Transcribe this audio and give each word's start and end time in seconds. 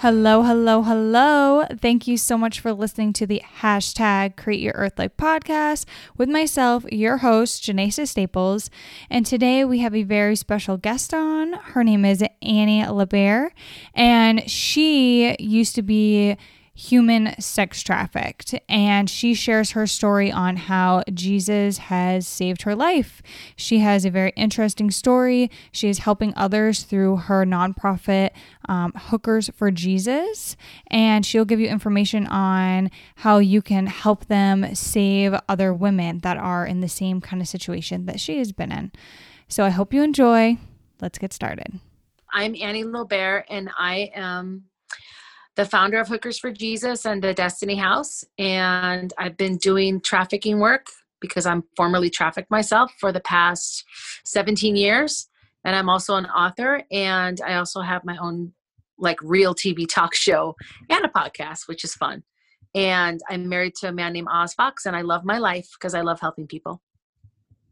Hello, 0.00 0.44
hello, 0.44 0.82
hello. 0.82 1.64
Thank 1.76 2.06
you 2.06 2.16
so 2.16 2.38
much 2.38 2.60
for 2.60 2.72
listening 2.72 3.12
to 3.14 3.26
the 3.26 3.42
hashtag 3.60 4.36
Create 4.36 4.60
Your 4.60 4.74
Earth 4.74 4.96
Life 4.96 5.16
podcast 5.16 5.86
with 6.16 6.28
myself, 6.28 6.84
your 6.92 7.16
host, 7.16 7.64
Janessa 7.64 8.06
Staples. 8.06 8.70
And 9.10 9.26
today 9.26 9.64
we 9.64 9.80
have 9.80 9.96
a 9.96 10.04
very 10.04 10.36
special 10.36 10.76
guest 10.76 11.12
on. 11.12 11.54
Her 11.54 11.82
name 11.82 12.04
is 12.04 12.22
Annie 12.40 12.86
Lobert, 12.86 13.52
and 13.92 14.48
she 14.48 15.34
used 15.40 15.74
to 15.74 15.82
be 15.82 16.36
human 16.78 17.34
sex 17.40 17.82
trafficked. 17.82 18.54
And 18.68 19.10
she 19.10 19.34
shares 19.34 19.72
her 19.72 19.84
story 19.84 20.30
on 20.30 20.56
how 20.56 21.02
Jesus 21.12 21.78
has 21.78 22.24
saved 22.26 22.62
her 22.62 22.76
life. 22.76 23.20
She 23.56 23.80
has 23.80 24.04
a 24.04 24.10
very 24.10 24.32
interesting 24.36 24.92
story. 24.92 25.50
She 25.72 25.88
is 25.88 25.98
helping 25.98 26.32
others 26.36 26.84
through 26.84 27.16
her 27.16 27.44
nonprofit, 27.44 28.30
um, 28.68 28.92
Hookers 28.94 29.50
for 29.56 29.72
Jesus. 29.72 30.56
And 30.86 31.26
she'll 31.26 31.44
give 31.44 31.58
you 31.58 31.66
information 31.66 32.28
on 32.28 32.92
how 33.16 33.38
you 33.38 33.60
can 33.60 33.86
help 33.86 34.26
them 34.26 34.72
save 34.76 35.34
other 35.48 35.74
women 35.74 36.20
that 36.20 36.36
are 36.36 36.64
in 36.64 36.80
the 36.80 36.88
same 36.88 37.20
kind 37.20 37.42
of 37.42 37.48
situation 37.48 38.06
that 38.06 38.20
she 38.20 38.38
has 38.38 38.52
been 38.52 38.70
in. 38.70 38.92
So 39.48 39.64
I 39.64 39.70
hope 39.70 39.92
you 39.92 40.04
enjoy. 40.04 40.58
Let's 41.00 41.18
get 41.18 41.32
started. 41.32 41.80
I'm 42.32 42.54
Annie 42.60 42.84
Lobert, 42.84 43.46
and 43.48 43.70
I 43.76 44.10
am 44.14 44.67
the 45.58 45.64
founder 45.64 45.98
of 45.98 46.06
Hookers 46.06 46.38
for 46.38 46.52
Jesus 46.52 47.04
and 47.04 47.20
the 47.20 47.34
Destiny 47.34 47.74
House. 47.74 48.24
And 48.38 49.12
I've 49.18 49.36
been 49.36 49.56
doing 49.56 50.00
trafficking 50.00 50.60
work 50.60 50.86
because 51.20 51.46
I'm 51.46 51.64
formerly 51.76 52.10
trafficked 52.10 52.48
myself 52.48 52.92
for 53.00 53.10
the 53.10 53.20
past 53.20 53.84
17 54.24 54.76
years. 54.76 55.28
And 55.64 55.74
I'm 55.74 55.88
also 55.88 56.14
an 56.14 56.26
author, 56.26 56.84
and 56.92 57.40
I 57.44 57.54
also 57.54 57.80
have 57.80 58.04
my 58.04 58.16
own 58.18 58.52
like 58.98 59.18
real 59.20 59.52
TV 59.52 59.84
talk 59.88 60.14
show 60.14 60.54
and 60.88 61.04
a 61.04 61.08
podcast, 61.08 61.66
which 61.66 61.82
is 61.82 61.92
fun. 61.92 62.22
And 62.76 63.20
I'm 63.28 63.48
married 63.48 63.74
to 63.80 63.88
a 63.88 63.92
man 63.92 64.12
named 64.12 64.28
Oz 64.30 64.54
Fox, 64.54 64.86
and 64.86 64.94
I 64.94 65.00
love 65.00 65.24
my 65.24 65.38
life 65.38 65.68
because 65.72 65.92
I 65.92 66.02
love 66.02 66.20
helping 66.20 66.46
people. 66.46 66.80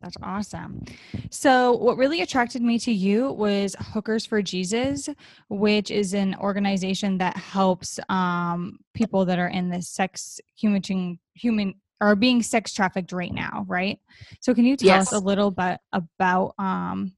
That's 0.07 0.17
awesome. 0.23 0.85
So, 1.31 1.73
what 1.73 1.97
really 1.97 2.23
attracted 2.23 2.63
me 2.63 2.79
to 2.79 2.93
you 2.93 3.33
was 3.33 3.75
Hookers 3.81 4.25
for 4.25 4.41
Jesus, 4.41 5.09
which 5.49 5.91
is 5.91 6.15
an 6.15 6.37
organization 6.37 7.19
that 7.19 7.37
helps 7.37 7.99
um, 8.09 8.79
people 8.95 9.25
that 9.25 9.41
are 9.41 9.49
in 9.49 9.69
the 9.69 9.83
sex 9.83 10.41
human 10.55 11.19
human 11.35 11.75
are 12.01 12.15
being 12.15 12.41
sex 12.41 12.73
trafficked 12.73 13.11
right 13.11 13.33
now, 13.33 13.65
right? 13.67 13.99
So, 14.39 14.55
can 14.55 14.65
you 14.65 14.77
tell 14.77 14.87
yes. 14.87 15.09
us 15.09 15.13
a 15.13 15.19
little 15.19 15.51
bit 15.51 15.81
about 15.93 16.55
um, 16.57 17.13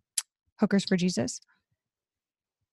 Hookers 0.59 0.87
for 0.87 0.97
Jesus? 0.97 1.43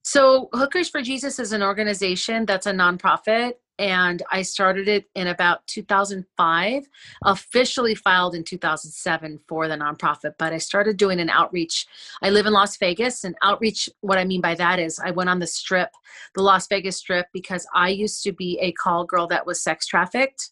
So, 0.08 0.50
Hookers 0.54 0.88
for 0.88 1.02
Jesus 1.02 1.40
is 1.40 1.52
an 1.52 1.64
organization 1.64 2.46
that's 2.46 2.68
a 2.68 2.72
nonprofit 2.72 3.54
and 3.80 4.22
I 4.32 4.44
started 4.44 4.88
it 4.88 5.10
in 5.16 5.26
about 5.26 5.66
2005. 5.66 6.88
Officially 7.24 7.96
filed 7.96 8.36
in 8.36 8.44
2007 8.44 9.40
for 9.48 9.68
the 9.68 9.74
nonprofit, 9.74 10.36
but 10.38 10.54
I 10.54 10.60
started 10.60 10.98
doing 10.98 11.20
an 11.20 11.32
outreach. 11.32 11.88
I 12.22 12.30
live 12.30 12.46
in 12.46 12.54
Las 12.54 12.78
Vegas, 12.78 13.24
and 13.24 13.36
outreach, 13.42 13.90
what 14.02 14.20
I 14.20 14.26
mean 14.26 14.42
by 14.42 14.54
that 14.54 14.78
is 14.78 15.00
I 15.00 15.10
went 15.10 15.32
on 15.32 15.40
the 15.40 15.48
strip, 15.48 15.90
the 16.36 16.44
Las 16.44 16.68
Vegas 16.68 16.98
strip, 16.98 17.26
because 17.34 17.66
I 17.74 17.90
used 17.90 18.22
to 18.26 18.32
be 18.32 18.60
a 18.62 18.74
call 18.74 19.06
girl 19.06 19.26
that 19.30 19.48
was 19.48 19.64
sex 19.64 19.88
trafficked, 19.88 20.52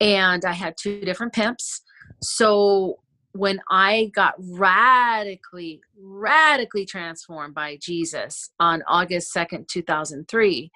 and 0.00 0.44
I 0.44 0.52
had 0.52 0.76
two 0.76 1.02
different 1.02 1.32
pimps. 1.32 1.82
So 2.20 2.98
when 3.32 3.60
I 3.70 4.10
got 4.14 4.34
radically, 4.38 5.80
radically 5.98 6.84
transformed 6.84 7.54
by 7.54 7.78
Jesus 7.80 8.50
on 8.60 8.82
August 8.86 9.34
2nd, 9.34 9.68
2003, 9.68 10.70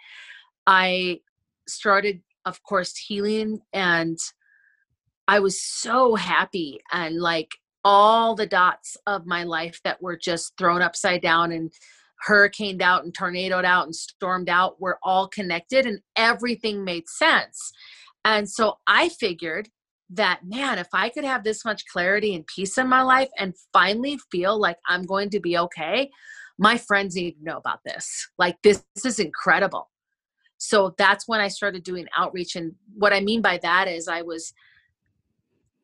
I 0.66 1.20
started, 1.68 2.22
of 2.44 2.62
course, 2.62 2.96
healing 2.96 3.60
and 3.72 4.18
I 5.28 5.40
was 5.40 5.60
so 5.60 6.14
happy 6.14 6.80
and 6.92 7.20
like 7.20 7.50
all 7.84 8.34
the 8.34 8.46
dots 8.46 8.96
of 9.06 9.26
my 9.26 9.44
life 9.44 9.80
that 9.84 10.00
were 10.02 10.16
just 10.16 10.52
thrown 10.56 10.82
upside 10.82 11.22
down 11.22 11.52
and 11.52 11.72
hurricaned 12.20 12.82
out 12.82 13.04
and 13.04 13.14
tornadoed 13.14 13.64
out 13.64 13.84
and 13.84 13.94
stormed 13.94 14.48
out 14.48 14.80
were 14.80 14.98
all 15.02 15.28
connected 15.28 15.84
and 15.86 16.00
everything 16.16 16.84
made 16.84 17.08
sense. 17.08 17.72
And 18.24 18.48
so 18.48 18.78
I 18.86 19.08
figured 19.10 19.68
that, 20.10 20.40
man, 20.44 20.78
if 20.78 20.88
I 20.92 21.08
could 21.08 21.24
have 21.24 21.42
this 21.42 21.64
much 21.64 21.86
clarity 21.86 22.34
and 22.34 22.46
peace 22.46 22.78
in 22.78 22.88
my 22.88 23.02
life 23.02 23.28
and 23.38 23.54
finally 23.72 24.18
feel 24.30 24.58
like 24.58 24.78
I'm 24.88 25.02
going 25.02 25.30
to 25.30 25.40
be 25.40 25.58
okay, 25.58 26.10
my 26.58 26.78
friends 26.78 27.16
need 27.16 27.32
to 27.32 27.44
know 27.44 27.56
about 27.56 27.80
this. 27.84 28.28
Like, 28.38 28.56
this, 28.62 28.84
this 28.94 29.04
is 29.04 29.18
incredible. 29.18 29.90
So 30.58 30.94
that's 30.96 31.28
when 31.28 31.40
I 31.40 31.48
started 31.48 31.82
doing 31.82 32.06
outreach. 32.16 32.56
And 32.56 32.74
what 32.94 33.12
I 33.12 33.20
mean 33.20 33.42
by 33.42 33.58
that 33.58 33.88
is 33.88 34.08
I 34.08 34.22
was 34.22 34.54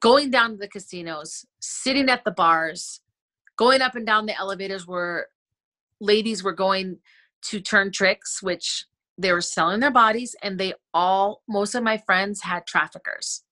going 0.01 0.31
down 0.31 0.53
to 0.53 0.57
the 0.57 0.69
casinos, 0.69 1.45
sitting 1.61 2.09
at 2.09 2.25
the 2.25 2.31
bars, 2.31 3.01
going 3.57 3.83
up 3.83 3.95
and 3.95 4.07
down 4.07 4.27
the 4.27 4.39
elevators 4.39 4.87
where 4.87 5.27
ladies 6.01 6.43
were 6.43 6.53
going 6.53 6.99
to 7.43 7.61
turn 7.61 7.93
tricks, 7.93 8.43
which 8.43 8.87
they 9.19 9.33
were 9.33 9.41
selling 9.41 9.81
their 9.81 9.91
bodies. 9.91 10.35
And 10.43 10.59
they 10.59 10.75
all, 10.95 11.43
most 11.49 11.75
of 11.75 11.83
my 11.83 11.99
friends 11.99 12.43
had 12.43 12.67
traffickers. 12.67 13.45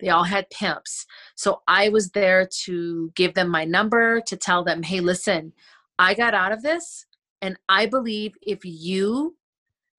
They 0.00 0.08
all 0.08 0.24
had 0.24 0.50
pimps. 0.50 1.06
So 1.34 1.62
I 1.68 1.88
was 1.88 2.10
there 2.10 2.48
to 2.64 3.12
give 3.14 3.34
them 3.34 3.48
my 3.48 3.64
number, 3.64 4.20
to 4.22 4.36
tell 4.36 4.64
them, 4.64 4.82
hey, 4.82 5.00
listen, 5.00 5.52
I 5.98 6.14
got 6.14 6.34
out 6.34 6.52
of 6.52 6.62
this. 6.62 7.06
And 7.40 7.56
I 7.68 7.86
believe 7.86 8.32
if 8.42 8.60
you 8.64 9.36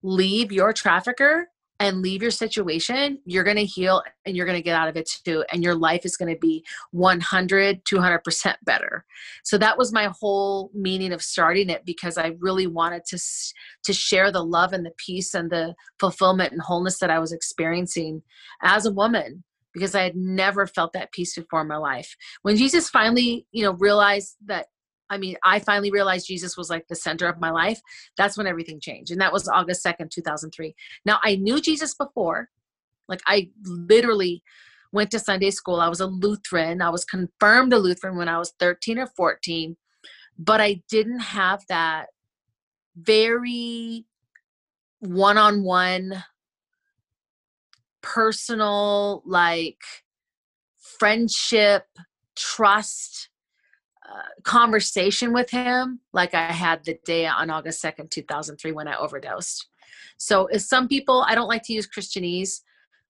leave 0.04 0.52
your 0.52 0.74
trafficker 0.74 1.48
and 1.82 2.02
leave 2.02 2.22
your 2.22 2.32
situation, 2.32 3.20
you're 3.26 3.46
going 3.46 3.56
to 3.56 3.66
heal 3.66 4.04
and 4.26 4.36
you're 4.36 4.46
going 4.46 4.58
to 4.58 4.64
get 4.64 4.76
out 4.76 4.90
of 4.90 4.98
it 4.98 5.10
too. 5.24 5.46
And 5.52 5.64
your 5.64 5.76
life 5.76 6.02
is 6.04 6.18
going 6.18 6.34
to 6.34 6.40
be 6.40 6.66
100, 6.92 7.86
200% 7.86 8.56
better. 8.66 9.06
So 9.44 9.58
that 9.58 9.78
was 9.78 9.94
my 9.94 10.12
whole 10.20 10.72
meaning 10.74 11.14
of 11.14 11.22
starting 11.22 11.70
it 11.70 11.86
because 11.86 12.18
I 12.18 12.36
really 12.40 12.68
wanted 12.68 13.06
to, 13.06 13.20
to 13.84 13.94
share 13.94 14.30
the 14.30 14.44
love 14.44 14.74
and 14.74 14.86
the 14.86 14.94
peace 14.98 15.34
and 15.34 15.50
the 15.50 15.74
fulfillment 16.00 16.52
and 16.52 16.62
wholeness 16.62 17.00
that 17.00 17.10
I 17.10 17.20
was 17.20 17.32
experiencing 17.32 18.24
as 18.62 18.86
a 18.86 18.92
woman 18.92 19.44
because 19.74 19.96
I 19.96 20.04
had 20.04 20.16
never 20.16 20.68
felt 20.68 20.94
that 20.94 21.12
peace 21.12 21.36
before 21.36 21.62
in 21.62 21.68
my 21.68 21.78
life. 21.78 22.16
When 22.42 22.58
Jesus 22.58 22.90
finally, 22.90 23.48
you 23.52 23.64
know, 23.64 23.74
realized 23.74 24.36
that 24.46 24.68
I 25.10 25.18
mean, 25.18 25.38
I 25.44 25.60
finally 25.60 25.90
realized 25.90 26.28
Jesus 26.28 26.56
was 26.56 26.70
like 26.70 26.88
the 26.88 26.96
center 26.96 27.28
of 27.28 27.40
my 27.40 27.50
life. 27.50 27.82
That's 28.16 28.38
when 28.38 28.46
everything 28.46 28.80
changed. 28.80 29.12
And 29.12 29.20
that 29.22 29.34
was 29.34 29.48
August 29.48 29.84
2nd, 29.84 30.12
2003. 30.12 30.76
Now, 31.04 31.20
I 31.24 31.36
knew 31.36 31.60
Jesus 31.60 31.96
before. 31.96 32.50
Like, 33.08 33.22
I 33.26 33.50
literally 33.66 34.44
went 34.92 35.10
to 35.12 35.20
Sunday 35.20 35.50
school. 35.50 35.80
I 35.80 35.88
was 35.88 36.00
a 36.00 36.06
Lutheran. 36.06 36.82
I 36.82 36.90
was 36.90 37.06
confirmed 37.06 37.74
a 37.74 37.80
Lutheran 37.80 38.18
when 38.18 38.30
I 38.30 38.38
was 38.38 38.54
13 38.60 39.00
or 39.00 39.08
14. 39.08 39.78
But 40.38 40.62
I 40.62 40.84
didn't 40.90 41.20
have 41.20 41.64
that 41.70 42.08
very 42.96 44.06
one 45.00 45.38
on 45.38 45.64
one 45.64 46.24
personal, 48.02 49.24
like, 49.26 49.82
friendship, 50.78 51.86
trust 52.36 53.30
uh, 54.10 54.42
conversation 54.44 55.34
with 55.34 55.52
him 55.52 56.00
like 56.14 56.34
I 56.34 56.52
had 56.52 56.84
the 56.84 56.98
day 57.06 57.28
on 57.28 57.50
August 57.50 57.84
2nd, 57.84 58.10
2003 58.10 58.72
when 58.72 58.88
I 58.88 58.98
overdosed. 58.98 59.68
So 60.18 60.46
as 60.46 60.68
some 60.68 60.88
people, 60.88 61.24
I 61.28 61.36
don't 61.36 61.48
like 61.48 61.64
to 61.64 61.74
use 61.74 61.88
Christianese, 61.88 62.62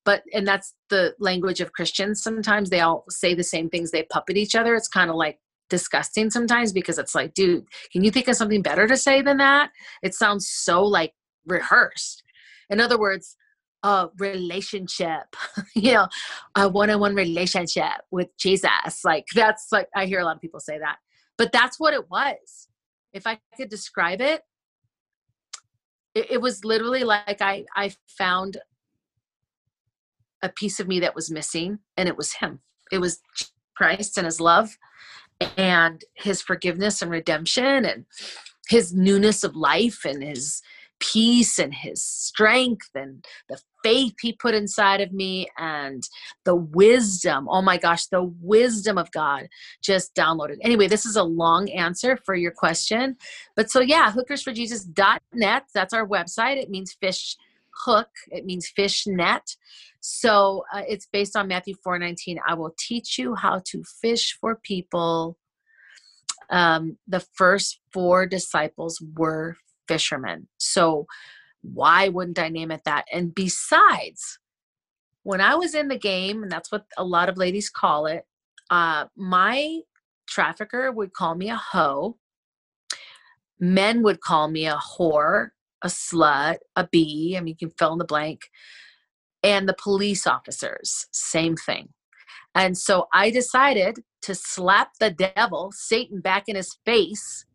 but, 0.03 0.23
and 0.33 0.47
that's 0.47 0.73
the 0.89 1.15
language 1.19 1.61
of 1.61 1.71
Christians. 1.71 2.21
Sometimes 2.21 2.69
they 2.69 2.81
all 2.81 3.05
say 3.09 3.33
the 3.33 3.43
same 3.43 3.69
things. 3.69 3.91
They 3.91 4.03
puppet 4.03 4.35
each 4.35 4.55
other. 4.55 4.75
It's 4.75 4.87
kind 4.87 5.09
of 5.09 5.15
like 5.15 5.39
disgusting 5.69 6.29
sometimes 6.31 6.73
because 6.73 6.97
it's 6.97 7.15
like, 7.15 7.33
dude, 7.33 7.65
can 7.91 8.03
you 8.03 8.11
think 8.11 8.27
of 8.27 8.35
something 8.35 8.61
better 8.61 8.87
to 8.87 8.97
say 8.97 9.21
than 9.21 9.37
that? 9.37 9.71
It 10.03 10.15
sounds 10.15 10.49
so 10.49 10.83
like 10.83 11.13
rehearsed. 11.45 12.23
In 12.69 12.81
other 12.81 12.99
words, 12.99 13.37
a 13.83 14.09
relationship, 14.17 15.35
you 15.75 15.93
know, 15.93 16.07
a 16.55 16.67
one 16.67 16.89
on 16.89 16.99
one 16.99 17.15
relationship 17.15 18.01
with 18.11 18.35
Jesus. 18.37 19.03
Like, 19.03 19.25
that's 19.33 19.67
like, 19.71 19.87
I 19.95 20.05
hear 20.05 20.19
a 20.19 20.25
lot 20.25 20.35
of 20.35 20.41
people 20.41 20.59
say 20.59 20.79
that, 20.79 20.97
but 21.37 21.51
that's 21.51 21.79
what 21.79 21.93
it 21.93 22.09
was. 22.09 22.67
If 23.13 23.25
I 23.25 23.39
could 23.57 23.69
describe 23.69 24.21
it, 24.21 24.41
it, 26.13 26.31
it 26.31 26.41
was 26.41 26.63
literally 26.65 27.03
like 27.03 27.41
I, 27.41 27.65
I 27.75 27.93
found 28.07 28.57
a 30.41 30.49
piece 30.49 30.79
of 30.79 30.87
me 30.87 30.99
that 31.01 31.15
was 31.15 31.31
missing, 31.31 31.79
and 31.97 32.07
it 32.07 32.17
was 32.17 32.33
Him. 32.33 32.59
It 32.91 32.99
was 32.99 33.19
Christ 33.75 34.17
and 34.17 34.25
His 34.25 34.39
love 34.39 34.77
and 35.57 36.03
His 36.15 36.41
forgiveness 36.41 37.01
and 37.01 37.11
redemption 37.11 37.85
and 37.85 38.05
His 38.67 38.93
newness 38.93 39.43
of 39.43 39.55
life 39.55 40.05
and 40.05 40.23
His 40.23 40.61
peace 40.99 41.59
and 41.59 41.73
his 41.73 42.03
strength 42.03 42.89
and 42.93 43.25
the 43.47 43.59
faith 43.83 44.15
he 44.21 44.33
put 44.33 44.53
inside 44.53 45.01
of 45.01 45.11
me 45.11 45.47
and 45.57 46.03
the 46.43 46.55
wisdom. 46.55 47.47
Oh 47.49 47.61
my 47.61 47.77
gosh, 47.77 48.07
the 48.07 48.23
wisdom 48.41 48.97
of 48.97 49.11
God 49.11 49.47
just 49.81 50.13
downloaded. 50.15 50.57
Anyway, 50.61 50.87
this 50.87 51.05
is 51.05 51.15
a 51.15 51.23
long 51.23 51.69
answer 51.69 52.17
for 52.25 52.35
your 52.35 52.51
question. 52.51 53.15
But 53.55 53.71
so 53.71 53.79
yeah, 53.79 54.11
hookersforjesus.net, 54.11 55.63
that's 55.73 55.93
our 55.93 56.07
website. 56.07 56.57
It 56.57 56.69
means 56.69 56.93
fish 56.99 57.37
hook, 57.85 58.09
it 58.29 58.45
means 58.45 58.67
fish 58.67 59.07
net. 59.07 59.55
So 60.01 60.63
uh, 60.73 60.83
it's 60.87 61.05
based 61.05 61.35
on 61.35 61.47
Matthew 61.47 61.75
4:19. 61.85 62.37
I 62.47 62.53
will 62.53 62.73
teach 62.77 63.17
you 63.17 63.35
how 63.35 63.61
to 63.65 63.83
fish 63.83 64.37
for 64.39 64.55
people. 64.55 65.37
Um, 66.49 66.97
the 67.07 67.19
first 67.19 67.79
four 67.93 68.25
disciples 68.25 69.01
were 69.15 69.55
fishermen. 69.89 70.47
So 70.57 71.07
why 71.61 72.07
wouldn't 72.07 72.39
I 72.39 72.49
name 72.49 72.71
it 72.71 72.83
that? 72.85 73.05
And 73.11 73.35
besides, 73.35 74.39
when 75.23 75.41
I 75.41 75.55
was 75.55 75.75
in 75.75 75.89
the 75.89 75.97
game, 75.97 76.43
and 76.43 76.51
that's 76.51 76.71
what 76.71 76.85
a 76.97 77.03
lot 77.03 77.27
of 77.27 77.37
ladies 77.37 77.69
call 77.69 78.05
it, 78.05 78.23
uh, 78.69 79.05
my 79.17 79.79
trafficker 80.27 80.91
would 80.91 81.11
call 81.13 81.35
me 81.35 81.49
a 81.49 81.57
hoe. 81.57 82.17
Men 83.59 84.03
would 84.03 84.21
call 84.21 84.47
me 84.47 84.67
a 84.67 84.77
whore, 84.77 85.49
a 85.83 85.87
slut, 85.87 86.57
a 86.75 86.87
bee. 86.87 87.35
I 87.35 87.41
mean, 87.41 87.55
you 87.59 87.67
can 87.67 87.75
fill 87.77 87.93
in 87.93 87.99
the 87.99 88.05
blank. 88.05 88.43
And 89.43 89.67
the 89.67 89.75
police 89.81 90.27
officers, 90.27 91.07
same 91.11 91.55
thing. 91.55 91.89
And 92.55 92.77
so 92.77 93.07
I 93.13 93.29
decided 93.31 93.99
to 94.23 94.35
slap 94.35 94.91
the 94.99 95.11
devil, 95.11 95.71
Satan, 95.73 96.19
back 96.21 96.47
in 96.47 96.55
his 96.55 96.77
face 96.85 97.45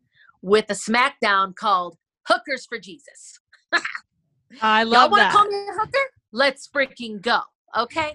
with 0.41 0.65
a 0.69 0.73
smackdown 0.73 1.55
called 1.55 1.97
Hookers 2.27 2.65
for 2.65 2.79
Jesus. 2.79 3.39
I 4.61 4.83
love 4.83 4.93
Y'all 4.93 5.11
want 5.11 5.29
to 5.29 5.35
call 5.35 5.47
me 5.47 5.67
a 5.69 5.73
hooker? 5.73 6.09
Let's 6.31 6.67
freaking 6.67 7.21
go. 7.21 7.39
Okay. 7.77 8.13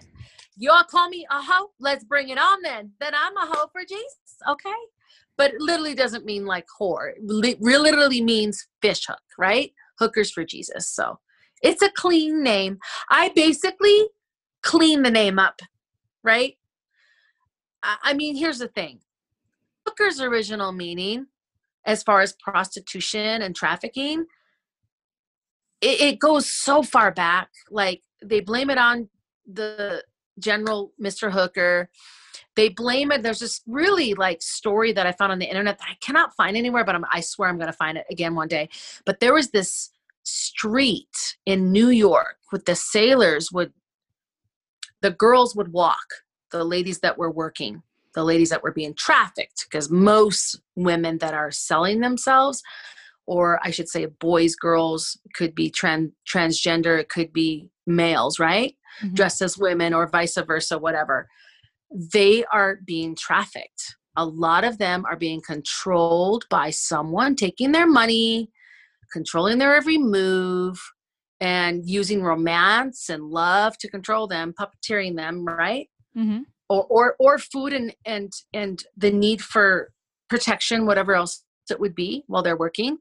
Y'all 0.57 0.85
call 0.85 1.09
me 1.09 1.27
a 1.31 1.41
hoe? 1.43 1.71
Let's 1.79 2.05
bring 2.05 2.29
it 2.29 2.39
on 2.39 2.63
then. 2.63 2.93
Then 3.01 3.13
I'm 3.15 3.37
a 3.37 3.47
hoe 3.47 3.69
for 3.73 3.83
Jesus. 3.83 4.37
Okay. 4.49 4.75
But 5.37 5.55
it 5.55 5.61
literally 5.61 5.95
doesn't 5.95 6.25
mean 6.27 6.45
like 6.45 6.67
whore. 6.79 7.13
It 7.13 7.23
li- 7.23 7.57
literally 7.61 8.23
means 8.23 8.67
fish 8.83 9.07
hook, 9.07 9.23
right? 9.39 9.73
Hookers 9.99 10.31
for 10.31 10.45
Jesus. 10.45 10.89
So 10.89 11.19
it's 11.63 11.83
a 11.83 11.91
clean 11.91 12.43
name. 12.43 12.79
I 13.11 13.31
basically 13.35 14.09
clean 14.63 15.03
the 15.03 15.11
name 15.11 15.39
up, 15.39 15.61
right? 16.23 16.55
I 17.83 17.97
I 18.03 18.15
mean, 18.15 18.37
here's 18.37 18.59
the 18.59 18.69
thing 18.69 19.01
hooker's 19.87 20.21
original 20.21 20.73
meaning, 20.73 21.27
as 21.87 22.03
far 22.03 22.21
as 22.21 22.35
prostitution 22.35 23.43
and 23.43 23.55
trafficking, 23.57 24.27
it, 25.81 26.01
it 26.01 26.19
goes 26.19 26.51
so 26.51 26.83
far 26.83 27.11
back. 27.11 27.51
Like 27.71 28.03
they 28.23 28.41
blame 28.41 28.71
it 28.71 28.79
on 28.79 29.09
the 29.47 30.05
general 30.39 30.93
Mr. 31.01 31.33
Hooker. 31.33 31.91
They 32.57 32.69
blame 32.69 33.13
it. 33.13 33.23
There's 33.23 33.39
this 33.39 33.63
really 33.67 34.15
like 34.15 34.43
story 34.43 34.93
that 34.93 35.07
I 35.07 35.13
found 35.13 35.33
on 35.33 35.39
the 35.39 35.47
internet 35.47 35.79
that 35.79 35.89
I 35.91 35.97
cannot 36.01 36.35
find 36.35 36.57
anywhere, 36.57 36.85
but 36.85 36.95
I'm, 36.95 37.05
I 37.13 37.21
swear 37.21 37.49
I'm 37.49 37.57
going 37.57 37.69
to 37.69 37.73
find 37.73 37.97
it 37.97 38.07
again 38.11 38.35
one 38.35 38.49
day. 38.49 38.69
But 39.07 39.21
there 39.21 39.35
was 39.35 39.51
this 39.51 39.91
street 40.23 41.37
in 41.47 41.73
New 41.73 41.89
York 41.89 42.37
with 42.53 42.67
the 42.67 42.75
sailors 42.75 43.51
would, 43.53 43.73
the 45.01 45.11
girls 45.11 45.55
would 45.57 45.73
walk, 45.73 46.07
the 46.51 46.65
ladies 46.65 47.01
that 47.01 47.17
were 47.17 47.31
working, 47.31 47.83
the 48.15 48.25
ladies 48.25 48.51
that 48.51 48.63
were 48.63 48.73
being 48.73 48.95
trafficked, 48.95 49.67
because 49.71 49.91
most 49.91 50.61
women 50.77 51.19
that 51.19 51.35
are 51.35 51.51
selling 51.51 52.01
themselves 52.01 52.63
or 53.27 53.61
I 53.63 53.71
should 53.71 53.89
say 53.89 54.07
boys, 54.07 54.57
girls, 54.57 55.17
could 55.37 55.55
be 55.55 55.71
trans 55.71 56.11
transgender, 56.29 56.99
it 56.99 57.09
could 57.09 57.33
be 57.33 57.69
males, 57.87 58.41
right? 58.41 58.77
Mhm. 59.03 59.15
Dressed 59.15 59.43
as 59.43 59.57
women 59.57 59.95
or 59.95 60.09
vice 60.09 60.37
versa, 60.37 60.79
whatever. 60.79 61.29
They 61.93 62.45
are 62.47 62.79
being 62.85 63.15
trafficked. 63.15 63.97
A 64.17 64.25
lot 64.25 64.65
of 64.65 64.79
them 64.79 65.05
are 65.07 65.17
being 65.17 65.41
controlled 65.41 66.47
by 66.51 66.71
someone 66.71 67.37
taking 67.37 67.71
their 67.71 67.87
money, 67.87 68.51
controlling 69.13 69.59
their 69.59 69.77
every 69.77 69.99
move, 69.99 70.81
and 71.41 71.89
using 71.89 72.23
romance 72.23 73.09
and 73.09 73.31
love 73.31 73.79
to 73.79 73.89
control 73.89 74.27
them, 74.27 74.53
puppeteering 74.59 75.17
them, 75.17 75.45
right? 75.45 75.89
Mhm. 76.17 76.47
Or 76.71 76.87
or 76.89 77.17
or 77.19 77.39
food 77.39 77.73
and 77.75 77.95
and 78.07 78.33
and 78.55 78.85
the 78.97 79.11
need 79.11 79.43
for 79.43 79.91
protection 80.29 80.87
whatever 80.87 81.15
else 81.15 81.45
it 81.71 81.81
would 81.81 81.95
be 81.95 82.25
while 82.27 82.43
they're 82.43 82.57
working 82.57 82.97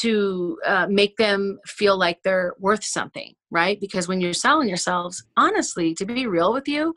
to 0.00 0.58
uh, 0.66 0.86
make 0.90 1.16
them 1.16 1.58
feel 1.66 1.96
like 1.96 2.18
they're 2.22 2.54
worth 2.58 2.84
something 2.84 3.34
right? 3.50 3.80
Because 3.80 4.06
when 4.06 4.20
you're 4.20 4.34
selling 4.34 4.68
yourselves 4.68 5.24
honestly 5.36 5.94
to 5.94 6.04
be 6.04 6.26
real 6.26 6.52
with 6.52 6.66
you 6.66 6.92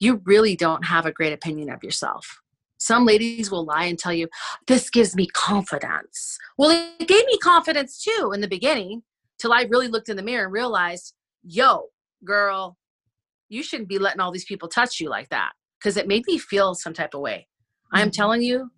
you 0.00 0.22
really 0.24 0.56
don't 0.56 0.86
have 0.86 1.06
a 1.06 1.12
great 1.12 1.32
opinion 1.32 1.70
of 1.70 1.82
yourself. 1.82 2.40
Some 2.78 3.06
ladies 3.06 3.50
will 3.50 3.64
lie 3.64 3.84
and 3.84 3.98
tell 3.98 4.12
you 4.12 4.28
this 4.66 4.90
gives 4.90 5.14
me 5.14 5.26
confidence. 5.28 6.38
Well 6.58 6.70
it 6.98 7.08
gave 7.08 7.26
me 7.26 7.38
confidence 7.38 8.02
too 8.02 8.32
in 8.34 8.40
the 8.40 8.48
beginning 8.48 9.02
till 9.38 9.52
i 9.52 9.62
really 9.62 9.88
looked 9.88 10.08
in 10.08 10.16
the 10.16 10.22
mirror 10.22 10.44
and 10.44 10.52
realized 10.52 11.14
yo 11.42 11.88
girl 12.24 12.76
you 13.54 13.62
shouldn't 13.62 13.88
be 13.88 13.98
letting 13.98 14.20
all 14.20 14.32
these 14.32 14.44
people 14.44 14.68
touch 14.68 15.00
you 15.00 15.08
like 15.08 15.28
that 15.30 15.52
because 15.78 15.96
it 15.96 16.08
made 16.08 16.26
me 16.26 16.38
feel 16.38 16.74
some 16.74 16.92
type 16.92 17.14
of 17.14 17.20
way. 17.20 17.46
I'm 17.92 18.08
Mhm. 18.08 18.12
telling 18.12 18.42
you, 18.42 18.70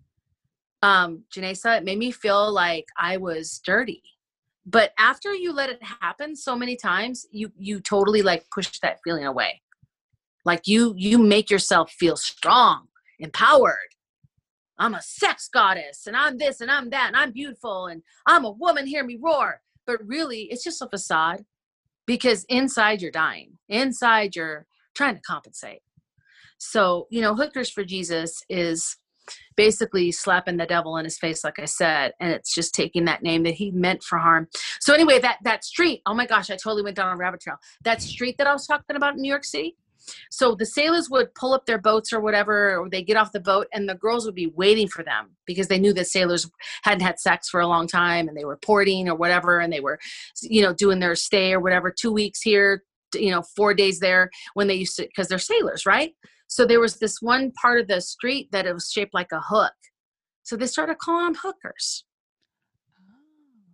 um, 0.83 1.25
Janessa, 1.33 1.77
it 1.77 1.83
made 1.83 1.97
me 1.97 2.11
feel 2.11 2.51
like 2.51 2.85
I 2.97 3.17
was 3.17 3.59
dirty. 3.65 4.03
But 4.65 4.93
after 4.97 5.33
you 5.33 5.53
let 5.53 5.69
it 5.69 5.81
happen 5.81 6.35
so 6.35 6.55
many 6.55 6.75
times, 6.75 7.25
you 7.31 7.51
you 7.57 7.79
totally 7.79 8.21
like 8.21 8.45
push 8.51 8.79
that 8.79 8.99
feeling 9.03 9.25
away. 9.25 9.61
Like 10.45 10.67
you 10.67 10.93
you 10.97 11.17
make 11.17 11.49
yourself 11.49 11.91
feel 11.91 12.17
strong, 12.17 12.89
empowered. 13.19 13.91
I'm 14.77 14.93
a 14.93 15.01
sex 15.01 15.47
goddess 15.47 16.05
and 16.05 16.15
I'm 16.15 16.37
this 16.37 16.61
and 16.61 16.69
I'm 16.69 16.91
that 16.91 17.07
and 17.07 17.15
I'm 17.15 17.31
beautiful 17.31 17.87
and 17.87 18.03
I'm 18.27 18.45
a 18.45 18.51
woman, 18.51 18.85
hear 18.85 19.03
me 19.03 19.17
roar. 19.19 19.61
But 19.87 20.05
really, 20.05 20.43
it's 20.51 20.63
just 20.63 20.81
a 20.81 20.89
facade 20.89 21.45
because 22.07 22.45
inside 22.49 23.01
you're 23.01 23.11
dying. 23.11 23.59
Inside 23.69 24.35
you're 24.35 24.65
trying 24.95 25.15
to 25.15 25.21
compensate. 25.21 25.81
So, 26.57 27.05
you 27.11 27.21
know, 27.21 27.35
Hookers 27.35 27.69
for 27.69 27.83
Jesus 27.83 28.41
is 28.49 28.97
basically 29.55 30.11
slapping 30.11 30.57
the 30.57 30.65
devil 30.65 30.97
in 30.97 31.03
his 31.03 31.17
face, 31.17 31.43
like 31.43 31.59
I 31.59 31.65
said, 31.65 32.13
and 32.19 32.31
it's 32.31 32.55
just 32.55 32.73
taking 32.73 33.05
that 33.05 33.21
name 33.21 33.43
that 33.43 33.55
he 33.55 33.71
meant 33.71 34.01
for 34.01 34.17
harm. 34.17 34.47
So 34.79 34.93
anyway, 34.93 35.19
that 35.19 35.37
that 35.43 35.63
street, 35.63 36.01
oh 36.05 36.13
my 36.13 36.25
gosh, 36.25 36.49
I 36.49 36.55
totally 36.55 36.83
went 36.83 36.95
down 36.95 37.13
a 37.13 37.17
rabbit 37.17 37.41
trail. 37.41 37.57
That 37.83 38.01
street 38.01 38.37
that 38.37 38.47
I 38.47 38.53
was 38.53 38.65
talking 38.65 38.95
about 38.95 39.15
in 39.15 39.21
New 39.21 39.29
York 39.29 39.43
City. 39.43 39.75
So 40.29 40.55
the 40.55 40.65
sailors 40.65 41.09
would 41.09 41.33
pull 41.35 41.53
up 41.53 41.65
their 41.65 41.77
boats 41.77 42.11
or 42.13 42.19
whatever, 42.19 42.77
or 42.77 42.89
they 42.89 43.03
get 43.03 43.17
off 43.17 43.31
the 43.31 43.39
boat, 43.39 43.67
and 43.73 43.87
the 43.87 43.95
girls 43.95 44.25
would 44.25 44.35
be 44.35 44.47
waiting 44.47 44.87
for 44.87 45.03
them 45.03 45.35
because 45.45 45.67
they 45.67 45.79
knew 45.79 45.93
that 45.93 46.07
sailors 46.07 46.49
hadn't 46.83 47.05
had 47.05 47.19
sex 47.19 47.49
for 47.49 47.59
a 47.59 47.67
long 47.67 47.87
time, 47.87 48.27
and 48.27 48.37
they 48.37 48.45
were 48.45 48.57
porting 48.57 49.09
or 49.09 49.15
whatever, 49.15 49.59
and 49.59 49.71
they 49.71 49.79
were, 49.79 49.99
you 50.41 50.61
know, 50.61 50.73
doing 50.73 50.99
their 50.99 51.15
stay 51.15 51.53
or 51.53 51.59
whatever, 51.59 51.91
two 51.91 52.11
weeks 52.11 52.41
here, 52.41 52.83
you 53.13 53.31
know, 53.31 53.41
four 53.55 53.73
days 53.73 53.99
there 53.99 54.29
when 54.53 54.67
they 54.67 54.75
used 54.75 54.95
to, 54.97 55.03
because 55.03 55.27
they're 55.27 55.37
sailors, 55.39 55.85
right? 55.85 56.13
So 56.47 56.65
there 56.65 56.79
was 56.79 56.97
this 56.99 57.21
one 57.21 57.51
part 57.51 57.81
of 57.81 57.87
the 57.87 58.01
street 58.01 58.49
that 58.51 58.65
it 58.65 58.73
was 58.73 58.89
shaped 58.91 59.13
like 59.13 59.31
a 59.31 59.41
hook. 59.41 59.73
So 60.43 60.55
they 60.55 60.67
started 60.67 60.97
calling 60.97 61.25
them 61.25 61.35
hookers. 61.41 62.05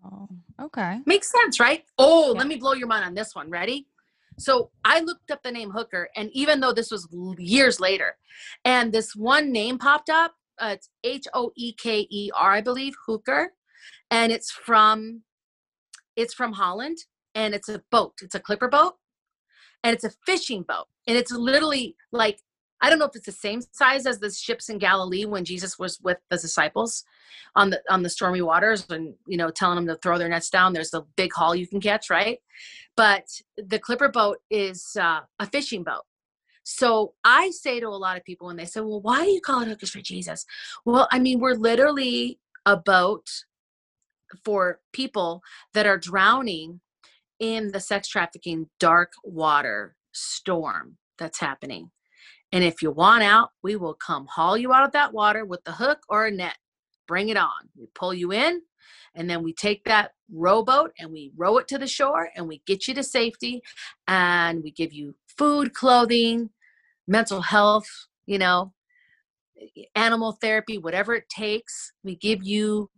Oh, 0.06 0.28
okay. 0.62 1.00
Makes 1.06 1.32
sense, 1.32 1.60
right? 1.60 1.84
Oh, 1.98 2.34
Yeah. 2.34 2.40
let 2.40 2.48
me 2.48 2.56
blow 2.58 2.74
your 2.74 2.88
mind 2.88 3.06
on 3.06 3.14
this 3.14 3.36
one. 3.36 3.50
Ready? 3.50 3.88
So 4.38 4.72
I 4.84 5.00
looked 5.02 5.32
up 5.32 5.44
the 5.44 5.52
name 5.52 5.72
Hooker, 5.72 6.10
and 6.16 6.30
even 6.34 6.60
though 6.60 6.74
this 6.74 6.92
was 6.92 7.08
years 7.38 7.80
later, 7.80 8.18
and 8.66 8.92
this 8.92 9.16
one 9.16 9.52
name 9.52 9.78
popped 9.78 10.10
up, 10.10 10.34
uh, 10.60 10.72
it's 10.74 10.90
H 11.04 11.26
O 11.34 11.52
E 11.56 11.74
K 11.74 12.08
E 12.10 12.32
R, 12.36 12.52
I 12.52 12.62
believe, 12.62 12.94
Hooker, 13.06 13.54
and 14.12 14.32
it's 14.32 14.52
from 14.52 15.24
it's 16.16 16.34
from 16.34 16.54
Holland, 16.54 17.00
and 17.34 17.54
it's 17.54 17.70
a 17.70 17.82
boat. 17.92 18.14
It's 18.22 18.36
a 18.36 18.40
clipper 18.40 18.68
boat, 18.68 18.94
and 19.84 19.94
it's 19.94 20.04
a 20.04 20.12
fishing 20.26 20.64
boat, 20.64 20.88
and 21.08 21.18
it's 21.18 21.32
literally 21.32 21.96
like 22.12 22.40
I 22.84 22.90
don't 22.90 23.00
know 23.00 23.06
if 23.06 23.16
it's 23.16 23.26
the 23.26 23.32
same 23.32 23.62
size 23.72 24.06
as 24.06 24.20
the 24.20 24.30
ships 24.30 24.68
in 24.68 24.78
Galilee 24.78 25.24
when 25.24 25.46
Jesus 25.46 25.80
was 25.80 26.02
with 26.02 26.18
the 26.30 26.38
disciples 26.38 27.06
on 27.56 27.70
the 27.70 27.82
on 27.90 28.04
the 28.04 28.10
stormy 28.10 28.42
waters 28.42 28.86
and 28.90 29.16
you 29.26 29.38
know 29.38 29.50
telling 29.50 29.78
them 29.78 29.88
to 29.88 29.96
throw 29.96 30.18
their 30.18 30.28
nets 30.28 30.50
down. 30.50 30.74
There's 30.74 30.94
a 30.94 31.06
big 31.16 31.32
haul 31.34 31.56
you 31.56 31.66
can 31.66 31.80
catch, 31.80 32.10
right? 32.10 32.40
But 32.98 33.24
the 33.58 33.80
clipper 33.80 34.10
boat 34.10 34.40
is 34.52 34.98
uh, 35.00 35.22
a 35.40 35.48
fishing 35.48 35.84
boat. 35.84 36.04
So 36.64 37.14
I 37.24 37.52
say 37.52 37.80
to 37.80 37.88
a 37.88 37.90
lot 37.90 38.18
of 38.18 38.26
people 38.26 38.48
when 38.48 38.58
they 38.58 38.66
say, 38.66 38.82
"Well, 38.82 39.02
why 39.02 39.24
do 39.24 39.32
you 39.32 39.40
call 39.40 39.62
it 39.62 39.70
hookers 39.70 39.92
for 39.92 40.02
Jesus?" 40.02 40.46
Well, 40.84 41.08
I 41.10 41.20
mean, 41.20 41.40
we're 41.40 41.56
literally 41.56 42.38
a 42.66 42.76
boat 42.76 43.30
for 44.44 44.82
people 44.92 45.42
that 45.74 45.86
are 45.86 45.98
drowning 45.98 46.82
in 47.40 47.72
the 47.72 47.80
sex 47.80 48.10
trafficking 48.10 48.70
dark 48.78 49.14
water 49.24 49.96
storm 50.12 50.98
that's 51.18 51.40
happening. 51.40 51.92
And 52.54 52.64
if 52.64 52.84
you 52.84 52.92
want 52.92 53.24
out, 53.24 53.50
we 53.64 53.76
will 53.76 53.96
come 53.96 54.28
haul 54.28 54.58
you 54.58 54.72
out 54.72 54.86
of 54.86 54.92
that 54.92 55.12
water 55.12 55.44
with 55.44 55.64
the 55.64 55.72
hook 55.72 56.04
or 56.08 56.28
a 56.28 56.32
net. 56.32 56.56
Bring 57.08 57.30
it 57.30 57.36
on. 57.36 57.50
We 57.76 57.88
pull 57.96 58.14
you 58.14 58.32
in, 58.32 58.62
And 59.16 59.30
then 59.30 59.44
we 59.44 59.54
take 59.54 59.84
that 59.86 60.12
rowboat 60.32 60.92
and 61.00 61.12
we 61.12 61.32
row 61.36 61.58
it 61.58 61.68
to 61.70 61.78
the 61.78 61.88
shore 61.88 62.30
and 62.36 62.48
we 62.48 62.62
get 62.66 62.88
you 62.88 62.94
to 62.96 63.04
safety 63.04 63.62
and 64.08 64.64
we 64.64 64.72
give 64.72 64.94
you 64.94 65.16
food, 65.38 65.74
clothing, 65.74 66.50
mental 67.08 67.42
health, 67.42 67.88
you 68.26 68.38
know, 68.38 68.74
animal 69.96 70.34
therapy, 70.34 70.78
whatever 70.78 71.14
it 71.14 71.30
takes. 71.30 71.94
We 72.04 72.16
give 72.16 72.44
you 72.44 72.90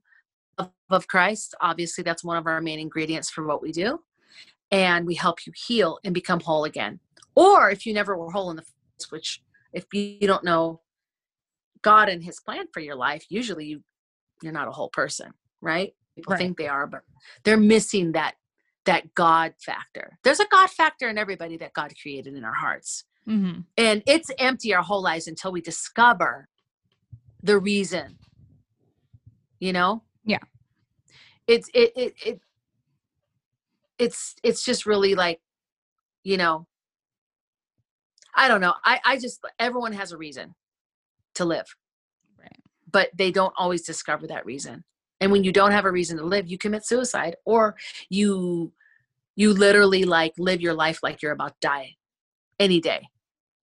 of 0.90 1.08
Christ. 1.08 1.56
Obviously, 1.62 2.04
that's 2.04 2.24
one 2.24 2.38
of 2.38 2.48
our 2.48 2.62
main 2.62 2.80
ingredients 2.80 3.30
for 3.30 3.46
what 3.46 3.62
we 3.62 3.72
do. 3.72 4.00
And 4.72 5.06
we 5.06 5.16
help 5.16 5.46
you 5.46 5.54
heal 5.56 6.00
and 6.04 6.14
become 6.14 6.40
whole 6.40 6.64
again. 6.64 7.00
Or 7.36 7.70
if 7.70 7.86
you 7.86 7.94
never 7.94 8.18
were 8.18 8.32
whole 8.32 8.50
in 8.50 8.56
the 8.56 8.64
first, 8.64 9.12
which 9.12 9.42
if 9.75 9.86
you 9.94 10.25
don't 10.25 10.44
know 10.44 10.82
God 11.84 12.10
and 12.10 12.24
his 12.24 12.39
plan 12.39 12.65
for 12.74 12.79
your 12.79 12.96
life, 12.96 13.25
usually 13.29 13.65
you 13.65 13.84
you're 14.41 14.53
not 14.53 14.67
a 14.67 14.72
whole 14.72 14.89
person, 14.89 15.32
right? 15.62 15.94
People 16.15 16.32
right. 16.32 16.39
think 16.39 16.58
they 16.58 16.67
are, 16.67 16.88
but 16.88 17.01
they're 17.44 17.58
missing 17.58 18.13
that 18.13 18.36
that 18.86 19.13
God 19.13 19.53
factor. 19.60 20.17
There's 20.24 20.39
a 20.39 20.48
God 20.50 20.70
factor 20.70 21.10
in 21.10 21.17
everybody 21.17 21.58
that 21.58 21.74
God 21.74 21.94
created 22.01 22.36
in 22.36 22.44
our 22.44 22.53
hearts. 22.53 23.03
Mm-hmm. 23.27 23.62
And 23.77 24.03
it's 24.08 24.29
empty 24.39 24.74
our 24.74 24.84
whole 24.84 25.01
lives 25.01 25.27
until 25.27 25.51
we 25.51 25.62
discover 25.62 26.48
the 27.44 27.60
reason. 27.60 28.17
You 29.60 29.74
know? 29.74 30.03
Yeah. 30.24 30.39
It's 31.48 31.70
it 31.74 31.91
it, 31.96 32.13
it 32.25 32.39
it's 33.98 34.36
it's 34.44 34.63
just 34.63 34.86
really 34.86 35.15
like, 35.15 35.41
you 36.24 36.38
know, 36.38 36.67
I 38.36 38.48
don't 38.48 38.62
know. 38.62 38.74
I, 38.84 39.00
I 39.06 39.18
just 39.18 39.44
everyone 39.60 39.94
has 39.94 40.12
a 40.12 40.18
reason 40.18 40.54
to 41.36 41.46
live. 41.46 41.65
Right. 42.39 42.60
But 42.92 43.10
they 43.15 43.32
don't 43.32 43.54
always 43.58 43.84
discover 43.84 44.27
that 44.27 44.46
reason. 44.46 44.84
And 45.22 45.32
when 45.32 45.44
you 45.44 45.51
don't 45.51 45.72
have 45.72 45.86
a 45.86 45.92
reason 45.92 46.18
to 46.18 46.25
live, 46.25 46.48
you 46.48 46.58
commit 46.58 46.86
suicide 46.86 47.36
or 47.46 47.75
you 48.10 48.74
you 49.36 49.54
literally 49.54 50.04
like 50.04 50.34
live 50.38 50.62
your 50.62 50.74
life 50.74 51.00
like 51.04 51.22
you're 51.22 51.32
about 51.32 51.60
to 51.62 51.68
die 51.68 51.96
any 52.60 52.82
day. 52.82 53.08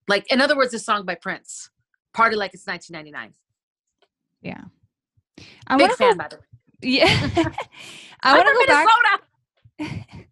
Like 0.09 0.31
in 0.33 0.41
other 0.41 0.57
words, 0.57 0.75
a 0.75 0.79
song 0.79 1.05
by 1.05 1.15
Prince, 1.15 1.71
Party 2.13 2.37
Like 2.37 2.55
It's 2.55 2.67
1999. 2.67 3.35
Yeah. 4.43 4.65
I 5.67 5.77
Big 5.77 5.93
fan, 5.93 6.13
go, 6.13 6.19
by 6.19 6.29
the 6.29 6.37
way. 6.37 6.43
Yeah. 6.83 7.07
I 8.23 8.37
want 8.39 8.49
to 8.49 8.55
go 9.79 9.87
back. 9.87 10.27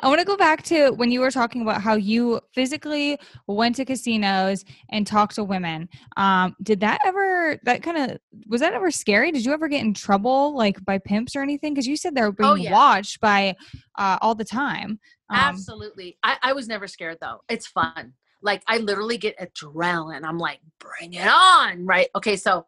I 0.00 0.08
want 0.08 0.20
to 0.20 0.26
go 0.26 0.36
back 0.36 0.62
to 0.64 0.90
when 0.90 1.10
you 1.10 1.20
were 1.20 1.30
talking 1.30 1.62
about 1.62 1.82
how 1.82 1.94
you 1.94 2.40
physically 2.54 3.18
went 3.46 3.76
to 3.76 3.84
casinos 3.84 4.64
and 4.90 5.06
talked 5.06 5.36
to 5.36 5.44
women. 5.44 5.88
Um, 6.16 6.56
did 6.62 6.80
that 6.80 7.00
ever, 7.04 7.58
that 7.64 7.82
kind 7.82 7.96
of, 7.96 8.18
was 8.48 8.60
that 8.60 8.74
ever 8.74 8.90
scary? 8.90 9.32
Did 9.32 9.44
you 9.44 9.52
ever 9.52 9.68
get 9.68 9.82
in 9.82 9.94
trouble 9.94 10.56
like 10.56 10.84
by 10.84 10.98
pimps 10.98 11.36
or 11.36 11.42
anything? 11.42 11.74
Because 11.74 11.86
you 11.86 11.96
said 11.96 12.14
they 12.14 12.22
were 12.22 12.32
being 12.32 12.50
oh, 12.50 12.54
yeah. 12.54 12.72
watched 12.72 13.20
by 13.20 13.56
uh, 13.96 14.18
all 14.20 14.34
the 14.34 14.44
time. 14.44 14.98
Um, 15.28 15.38
Absolutely. 15.38 16.18
I, 16.22 16.36
I 16.42 16.52
was 16.52 16.66
never 16.68 16.88
scared 16.88 17.18
though. 17.20 17.40
It's 17.48 17.66
fun. 17.66 18.14
Like 18.42 18.62
I 18.66 18.78
literally 18.78 19.18
get 19.18 19.38
adrenaline. 19.38 20.24
I'm 20.24 20.38
like, 20.38 20.60
bring 20.78 21.14
it 21.14 21.28
on. 21.28 21.86
Right. 21.86 22.08
Okay. 22.16 22.36
So 22.36 22.66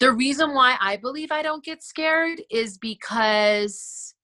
the 0.00 0.12
reason 0.12 0.52
why 0.52 0.76
I 0.80 0.96
believe 0.96 1.32
I 1.32 1.42
don't 1.42 1.64
get 1.64 1.82
scared 1.82 2.42
is 2.50 2.76
because 2.76 4.14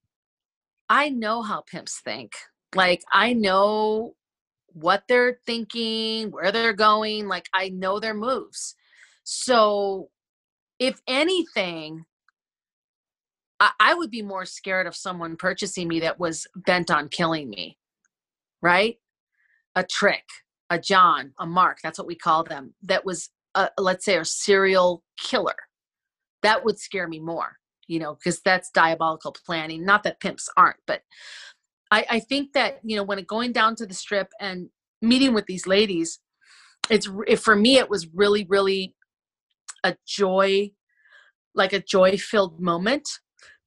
I 0.88 1.08
know 1.08 1.42
how 1.42 1.62
pimps 1.62 2.00
think. 2.00 2.32
Like 2.74 3.02
I 3.12 3.32
know 3.32 4.14
what 4.68 5.04
they're 5.08 5.38
thinking, 5.46 6.30
where 6.30 6.52
they're 6.52 6.72
going, 6.72 7.28
like 7.28 7.48
I 7.52 7.68
know 7.68 8.00
their 8.00 8.14
moves. 8.14 8.74
So 9.24 10.08
if 10.78 11.00
anything, 11.06 12.04
I, 13.60 13.70
I 13.78 13.94
would 13.94 14.10
be 14.10 14.22
more 14.22 14.44
scared 14.44 14.86
of 14.86 14.96
someone 14.96 15.36
purchasing 15.36 15.88
me 15.88 16.00
that 16.00 16.18
was 16.18 16.46
bent 16.56 16.90
on 16.90 17.08
killing 17.08 17.48
me. 17.50 17.78
Right? 18.62 18.96
A 19.74 19.84
trick, 19.84 20.24
a 20.70 20.78
John, 20.78 21.32
a 21.38 21.46
Mark, 21.46 21.78
that's 21.82 21.98
what 21.98 22.06
we 22.06 22.14
call 22.14 22.44
them, 22.44 22.74
that 22.82 23.04
was 23.04 23.30
a, 23.54 23.70
let's 23.78 24.04
say 24.04 24.16
a 24.16 24.24
serial 24.24 25.02
killer. 25.18 25.56
That 26.42 26.64
would 26.64 26.78
scare 26.78 27.08
me 27.08 27.20
more 27.20 27.56
you 27.92 27.98
know, 27.98 28.14
because 28.14 28.40
that's 28.40 28.70
diabolical 28.70 29.36
planning. 29.44 29.84
Not 29.84 30.02
that 30.04 30.18
pimps 30.18 30.48
aren't, 30.56 30.78
but 30.86 31.02
I, 31.90 32.06
I 32.08 32.20
think 32.20 32.54
that, 32.54 32.80
you 32.82 32.96
know, 32.96 33.02
when 33.02 33.18
it 33.18 33.26
going 33.26 33.52
down 33.52 33.76
to 33.76 33.86
the 33.86 33.92
strip 33.92 34.30
and 34.40 34.70
meeting 35.02 35.34
with 35.34 35.44
these 35.44 35.66
ladies, 35.66 36.18
it's 36.88 37.06
it, 37.26 37.38
for 37.38 37.54
me, 37.54 37.76
it 37.76 37.90
was 37.90 38.08
really, 38.14 38.46
really 38.48 38.94
a 39.84 39.94
joy, 40.06 40.70
like 41.54 41.74
a 41.74 41.82
joy 41.82 42.16
filled 42.16 42.58
moment. 42.58 43.06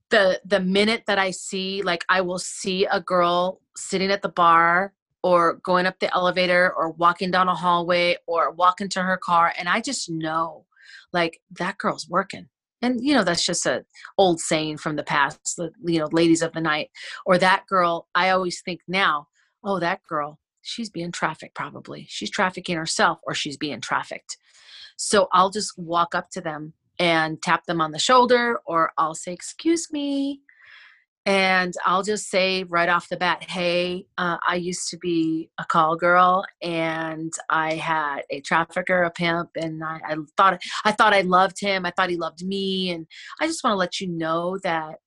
The, 0.10 0.42
the 0.44 0.60
minute 0.60 1.04
that 1.06 1.20
I 1.20 1.30
see, 1.30 1.84
like, 1.84 2.04
I 2.10 2.22
will 2.22 2.40
see 2.40 2.86
a 2.86 3.00
girl 3.00 3.62
sitting 3.78 4.10
at 4.10 4.24
the 4.24 4.30
bar 4.30 4.94
or 5.22 5.60
going 5.64 5.86
up 5.86 6.00
the 6.00 6.14
elevator 6.16 6.74
or 6.76 6.92
walking 6.92 7.30
down 7.30 7.48
a 7.48 7.56
hallway 7.56 8.18
or 8.26 8.52
walking 8.52 8.90
to 8.90 9.02
her 9.02 9.18
car 9.18 9.52
and 9.58 9.68
i 9.68 9.82
just 9.82 10.08
know 10.08 10.66
like 11.12 11.42
that 11.50 11.80
girl's 11.80 12.08
working 12.08 12.48
and 12.86 13.06
you 13.06 13.14
know 13.14 13.24
that's 13.24 13.46
just 13.46 13.66
a 13.66 13.84
old 14.18 14.40
saying 14.40 14.78
from 14.78 14.96
the 14.96 15.04
past 15.04 15.56
the 15.58 15.72
you 15.86 16.00
know 16.00 16.10
ladies 16.12 16.42
of 16.42 16.54
the 16.54 16.62
night 16.62 16.90
or 17.26 17.38
that 17.38 17.66
girl 17.68 18.08
i 18.16 18.30
always 18.30 18.62
think 18.62 18.82
now 18.88 19.28
oh 19.64 19.80
that 19.80 20.02
girl 20.08 20.40
she's 20.66 20.90
being 20.90 21.12
trafficked 21.12 21.56
probably. 21.56 22.06
She's 22.10 22.30
trafficking 22.30 22.76
herself 22.76 23.20
or 23.24 23.34
she's 23.34 23.58
being 23.58 23.82
trafficked. 23.82 24.38
So 24.98 25.28
i'll 25.32 25.50
just 25.50 25.78
walk 25.78 26.16
up 26.16 26.30
to 26.32 26.42
them 26.42 26.74
and 27.00 27.42
tap 27.42 27.66
them 27.66 27.82
on 27.82 27.92
the 27.92 28.00
shoulder 28.00 28.60
or 28.66 28.92
i'll 28.98 29.14
say 29.14 29.34
excuse 29.34 29.92
me 29.92 30.40
and 31.26 31.74
I'll 31.86 32.04
just 32.04 32.30
say 32.30 32.64
right 32.66 32.88
off 32.88 33.10
the 33.10 33.18
bat, 33.18 33.44
hey, 33.50 34.06
uh, 34.18 34.38
I 34.48 34.56
used 34.56 34.90
to 34.90 34.98
be 34.98 35.50
a 35.60 35.66
call 35.66 35.96
girl, 35.96 36.46
and 36.62 37.34
I 37.50 37.76
had 37.76 38.22
a 38.30 38.42
trafficker, 38.42 39.04
a 39.04 39.12
pimp, 39.12 39.50
and 39.56 39.84
I, 39.84 40.00
I 40.06 40.16
thought 40.38 40.62
I 40.84 40.92
thought 40.92 41.14
I 41.14 41.22
loved 41.22 41.60
him. 41.60 41.86
I 41.86 41.92
thought 41.92 42.12
he 42.12 42.18
loved 42.18 42.46
me, 42.46 42.92
and 42.92 43.08
I 43.42 43.48
just 43.48 43.64
want 43.64 43.74
to 43.74 43.78
let 43.78 44.00
you 44.00 44.08
know 44.08 44.60
that 44.64 45.00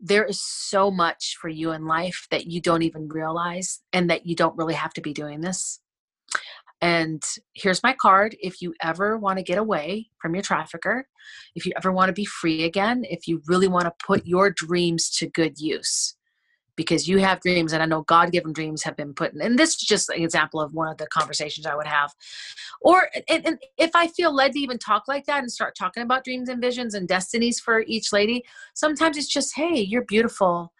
there 0.00 0.24
is 0.24 0.42
so 0.42 0.90
much 0.90 1.36
for 1.40 1.48
you 1.48 1.70
in 1.70 1.86
life 1.86 2.26
that 2.30 2.46
you 2.46 2.60
don't 2.60 2.82
even 2.82 3.08
realize, 3.08 3.80
and 3.92 4.10
that 4.10 4.26
you 4.26 4.34
don't 4.34 4.56
really 4.56 4.74
have 4.74 4.92
to 4.94 5.00
be 5.00 5.12
doing 5.12 5.40
this. 5.40 5.80
And 6.84 7.22
here's 7.54 7.82
my 7.82 7.94
card. 7.94 8.36
If 8.40 8.60
you 8.60 8.74
ever 8.82 9.16
want 9.16 9.38
to 9.38 9.42
get 9.42 9.56
away 9.56 10.10
from 10.20 10.34
your 10.34 10.42
trafficker, 10.42 11.08
if 11.54 11.64
you 11.64 11.72
ever 11.78 11.90
want 11.90 12.10
to 12.10 12.12
be 12.12 12.26
free 12.26 12.64
again, 12.64 13.06
if 13.08 13.26
you 13.26 13.40
really 13.46 13.68
want 13.68 13.86
to 13.86 14.06
put 14.06 14.26
your 14.26 14.50
dreams 14.50 15.08
to 15.16 15.26
good 15.26 15.58
use, 15.58 16.14
because 16.76 17.08
you 17.08 17.20
have 17.20 17.40
dreams, 17.40 17.72
and 17.72 17.82
I 17.82 17.86
know 17.86 18.02
God 18.02 18.32
given 18.32 18.52
dreams 18.52 18.82
have 18.82 18.98
been 18.98 19.14
put 19.14 19.32
in. 19.32 19.40
And 19.40 19.58
this 19.58 19.70
is 19.70 19.76
just 19.76 20.10
an 20.10 20.20
example 20.20 20.60
of 20.60 20.74
one 20.74 20.88
of 20.88 20.98
the 20.98 21.06
conversations 21.06 21.64
I 21.64 21.74
would 21.74 21.86
have. 21.86 22.12
Or 22.82 23.08
and, 23.30 23.46
and 23.46 23.58
if 23.78 23.92
I 23.94 24.08
feel 24.08 24.34
led 24.34 24.52
to 24.52 24.58
even 24.58 24.76
talk 24.76 25.04
like 25.08 25.24
that 25.24 25.38
and 25.38 25.50
start 25.50 25.74
talking 25.78 26.02
about 26.02 26.24
dreams 26.24 26.50
and 26.50 26.60
visions 26.60 26.92
and 26.92 27.08
destinies 27.08 27.60
for 27.60 27.80
each 27.86 28.12
lady, 28.12 28.44
sometimes 28.74 29.16
it's 29.16 29.28
just, 29.28 29.56
hey, 29.56 29.80
you're 29.80 30.04
beautiful. 30.04 30.70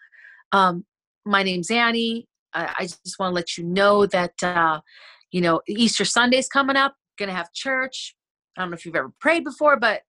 Um, 0.51 0.85
my 1.25 1.41
name's 1.41 1.71
Annie. 1.71 2.27
I, 2.53 2.75
I 2.77 2.83
just 2.83 3.17
want 3.17 3.31
to 3.31 3.35
let 3.35 3.57
you 3.57 3.63
know 3.63 4.05
that. 4.05 4.43
Uh, 4.43 4.81
you 5.35 5.41
know, 5.41 5.59
Easter 5.67 6.05
Sunday's 6.05 6.47
coming 6.47 6.77
up, 6.77 6.95
gonna 7.19 7.33
have 7.33 7.51
church. 7.51 8.15
I 8.57 8.61
don't 8.61 8.71
know 8.71 8.75
if 8.75 8.85
you've 8.85 8.95
ever 8.95 9.11
prayed 9.19 9.43
before, 9.43 9.77
but 9.77 10.03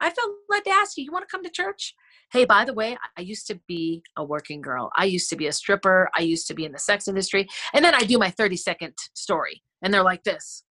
I 0.00 0.10
felt 0.10 0.32
led 0.50 0.64
to 0.64 0.70
ask 0.70 0.96
you, 0.96 1.04
you 1.04 1.12
want 1.12 1.22
to 1.22 1.30
come 1.30 1.44
to 1.44 1.50
church? 1.50 1.94
Hey, 2.32 2.44
by 2.44 2.64
the 2.64 2.74
way, 2.74 2.98
I 3.16 3.20
used 3.20 3.46
to 3.46 3.60
be 3.68 4.02
a 4.16 4.24
working 4.24 4.60
girl. 4.60 4.90
I 4.96 5.04
used 5.04 5.30
to 5.30 5.36
be 5.36 5.46
a 5.46 5.52
stripper. 5.52 6.10
I 6.16 6.22
used 6.22 6.48
to 6.48 6.54
be 6.54 6.64
in 6.64 6.72
the 6.72 6.80
sex 6.80 7.06
industry. 7.06 7.46
And 7.72 7.84
then 7.84 7.94
I 7.94 8.00
do 8.00 8.18
my 8.18 8.30
30 8.30 8.56
second 8.56 8.94
story. 9.14 9.62
And 9.82 9.94
they're 9.94 10.02
like 10.02 10.24
this. 10.24 10.64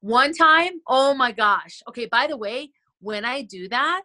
One 0.00 0.32
time, 0.32 0.80
oh 0.88 1.12
my 1.12 1.32
gosh. 1.32 1.82
Okay, 1.90 2.06
by 2.06 2.28
the 2.28 2.38
way, 2.38 2.70
when 3.00 3.26
I 3.26 3.42
do 3.42 3.68
that, 3.68 4.04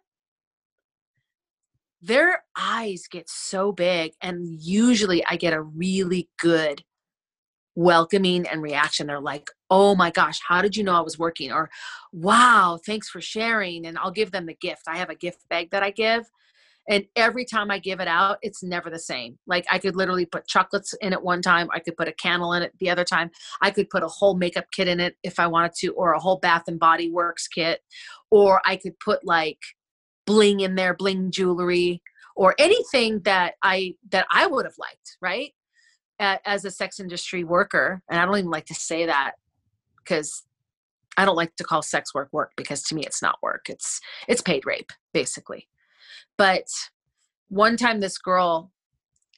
their 2.02 2.44
eyes 2.58 3.04
get 3.10 3.30
so 3.30 3.72
big. 3.72 4.12
And 4.22 4.62
usually 4.62 5.26
I 5.26 5.38
get 5.38 5.54
a 5.54 5.62
really 5.62 6.28
good 6.38 6.84
welcoming 7.78 8.48
and 8.48 8.64
reaction. 8.64 9.06
They're 9.06 9.22
like, 9.22 9.50
oh 9.70 9.96
my 9.96 10.10
gosh, 10.10 10.40
how 10.46 10.64
did 10.64 10.76
you 10.76 10.84
know 10.84 10.96
I 10.96 11.02
was 11.02 11.20
working? 11.20 11.52
Or 11.52 11.70
wow, 12.12 12.80
thanks 12.84 13.08
for 13.08 13.22
sharing. 13.22 13.86
And 13.86 14.00
I'll 14.00 14.12
give 14.12 14.32
them 14.32 14.48
the 14.48 14.56
gift. 14.56 14.82
I 14.88 14.98
have 14.98 15.12
a 15.12 15.16
gift 15.16 15.48
bag 15.48 15.70
that 15.70 15.84
I 15.84 15.92
give. 15.92 16.26
And 16.90 17.06
every 17.16 17.46
time 17.46 17.70
I 17.70 17.78
give 17.78 18.00
it 18.00 18.08
out, 18.08 18.40
it's 18.42 18.64
never 18.64 18.90
the 18.90 18.98
same. 18.98 19.38
Like 19.46 19.66
I 19.70 19.78
could 19.78 19.96
literally 19.96 20.26
put 20.26 20.48
chocolates 20.48 20.94
in 21.02 21.14
it 21.14 21.22
one 21.22 21.44
time. 21.44 21.68
I 21.72 21.80
could 21.80 21.96
put 21.98 22.08
a 22.08 22.14
candle 22.14 22.54
in 22.54 22.64
it 22.64 22.74
the 22.80 22.90
other 22.90 23.04
time. 23.04 23.30
I 23.62 23.70
could 23.70 23.92
put 23.92 24.04
a 24.04 24.08
whole 24.08 24.36
makeup 24.36 24.66
kit 24.72 24.88
in 24.88 25.00
it 25.00 25.16
if 25.22 25.38
I 25.38 25.46
wanted 25.46 25.74
to, 25.80 25.90
or 25.90 26.14
a 26.14 26.20
whole 26.20 26.40
Bath 26.40 26.64
and 26.68 26.80
Body 26.80 27.12
Works 27.12 27.48
kit. 27.48 27.82
Or 28.32 28.60
I 28.66 28.78
could 28.78 28.98
put 29.00 29.24
like 29.24 29.60
bling 30.26 30.62
in 30.62 30.74
there, 30.74 30.96
bling 30.96 31.30
jewelry, 31.30 32.02
or 32.36 32.56
anything 32.58 33.20
that 33.26 33.56
I 33.62 33.96
that 34.12 34.26
I 34.32 34.48
would 34.48 34.66
have 34.66 34.78
liked, 34.80 35.18
right? 35.22 35.52
As 36.20 36.66
a 36.66 36.72
sex 36.72 37.00
industry 37.00 37.44
worker, 37.44 38.02
and 38.10 38.20
I 38.20 38.26
don't 38.26 38.38
even 38.38 38.52
like 38.52 38.66
to 38.68 38.74
say 38.74 39.06
that 39.06 39.34
because 39.98 40.44
I 41.18 41.26
don't 41.26 41.36
like 41.36 41.56
to 41.56 41.64
call 41.64 41.82
sex 41.82 42.14
work 42.14 42.30
work 42.32 42.52
because 42.56 42.84
to 42.84 42.96
me 42.96 43.04
it's 43.04 43.22
not 43.22 43.40
work. 43.42 43.66
It's 43.70 44.00
it's 44.28 44.42
paid 44.42 44.66
rape 44.66 44.92
basically. 45.14 45.68
But 46.38 46.68
one 47.50 47.78
time 47.78 48.00
this 48.00 48.18
girl 48.18 48.72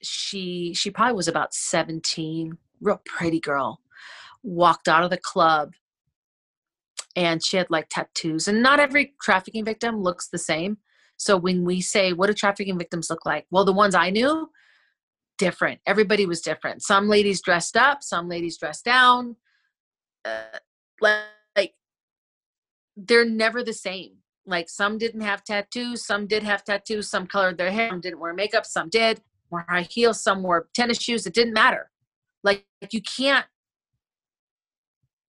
she 0.01 0.73
she 0.73 0.89
probably 0.89 1.15
was 1.15 1.27
about 1.27 1.53
17 1.53 2.57
real 2.81 3.01
pretty 3.05 3.39
girl 3.39 3.81
walked 4.43 4.87
out 4.87 5.03
of 5.03 5.09
the 5.09 5.17
club 5.17 5.73
and 7.15 7.43
she 7.43 7.57
had 7.57 7.69
like 7.69 7.87
tattoos 7.89 8.47
and 8.47 8.63
not 8.63 8.79
every 8.79 9.13
trafficking 9.21 9.65
victim 9.65 10.01
looks 10.01 10.29
the 10.29 10.37
same 10.37 10.77
so 11.17 11.35
when 11.35 11.65
we 11.65 11.81
say 11.81 12.13
what 12.13 12.27
do 12.27 12.33
trafficking 12.33 12.77
victims 12.77 13.09
look 13.09 13.25
like 13.25 13.45
well 13.51 13.65
the 13.65 13.73
ones 13.73 13.93
i 13.93 14.09
knew 14.09 14.49
different. 15.39 15.79
Everybody 15.87 16.27
was 16.27 16.41
different. 16.41 16.83
Some 16.83 17.07
ladies 17.07 17.41
dressed 17.41 17.75
up 17.75 18.03
some 18.03 18.29
ladies 18.29 18.57
dressed 18.57 18.85
down. 18.85 19.37
Uh, 20.23 20.59
like 21.01 21.73
they're 22.95 23.25
never 23.25 23.63
the 23.63 23.73
same. 23.73 24.17
Like 24.45 24.69
some 24.69 24.97
didn't 24.99 25.21
have 25.21 25.43
tattoos 25.43 26.05
some 26.05 26.27
did 26.27 26.43
have 26.43 26.63
tattoos 26.63 27.09
some 27.09 27.25
colored 27.25 27.57
their 27.57 27.71
hair 27.71 27.89
some 27.89 28.01
didn't 28.01 28.19
wear 28.19 28.33
makeup 28.33 28.65
some 28.65 28.89
did 28.89 29.21
wore 29.49 29.65
high 29.67 29.87
heels 29.89 30.21
some 30.21 30.43
wore 30.43 30.67
tennis 30.75 31.01
shoes 31.01 31.25
it 31.25 31.33
didn't 31.33 31.53
matter. 31.53 31.89
Like 32.43 32.65
you 32.91 33.01
can't 33.01 33.45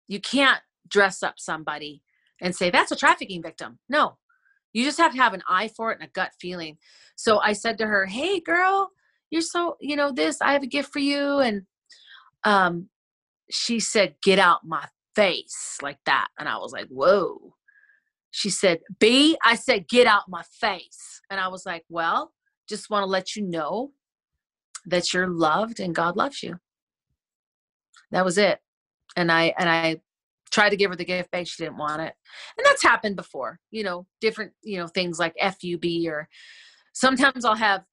you 0.08 0.22
can't 0.22 0.62
dress 0.88 1.24
up 1.24 1.36
somebody 1.40 2.04
and 2.40 2.56
say 2.56 2.70
that's 2.70 2.92
a 2.92 2.96
trafficking 2.96 3.42
victim. 3.42 3.80
No. 3.90 4.18
You 4.74 4.84
just 4.84 4.98
have 4.98 5.14
to 5.14 5.18
have 5.18 5.34
an 5.34 5.44
eye 5.48 5.70
for 5.70 5.92
it 5.92 6.00
and 6.00 6.08
a 6.08 6.12
gut 6.12 6.32
feeling. 6.40 6.78
So 7.16 7.40
i 7.40 7.54
said 7.54 7.78
to 7.80 7.88
her 7.88 8.06
hey 8.06 8.40
girl 8.40 8.92
you're 9.30 9.42
so 9.42 9.78
you 9.80 9.96
know 9.96 10.12
this 10.12 10.42
i 10.42 10.54
have 10.54 10.64
a 10.64 10.68
gift 10.68 10.92
for 10.92 11.00
you 11.00 11.40
and 11.40 11.64
um 12.44 12.90
she 13.50 13.80
said 13.80 14.16
get 14.24 14.40
out 14.40 14.66
my 14.66 14.86
face 15.16 15.78
like 15.82 16.00
that 16.06 16.28
and 16.40 16.48
i 16.50 16.58
was 16.58 16.72
like 16.72 16.88
whoa. 16.88 17.54
She 18.32 18.50
said 18.50 18.82
b? 19.00 19.38
I 19.46 19.56
said 19.56 19.88
get 19.88 20.08
out 20.08 20.24
my 20.28 20.44
face 20.60 21.22
and 21.30 21.40
i 21.40 21.48
was 21.48 21.66
like 21.66 21.86
well 21.90 22.34
just 22.68 22.90
want 22.90 23.04
to 23.04 23.08
let 23.08 23.36
you 23.36 23.44
know 23.44 23.92
that 24.86 25.14
you're 25.14 25.28
loved 25.28 25.80
and 25.80 25.96
god 25.96 26.18
loves 26.18 26.44
you. 26.44 26.60
That 28.12 28.26
was 28.26 28.38
it 28.38 28.60
and 29.16 29.32
i 29.32 29.54
and 29.58 29.70
i 29.70 30.00
tried 30.52 30.70
to 30.70 30.76
give 30.76 30.90
her 30.90 30.96
the 30.96 31.06
gift 31.06 31.32
bag 31.32 31.48
she 31.48 31.64
didn't 31.64 31.78
want 31.78 32.02
it 32.02 32.14
and 32.58 32.66
that's 32.66 32.84
happened 32.84 33.16
before 33.16 33.60
you 33.72 33.84
know 33.84 34.06
different 34.22 34.52
you 34.62 34.78
know 34.78 34.88
things 34.88 35.20
like 35.20 35.36
fub 35.42 36.08
or 36.08 36.28
sometimes 36.94 37.46
i'll 37.46 37.56
have 37.56 37.84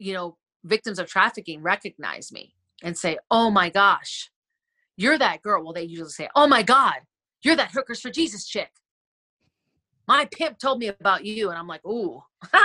you 0.00 0.12
know 0.12 0.36
victims 0.64 0.98
of 0.98 1.06
trafficking 1.06 1.62
recognize 1.62 2.32
me 2.32 2.54
and 2.82 2.96
say 2.96 3.18
oh 3.30 3.50
my 3.50 3.70
gosh 3.70 4.30
you're 4.96 5.18
that 5.18 5.40
girl. 5.42 5.62
Well 5.64 5.72
they 5.72 5.84
usually 5.84 6.10
say 6.10 6.28
oh 6.34 6.46
my 6.46 6.62
god 6.62 6.96
you're 7.42 7.56
that 7.56 7.70
hookers 7.70 8.00
for 8.00 8.10
jesus 8.10 8.46
chick. 8.46 8.70
My 10.08 10.26
pimp 10.32 10.58
told 10.58 10.78
me 10.78 10.88
about 10.88 11.24
you 11.24 11.50
and 11.50 11.58
i'm 11.58 11.68
like 11.68 11.84
ooh. 11.86 12.22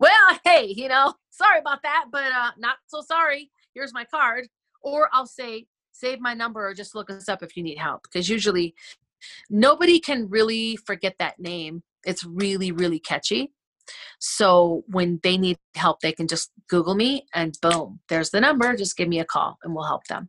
Well 0.00 0.38
hey 0.44 0.72
you 0.74 0.88
know 0.88 1.14
sorry 1.30 1.58
about 1.58 1.82
that 1.82 2.06
but 2.10 2.32
uh 2.32 2.52
not 2.58 2.76
so 2.86 3.02
sorry. 3.02 3.50
Here's 3.74 3.92
my 3.92 4.04
card. 4.04 4.48
Or 4.82 5.10
i'll 5.12 5.26
say 5.26 5.66
save 5.92 6.20
my 6.20 6.32
number 6.32 6.66
or 6.66 6.74
just 6.74 6.94
look 6.94 7.10
us 7.10 7.28
up 7.28 7.42
if 7.42 7.56
you 7.56 7.62
need 7.62 7.78
help. 7.78 8.04
Because 8.04 8.28
usually 8.28 8.74
nobody 9.50 10.00
can 10.00 10.28
really 10.30 10.76
forget 10.76 11.16
that 11.18 11.38
name. 11.38 11.82
It's 12.04 12.24
really 12.24 12.72
really 12.72 12.98
catchy 12.98 13.52
so 14.18 14.82
when 14.86 15.20
they 15.22 15.36
need 15.36 15.58
help 15.74 16.00
they 16.00 16.12
can 16.12 16.26
just 16.26 16.50
google 16.68 16.94
me 16.94 17.26
and 17.34 17.58
boom 17.62 18.00
there's 18.08 18.30
the 18.30 18.40
number 18.40 18.76
just 18.76 18.96
give 18.96 19.08
me 19.08 19.18
a 19.18 19.24
call 19.24 19.58
and 19.62 19.74
we'll 19.74 19.84
help 19.84 20.04
them 20.06 20.28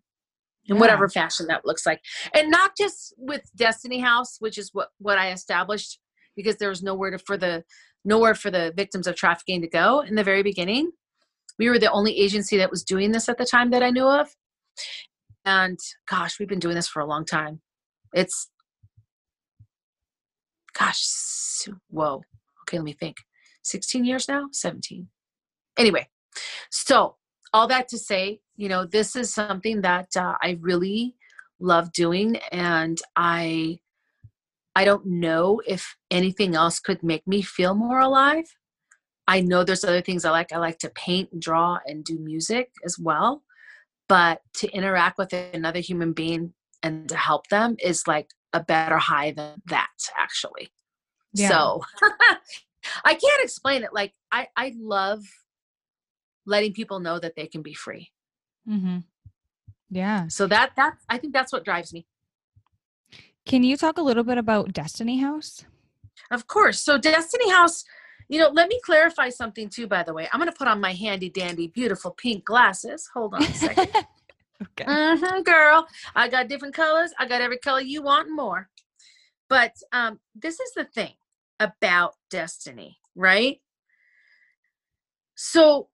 in 0.66 0.76
yeah. 0.76 0.82
whatever 0.82 1.10
fashion 1.10 1.48
that 1.48 1.66
looks 1.66 1.86
like 1.86 2.02
and 2.34 2.50
not 2.50 2.72
just 2.78 3.14
with 3.18 3.42
destiny 3.56 4.00
house 4.00 4.38
which 4.40 4.58
is 4.58 4.70
what 4.74 4.90
what 5.00 5.18
i 5.18 5.32
established 5.32 6.00
because 6.36 6.56
there 6.58 6.70
was 6.70 6.82
nowhere 6.82 7.12
to, 7.12 7.20
for 7.20 7.38
the 7.38 7.64
nowhere 8.06 8.36
for 8.36 8.50
the 8.50 8.74
victims 8.76 9.08
of 9.08 9.16
trafficking 9.16 9.62
to 9.62 9.68
go 9.68 10.02
in 10.02 10.16
the 10.16 10.24
very 10.24 10.44
beginning 10.44 10.92
we 11.60 11.70
were 11.70 11.80
the 11.80 11.92
only 11.92 12.18
agency 12.18 12.58
that 12.58 12.72
was 12.72 12.84
doing 12.84 13.12
this 13.12 13.30
at 13.30 13.38
the 13.38 13.46
time 13.46 13.72
that 13.72 13.84
i 13.84 13.90
knew 13.90 14.08
of 14.08 14.30
and 15.46 15.80
gosh, 16.08 16.40
we've 16.40 16.48
been 16.48 16.60
doing 16.60 16.76
this 16.76 16.88
for 16.88 17.02
a 17.02 17.06
long 17.06 17.26
time. 17.26 17.62
It's, 18.14 18.50
gosh, 20.78 21.68
whoa. 21.90 22.22
Okay, 22.64 22.78
let 22.78 22.84
me 22.84 22.94
think. 22.94 23.18
16 23.64 24.06
years 24.06 24.28
now? 24.28 24.48
17. 24.52 25.08
Anyway, 25.78 26.08
so 26.70 27.16
all 27.54 27.68
that 27.68 27.88
to 27.90 27.98
say, 27.98 28.42
you 28.56 28.70
know, 28.70 28.86
this 28.86 29.16
is 29.16 29.34
something 29.34 29.82
that 29.82 30.16
uh, 30.16 30.36
I 30.42 30.58
really 30.62 31.16
love 31.60 31.92
doing. 31.92 32.38
And 32.52 33.00
I, 33.16 33.80
I 34.76 34.86
don't 34.86 35.06
know 35.06 35.62
if 35.68 35.96
anything 36.10 36.56
else 36.56 36.80
could 36.80 37.04
make 37.04 37.28
me 37.28 37.42
feel 37.42 37.76
more 37.76 38.00
alive. 38.00 38.46
I 39.28 39.42
know 39.42 39.64
there's 39.64 39.84
other 39.84 40.02
things 40.02 40.26
I 40.26 40.32
like. 40.32 40.52
I 40.52 40.58
like 40.58 40.80
to 40.80 40.90
paint, 40.90 41.30
and 41.32 41.42
draw, 41.42 41.80
and 41.86 42.04
do 42.04 42.18
music 42.20 42.72
as 42.86 42.98
well 43.00 43.44
but 44.12 44.42
to 44.54 44.70
interact 44.72 45.18
with 45.18 45.32
another 45.32 45.80
human 45.80 46.12
being 46.12 46.54
and 46.84 47.08
to 47.08 47.16
help 47.16 47.48
them 47.48 47.78
is 47.80 48.06
like 48.08 48.28
a 48.52 48.62
better 48.62 48.98
high 48.98 49.32
than 49.32 49.62
that 49.68 49.88
actually 50.20 50.70
yeah. 51.34 51.48
so 51.48 51.82
i 53.04 53.14
can't 53.14 53.44
explain 53.44 53.84
it 53.84 53.94
like 53.94 54.14
i 54.32 54.48
i 54.56 54.74
love 54.78 55.24
letting 56.46 56.74
people 56.74 57.00
know 57.00 57.20
that 57.20 57.36
they 57.36 57.48
can 57.48 57.62
be 57.62 57.74
free 57.74 58.12
mm-hmm. 58.68 59.00
yeah 59.90 60.28
so 60.28 60.48
that 60.48 60.72
that 60.76 60.96
i 61.10 61.18
think 61.18 61.34
that's 61.34 61.54
what 61.54 61.66
drives 61.66 61.94
me 61.94 62.06
can 63.46 63.64
you 63.64 63.76
talk 63.76 63.98
a 63.98 64.02
little 64.02 64.24
bit 64.24 64.38
about 64.38 64.74
destiny 64.74 65.20
house 65.20 65.66
of 66.32 66.48
course 66.48 66.80
so 66.80 66.98
destiny 66.98 67.50
house 67.50 67.84
you 68.32 68.40
know, 68.40 68.48
let 68.48 68.70
me 68.70 68.80
clarify 68.86 69.28
something 69.28 69.68
too, 69.68 69.88
by 69.88 70.04
the 70.04 70.14
way. 70.14 70.26
I'm 70.32 70.40
going 70.40 70.50
to 70.50 70.58
put 70.58 70.70
on 70.70 70.80
my 70.80 70.94
handy 70.94 71.30
dandy, 71.30 71.68
beautiful 71.68 72.12
pink 72.12 72.46
glasses. 72.46 73.10
Hold 73.14 73.34
on 73.34 73.44
a 73.44 73.54
second. 73.54 73.90
okay. 74.64 74.86
Mm-hmm, 74.86 75.42
girl. 75.42 75.86
I 76.16 76.30
got 76.30 76.48
different 76.48 76.74
colors. 76.74 77.12
I 77.20 77.28
got 77.28 77.42
every 77.42 77.58
color 77.58 77.82
you 77.82 78.02
want 78.02 78.28
and 78.28 78.36
more. 78.38 78.70
But 79.50 79.74
um, 79.92 80.22
this 80.34 80.62
is 80.62 80.72
the 80.78 80.86
thing 80.86 81.12
about 81.62 82.16
destiny, 82.32 82.98
right? 83.16 83.62
So, 85.36 85.90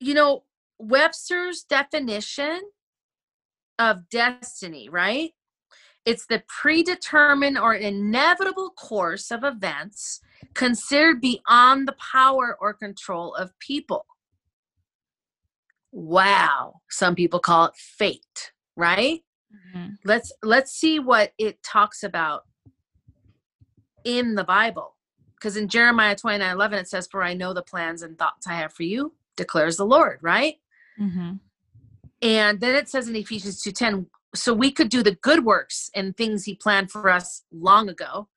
you 0.00 0.12
know, 0.12 0.42
Webster's 0.78 1.62
definition 1.62 2.60
of 3.78 4.08
destiny, 4.10 4.88
right? 4.88 5.30
It's 6.04 6.26
the 6.26 6.42
predetermined 6.48 7.58
or 7.58 7.74
inevitable 7.74 8.70
course 8.70 9.30
of 9.30 9.44
events 9.44 10.20
considered 10.54 11.20
beyond 11.20 11.86
the 11.86 11.96
power 12.12 12.56
or 12.60 12.74
control 12.74 13.34
of 13.34 13.56
people. 13.60 14.06
Wow. 15.92 16.80
Some 16.90 17.14
people 17.14 17.40
call 17.40 17.66
it 17.66 17.76
fate, 17.76 18.52
right? 18.76 19.22
Mm-hmm. 19.52 19.94
Let's 20.04 20.32
let's 20.42 20.72
see 20.72 20.98
what 20.98 21.32
it 21.38 21.62
talks 21.62 22.02
about 22.02 22.42
in 24.16 24.34
the 24.34 24.44
Bible. 24.44 24.94
Because 25.34 25.56
in 25.56 25.68
Jeremiah 25.68 26.16
29 26.16 26.52
11, 26.52 26.78
it 26.78 26.88
says, 26.88 27.06
For 27.08 27.22
I 27.22 27.34
know 27.34 27.52
the 27.52 27.62
plans 27.62 28.02
and 28.02 28.18
thoughts 28.18 28.46
I 28.46 28.54
have 28.54 28.72
for 28.72 28.82
you, 28.82 29.14
declares 29.36 29.76
the 29.76 29.86
Lord, 29.86 30.18
right? 30.20 30.56
Mm-hmm. 31.00 31.34
And 32.22 32.60
then 32.60 32.74
it 32.74 32.88
says 32.88 33.08
in 33.08 33.14
Ephesians 33.14 33.62
2:10, 33.62 34.06
so 34.34 34.52
we 34.52 34.72
could 34.72 34.88
do 34.88 35.02
the 35.02 35.14
good 35.14 35.44
works 35.44 35.90
and 35.94 36.16
things 36.16 36.44
he 36.44 36.54
planned 36.54 36.90
for 36.90 37.08
us 37.08 37.44
long 37.52 37.88
ago 37.88 38.28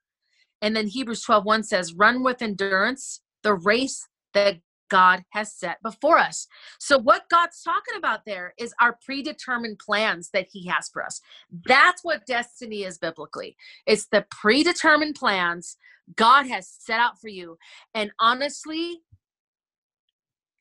and 0.61 0.75
then 0.75 0.87
Hebrews 0.87 1.23
12 1.23 1.43
1 1.43 1.63
says, 1.63 1.93
run 1.93 2.23
with 2.23 2.41
endurance 2.41 3.21
the 3.43 3.55
race 3.55 4.07
that 4.33 4.59
God 4.91 5.23
has 5.29 5.53
set 5.53 5.81
before 5.81 6.19
us. 6.19 6.47
So, 6.77 6.99
what 6.99 7.29
God's 7.29 7.63
talking 7.63 7.97
about 7.97 8.25
there 8.25 8.53
is 8.59 8.75
our 8.81 8.99
predetermined 9.03 9.79
plans 9.79 10.29
that 10.33 10.47
He 10.51 10.67
has 10.67 10.89
for 10.89 11.03
us. 11.03 11.21
That's 11.65 12.03
what 12.03 12.27
destiny 12.27 12.83
is 12.83 12.97
biblically. 12.97 13.55
It's 13.87 14.07
the 14.07 14.25
predetermined 14.29 15.15
plans 15.15 15.77
God 16.15 16.45
has 16.47 16.67
set 16.67 16.99
out 16.99 17.19
for 17.19 17.29
you. 17.29 17.57
And 17.93 18.11
honestly, 18.19 18.99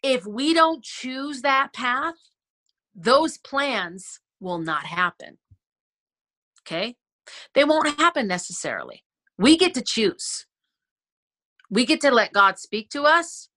if 0.02 0.24
we 0.24 0.54
don't 0.54 0.82
choose 0.82 1.42
that 1.42 1.72
path, 1.74 2.14
those 2.94 3.36
plans 3.36 4.20
will 4.38 4.58
not 4.58 4.86
happen. 4.86 5.38
Okay? 6.62 6.96
They 7.54 7.64
won't 7.64 7.98
happen 7.98 8.28
necessarily. 8.28 9.02
We 9.36 9.56
get 9.56 9.74
to 9.74 9.82
choose. 9.82 10.46
We 11.68 11.84
get 11.84 12.00
to 12.02 12.10
let 12.10 12.32
God 12.32 12.58
speak 12.58 12.90
to 12.90 13.02
us, 13.02 13.49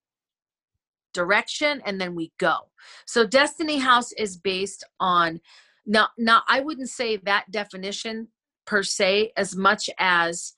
direction, 1.14 1.82
and 1.86 2.00
then 2.00 2.14
we 2.14 2.32
go. 2.38 2.70
So 3.06 3.26
Destiny 3.26 3.78
House 3.78 4.12
is 4.12 4.36
based 4.36 4.84
on 5.00 5.40
now 5.86 6.08
now 6.18 6.42
I 6.48 6.60
wouldn't 6.60 6.90
say 6.90 7.16
that 7.18 7.50
definition 7.50 8.28
per 8.66 8.82
se 8.82 9.32
as 9.36 9.56
much 9.56 9.88
as 9.98 10.54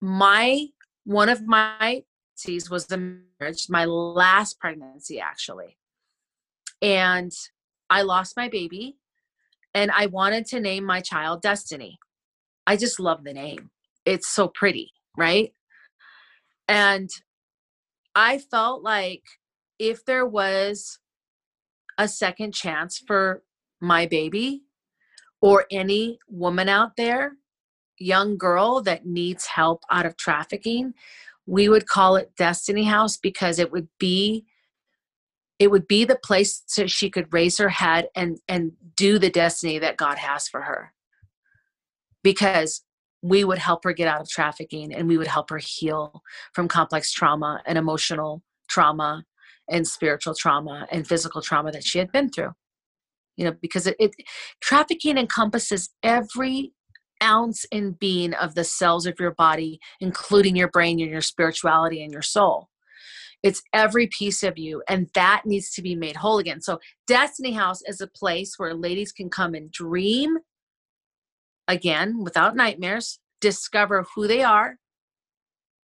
my 0.00 0.66
one 1.04 1.28
of 1.28 1.46
my 1.46 2.04
pregnancies 2.36 2.70
was 2.70 2.86
the 2.86 3.20
marriage, 3.40 3.66
my 3.68 3.84
last 3.84 4.58
pregnancy 4.58 5.20
actually. 5.20 5.76
And 6.82 7.32
I 7.90 8.02
lost 8.02 8.36
my 8.36 8.48
baby 8.48 8.96
and 9.74 9.90
I 9.90 10.06
wanted 10.06 10.46
to 10.46 10.60
name 10.60 10.84
my 10.84 11.00
child 11.00 11.42
Destiny. 11.42 11.98
I 12.66 12.76
just 12.76 12.98
love 12.98 13.24
the 13.24 13.32
name 13.32 13.70
it's 14.04 14.28
so 14.28 14.48
pretty, 14.48 14.92
right? 15.16 15.52
And 16.68 17.10
I 18.14 18.38
felt 18.38 18.82
like 18.82 19.22
if 19.78 20.04
there 20.04 20.26
was 20.26 20.98
a 21.98 22.08
second 22.08 22.52
chance 22.54 22.98
for 22.98 23.42
my 23.80 24.06
baby 24.06 24.62
or 25.40 25.66
any 25.70 26.18
woman 26.28 26.68
out 26.68 26.96
there, 26.96 27.36
young 27.98 28.36
girl 28.36 28.80
that 28.82 29.06
needs 29.06 29.46
help 29.46 29.82
out 29.90 30.06
of 30.06 30.16
trafficking, 30.16 30.94
we 31.46 31.68
would 31.68 31.86
call 31.86 32.16
it 32.16 32.34
Destiny 32.36 32.84
House 32.84 33.16
because 33.16 33.58
it 33.58 33.70
would 33.70 33.88
be 33.98 34.46
it 35.60 35.70
would 35.70 35.86
be 35.86 36.04
the 36.04 36.16
place 36.16 36.64
so 36.66 36.86
she 36.86 37.08
could 37.08 37.32
raise 37.32 37.58
her 37.58 37.68
head 37.68 38.08
and 38.16 38.38
and 38.48 38.72
do 38.96 39.18
the 39.18 39.30
destiny 39.30 39.78
that 39.78 39.96
God 39.96 40.18
has 40.18 40.48
for 40.48 40.62
her. 40.62 40.92
Because 42.22 42.82
we 43.22 43.44
would 43.44 43.58
help 43.58 43.84
her 43.84 43.92
get 43.92 44.08
out 44.08 44.20
of 44.20 44.28
trafficking 44.28 44.92
and 44.94 45.08
we 45.08 45.16
would 45.16 45.26
help 45.26 45.50
her 45.50 45.58
heal 45.58 46.22
from 46.52 46.68
complex 46.68 47.12
trauma 47.12 47.62
and 47.66 47.78
emotional 47.78 48.42
trauma 48.68 49.24
and 49.68 49.86
spiritual 49.86 50.34
trauma 50.34 50.86
and 50.90 51.06
physical 51.06 51.40
trauma 51.40 51.72
that 51.72 51.84
she 51.84 51.98
had 51.98 52.12
been 52.12 52.30
through. 52.30 52.52
You 53.36 53.46
know 53.46 53.56
because 53.60 53.86
it, 53.86 53.96
it 53.98 54.12
trafficking 54.60 55.18
encompasses 55.18 55.90
every 56.02 56.72
ounce 57.22 57.64
and 57.72 57.98
being 57.98 58.34
of 58.34 58.54
the 58.54 58.64
cells 58.64 59.06
of 59.06 59.18
your 59.18 59.32
body 59.32 59.80
including 60.00 60.56
your 60.56 60.68
brain 60.68 61.00
and 61.00 61.10
your 61.10 61.20
spirituality 61.20 62.02
and 62.02 62.12
your 62.12 62.22
soul. 62.22 62.68
It's 63.42 63.62
every 63.72 64.06
piece 64.06 64.42
of 64.42 64.56
you 64.56 64.82
and 64.88 65.08
that 65.14 65.42
needs 65.44 65.70
to 65.72 65.82
be 65.82 65.94
made 65.94 66.16
whole 66.16 66.38
again. 66.38 66.60
So 66.60 66.78
destiny 67.06 67.52
house 67.52 67.82
is 67.86 68.00
a 68.00 68.06
place 68.06 68.54
where 68.56 68.74
ladies 68.74 69.12
can 69.12 69.30
come 69.30 69.54
and 69.54 69.70
dream 69.70 70.38
again 71.68 72.22
without 72.22 72.56
nightmares 72.56 73.18
discover 73.40 74.06
who 74.14 74.26
they 74.26 74.42
are 74.42 74.76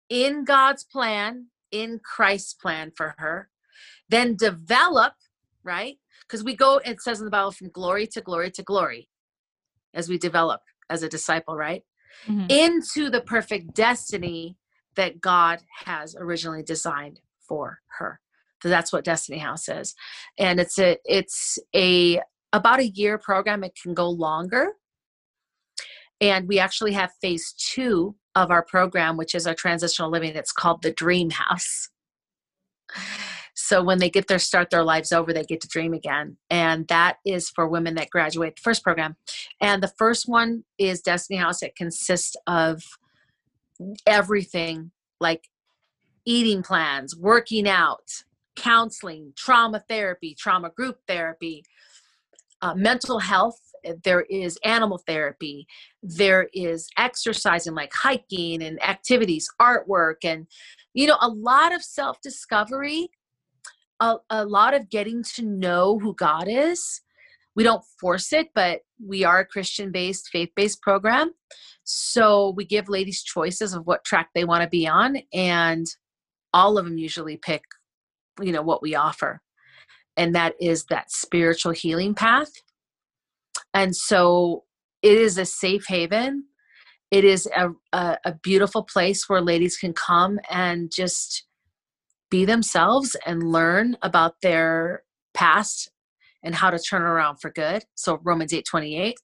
in 0.10 0.44
god's 0.44 0.84
plan 0.84 1.48
in 1.72 2.00
christ's 2.04 2.54
plan 2.54 2.92
for 2.96 3.15
her 3.18 3.50
then 4.10 4.36
develop 4.36 5.13
right? 5.63 5.98
Because 6.22 6.43
we 6.43 6.56
go 6.56 6.80
it 6.84 7.02
says 7.02 7.19
in 7.19 7.26
the 7.26 7.32
bible 7.32 7.52
from 7.52 7.69
glory 7.69 8.08
to 8.08 8.22
glory 8.22 8.52
to 8.52 8.63
glory 8.63 9.10
as 9.93 10.10
we 10.10 10.17
develop 10.17 10.62
as 10.89 11.04
a 11.04 11.10
disciple 11.10 11.56
right? 11.56 11.84
Mm-hmm. 12.28 12.48
into 12.50 13.10
the 13.10 13.22
perfect 13.22 13.76
destiny 13.76 14.58
that 14.95 15.22
god 15.22 15.60
has 15.86 16.15
originally 16.19 16.63
designed 16.63 17.22
for 17.48 17.80
her. 17.98 18.19
So 18.62 18.69
that's 18.69 18.91
what 18.91 19.06
destiny 19.06 19.38
house 19.38 19.69
is. 19.69 19.95
And 20.38 20.60
it's 20.60 20.78
a 20.80 20.98
it's 21.06 21.60
a 21.76 22.22
about 22.52 22.80
a 22.80 22.88
year 22.88 23.17
program. 23.17 23.63
It 23.63 23.78
can 23.82 23.93
go 23.93 24.10
longer. 24.10 24.74
And 26.19 26.48
we 26.48 26.60
actually 26.60 26.93
have 26.93 27.12
phase 27.22 27.54
two 27.54 28.15
of 28.36 28.52
our 28.52 28.63
program 28.63 29.17
which 29.17 29.34
is 29.34 29.48
our 29.48 29.56
transitional 29.56 30.12
living. 30.12 30.36
It's 30.36 30.52
called 30.52 30.82
the 30.82 30.91
dream 30.91 31.30
house 31.30 31.89
so 33.60 33.84
when 33.84 34.00
they 34.00 34.10
get 34.10 34.28
their 34.28 34.39
start 34.39 34.69
their 34.69 34.84
lives 34.84 35.12
over 35.12 35.34
they 35.34 35.43
get 35.43 35.60
to 35.62 35.67
dream 35.67 35.93
again. 35.93 36.38
And 36.50 36.88
that 36.88 37.17
is 37.26 37.50
for 37.50 37.67
women 37.67 37.95
that 37.95 38.10
graduate 38.10 38.56
the 38.56 38.62
first 38.62 38.84
program. 38.84 39.17
And 39.60 39.84
the 39.84 39.91
first 39.98 40.30
one 40.30 40.63
is 40.78 41.02
destiny 41.02 41.38
house. 41.38 41.62
It 41.62 41.76
consists 41.76 42.36
of 42.48 42.84
everything 44.06 44.91
like 45.19 45.50
eating 46.26 46.63
plans 46.63 47.15
working 47.17 47.67
out 47.67 48.24
counseling 48.56 49.34
trauma 49.36 49.84
therapy 49.88 50.36
trauma 50.38 50.69
group 50.69 50.98
therapy 51.08 51.63
uh, 52.62 52.76
mental 52.76 53.19
health. 53.19 53.60
There 54.04 54.24
is 54.24 54.60
animal 54.65 54.98
therapy. 54.98 55.65
There 56.04 56.50
is 56.54 56.89
exercising 56.98 57.74
like 57.74 57.93
hiking 57.93 58.62
and 58.62 58.82
activities 58.84 59.50
artwork 59.62 60.17
and 60.24 60.48
you 60.93 61.08
know 61.08 61.17
a 61.22 61.30
lot 61.30 61.74
of 61.74 61.82
self 61.82 62.19
discovery 62.22 63.10
a, 64.00 64.18
a 64.30 64.46
lot 64.46 64.74
of 64.74 64.90
getting 64.90 65.24
to 65.36 65.44
know 65.44 66.00
who 66.00 66.14
God 66.16 66.48
is. 66.48 67.02
We 67.56 67.64
don't 67.64 67.84
force 68.00 68.32
it, 68.32 68.50
but 68.56 68.82
we 69.06 69.24
are 69.24 69.40
a 69.40 69.46
Christian 69.46 69.92
based, 69.92 70.30
faith 70.32 70.52
based 70.56 70.82
program. 70.82 71.34
So 71.84 72.54
we 72.56 72.66
give 72.66 72.88
ladies 72.88 73.24
choices 73.24 73.74
of 73.74 73.86
what 73.86 74.06
track 74.06 74.30
they 74.34 74.46
want 74.46 74.64
to 74.64 74.70
be 74.70 74.88
on, 74.88 75.18
and 75.34 75.88
all 76.54 76.78
of 76.78 76.86
them 76.86 76.98
usually 76.98 77.38
pick, 77.38 77.64
you 78.42 78.52
know, 78.52 78.62
what 78.62 78.82
we 78.82 78.96
offer. 78.96 79.42
And 80.16 80.36
that 80.36 80.54
is 80.60 80.86
that 80.86 81.12
spiritual 81.12 81.72
healing 81.72 82.14
path. 82.14 82.52
And 83.74 83.96
so 83.96 84.64
it 85.02 85.18
is 85.18 85.38
a 85.38 85.46
safe 85.46 85.86
haven. 85.88 86.46
It 87.12 87.24
is 87.24 87.48
a, 87.56 87.70
a, 87.94 88.18
a 88.26 88.34
beautiful 88.44 88.84
place 88.84 89.28
where 89.28 89.42
ladies 89.42 89.78
can 89.78 89.94
come 89.94 90.40
and 90.50 90.92
just 90.92 91.46
be 92.30 92.46
themselves 92.46 93.15
and 93.26 93.52
learn 93.52 93.98
about 94.02 94.42
their 94.42 95.04
past 95.34 95.92
and 96.44 96.56
how 96.56 96.70
to 96.70 96.80
turn 96.80 97.02
around 97.02 97.38
for 97.38 97.50
good. 97.52 97.84
So 97.96 98.20
Romans 98.24 98.54
8 98.54 98.65
28. 98.65 99.15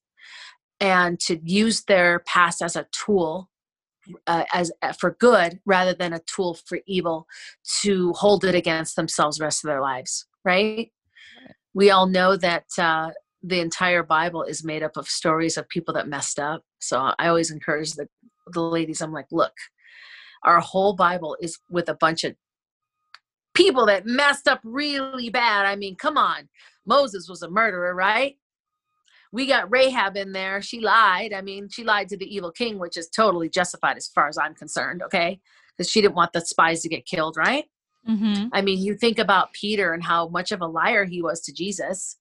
And 0.82 1.20
to 1.22 1.39
use 1.44 1.84
their 1.84 2.20
past 2.20 2.62
as 2.62 2.76
a 2.76 2.88
tool 2.91 3.50
uh, 4.28 4.44
as 4.54 4.72
uh, 4.82 4.94
for 4.94 5.15
good 5.20 5.60
rather 5.65 5.94
than 5.94 6.13
a 6.13 6.20
tool 6.20 6.58
for 6.65 6.80
evil 6.86 7.28
to 7.82 8.13
hold 8.13 8.44
it 8.44 8.56
against 8.56 8.96
themselves 8.96 9.38
the 9.38 9.44
rest 9.44 9.63
of 9.63 9.68
their 9.68 9.82
lives 9.82 10.26
right, 10.44 10.91
we 11.74 11.89
all 11.89 12.08
know 12.08 12.38
that 12.38 12.65
uh, 12.78 13.10
the 13.41 13.60
entire 13.60 14.04
bible 14.04 14.44
is 14.44 14.63
made 14.63 14.84
up 14.84 14.98
of 14.98 15.08
stories 15.08 15.58
of 15.58 15.68
people 15.70 15.94
that 15.94 16.08
messed 16.08 16.39
up 16.39 16.62
so 16.80 17.12
i 17.20 17.28
always 17.28 17.52
encourage 17.52 17.94
the, 17.94 18.08
the 18.54 18.62
ladies 18.62 19.02
i'm 19.02 19.12
like 19.12 19.28
look 19.32 19.54
our 20.44 20.60
whole 20.60 20.96
bible 20.96 21.36
is 21.41 21.60
with 21.70 21.89
a 21.89 21.96
bunch 21.96 22.24
of 22.24 22.36
people 23.56 23.88
that 23.88 24.06
messed 24.06 24.48
up 24.48 24.60
really 24.63 25.30
bad. 25.30 25.65
I 25.65 25.76
mean, 25.76 25.96
come 25.96 26.18
on. 26.18 26.50
Moses 26.86 27.28
was 27.28 27.41
a 27.41 27.50
murderer, 27.50 27.96
right? 27.96 28.38
We 29.32 29.48
got 29.48 29.72
Rahab 29.72 30.15
in 30.15 30.32
there. 30.34 30.62
She 30.62 30.80
lied. 30.80 31.34
I 31.34 31.41
mean, 31.41 31.68
she 31.70 31.84
lied 31.84 32.10
to 32.10 32.18
the 32.18 32.34
evil 32.34 32.52
king, 32.52 32.78
which 32.78 32.96
is 32.96 33.10
totally 33.10 33.50
justified 33.50 33.98
as 33.98 34.08
far 34.08 34.28
as 34.28 34.38
I'm 34.38 34.54
concerned, 34.54 35.02
okay? 35.02 35.39
Because 35.76 35.89
she 35.89 36.02
didn't 36.02 36.15
want 36.15 36.34
the 36.34 36.41
spies 36.41 36.82
to 36.82 36.89
get 36.89 37.06
killed, 37.06 37.36
right? 37.38 37.65
Mm-hmm. 38.08 38.50
I 38.54 38.62
mean, 38.62 38.80
you 38.80 38.96
think 38.96 39.18
about 39.18 39.54
Peter 39.54 39.94
and 39.94 40.04
how 40.04 40.28
much 40.28 40.52
of 40.52 40.62
a 40.62 40.68
liar 40.68 41.06
he 41.06 41.22
was 41.22 41.41
to 41.41 41.54
Jesus. 41.54 42.18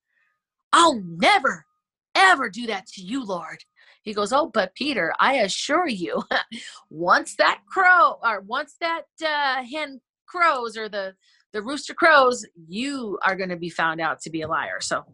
I'll 0.73 1.01
never, 1.01 1.66
ever 2.14 2.49
do 2.49 2.66
that 2.66 2.87
to 2.94 3.03
you, 3.03 3.25
Lord. 3.25 3.59
He 4.03 4.12
goes, 4.12 4.33
Oh, 4.33 4.51
but 4.53 4.75
Peter, 4.75 5.14
I 5.20 5.35
assure 5.35 5.87
you, 5.88 6.23
once 6.90 7.37
that 7.37 7.61
crow 7.68 8.18
or 8.23 8.40
once 8.40 8.77
that 8.81 9.05
uh, 9.25 9.62
hen 9.64 10.01
crows 10.35 10.77
or 10.77 10.88
the 10.88 11.14
the 11.53 11.62
rooster 11.62 11.94
crows 11.94 12.44
you 12.68 13.16
are 13.25 13.37
going 13.37 13.49
to 13.49 13.57
be 13.57 13.70
found 13.70 14.01
out 14.01 14.20
to 14.20 14.31
be 14.31 14.42
a 14.42 14.49
liar. 14.49 14.81
So 14.81 15.05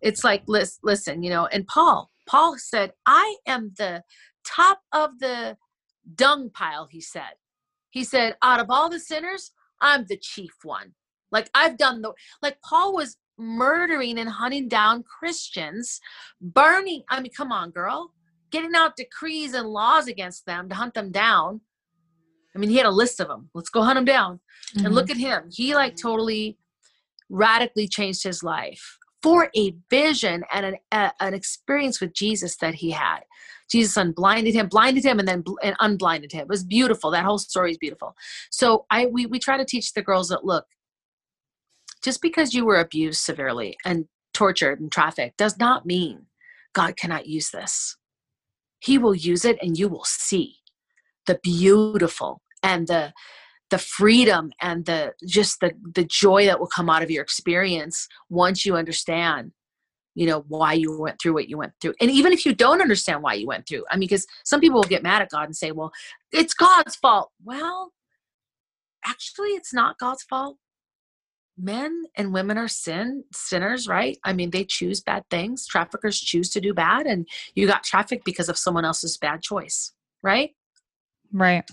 it's 0.00 0.24
like 0.24 0.42
listen 0.46 1.22
you 1.22 1.30
know 1.30 1.46
and 1.46 1.66
paul 1.66 2.10
paul 2.26 2.56
said 2.56 2.92
i 3.06 3.36
am 3.46 3.72
the 3.76 4.02
top 4.46 4.80
of 4.92 5.18
the 5.18 5.56
dung 6.14 6.50
pile 6.50 6.88
he 6.90 7.00
said. 7.00 7.34
He 7.90 8.04
said 8.04 8.36
out 8.42 8.60
of 8.60 8.70
all 8.70 8.88
the 8.88 9.00
sinners 9.00 9.52
i'm 9.80 10.06
the 10.06 10.16
chief 10.16 10.54
one. 10.62 10.94
Like 11.30 11.50
i've 11.54 11.76
done 11.76 12.00
the 12.00 12.12
like 12.42 12.58
paul 12.62 12.94
was 12.94 13.16
murdering 13.38 14.18
and 14.18 14.28
hunting 14.28 14.68
down 14.68 15.02
christians 15.02 15.98
burning 16.40 17.02
i 17.10 17.20
mean 17.20 17.32
come 17.36 17.52
on 17.52 17.70
girl. 17.70 18.12
Getting 18.50 18.74
out 18.74 18.96
decrees 18.96 19.54
and 19.54 19.68
laws 19.68 20.08
against 20.08 20.44
them 20.44 20.68
to 20.68 20.74
hunt 20.74 20.94
them 20.94 21.12
down 21.12 21.60
I 22.54 22.58
mean, 22.58 22.70
he 22.70 22.76
had 22.76 22.86
a 22.86 22.90
list 22.90 23.20
of 23.20 23.28
them. 23.28 23.50
Let's 23.54 23.70
go 23.70 23.82
hunt 23.82 23.98
him 23.98 24.04
down. 24.04 24.40
Mm-hmm. 24.74 24.86
And 24.86 24.94
look 24.94 25.10
at 25.10 25.16
him. 25.16 25.50
He 25.52 25.74
like 25.74 25.96
totally 25.96 26.58
radically 27.28 27.86
changed 27.86 28.24
his 28.24 28.42
life 28.42 28.98
for 29.22 29.50
a 29.56 29.74
vision 29.88 30.44
and 30.52 30.66
an, 30.66 30.76
a, 30.92 31.12
an 31.20 31.34
experience 31.34 32.00
with 32.00 32.12
Jesus 32.12 32.56
that 32.56 32.74
he 32.74 32.90
had. 32.90 33.20
Jesus 33.70 33.96
unblinded 33.96 34.54
him, 34.54 34.66
blinded 34.66 35.04
him, 35.04 35.18
and 35.18 35.28
then 35.28 35.42
bl- 35.42 35.58
and 35.62 35.76
unblinded 35.78 36.32
him. 36.32 36.42
It 36.42 36.48
was 36.48 36.64
beautiful. 36.64 37.10
That 37.10 37.24
whole 37.24 37.38
story 37.38 37.70
is 37.70 37.78
beautiful. 37.78 38.16
So 38.50 38.86
I 38.90 39.06
we 39.06 39.26
we 39.26 39.38
try 39.38 39.56
to 39.56 39.64
teach 39.64 39.92
the 39.92 40.02
girls 40.02 40.28
that 40.28 40.44
look, 40.44 40.66
just 42.02 42.20
because 42.20 42.52
you 42.52 42.64
were 42.64 42.80
abused 42.80 43.20
severely 43.20 43.76
and 43.84 44.06
tortured 44.34 44.80
and 44.80 44.90
trafficked 44.90 45.36
does 45.36 45.58
not 45.58 45.86
mean 45.86 46.26
God 46.72 46.96
cannot 46.96 47.26
use 47.26 47.50
this. 47.50 47.96
He 48.80 48.98
will 48.98 49.14
use 49.14 49.44
it, 49.44 49.58
and 49.62 49.78
you 49.78 49.88
will 49.88 50.04
see 50.04 50.56
the 51.30 51.38
beautiful 51.44 52.42
and 52.64 52.88
the 52.88 53.12
the 53.70 53.78
freedom 53.78 54.50
and 54.60 54.84
the 54.84 55.12
just 55.26 55.60
the 55.60 55.70
the 55.94 56.04
joy 56.04 56.44
that 56.44 56.58
will 56.58 56.66
come 56.66 56.90
out 56.90 57.04
of 57.04 57.10
your 57.10 57.22
experience 57.22 58.08
once 58.28 58.66
you 58.66 58.74
understand 58.74 59.52
you 60.16 60.26
know 60.26 60.44
why 60.48 60.72
you 60.72 60.98
went 60.98 61.20
through 61.20 61.34
what 61.34 61.48
you 61.48 61.56
went 61.56 61.72
through. 61.80 61.94
And 62.00 62.10
even 62.10 62.32
if 62.32 62.44
you 62.44 62.52
don't 62.52 62.82
understand 62.82 63.22
why 63.22 63.34
you 63.34 63.46
went 63.46 63.68
through 63.68 63.84
i 63.90 63.96
mean 63.96 64.08
because 64.08 64.26
some 64.44 64.60
people 64.60 64.80
will 64.80 64.88
get 64.88 65.04
mad 65.04 65.22
at 65.22 65.30
god 65.30 65.44
and 65.44 65.56
say 65.56 65.70
well 65.70 65.92
it's 66.32 66.52
god's 66.52 66.96
fault. 66.96 67.30
Well 67.44 67.92
actually 69.06 69.50
it's 69.50 69.72
not 69.72 69.98
god's 69.98 70.24
fault. 70.24 70.56
Men 71.56 72.06
and 72.16 72.34
women 72.34 72.58
are 72.58 72.66
sin 72.66 73.22
sinners 73.32 73.86
right? 73.86 74.18
I 74.24 74.32
mean 74.32 74.50
they 74.50 74.64
choose 74.64 75.00
bad 75.00 75.22
things. 75.30 75.64
Traffickers 75.64 76.18
choose 76.18 76.50
to 76.50 76.60
do 76.60 76.74
bad 76.74 77.06
and 77.06 77.28
you 77.54 77.68
got 77.68 77.84
trafficked 77.84 78.24
because 78.24 78.48
of 78.48 78.58
someone 78.58 78.84
else's 78.84 79.16
bad 79.16 79.42
choice 79.42 79.92
right 80.24 80.50
Right. 81.32 81.68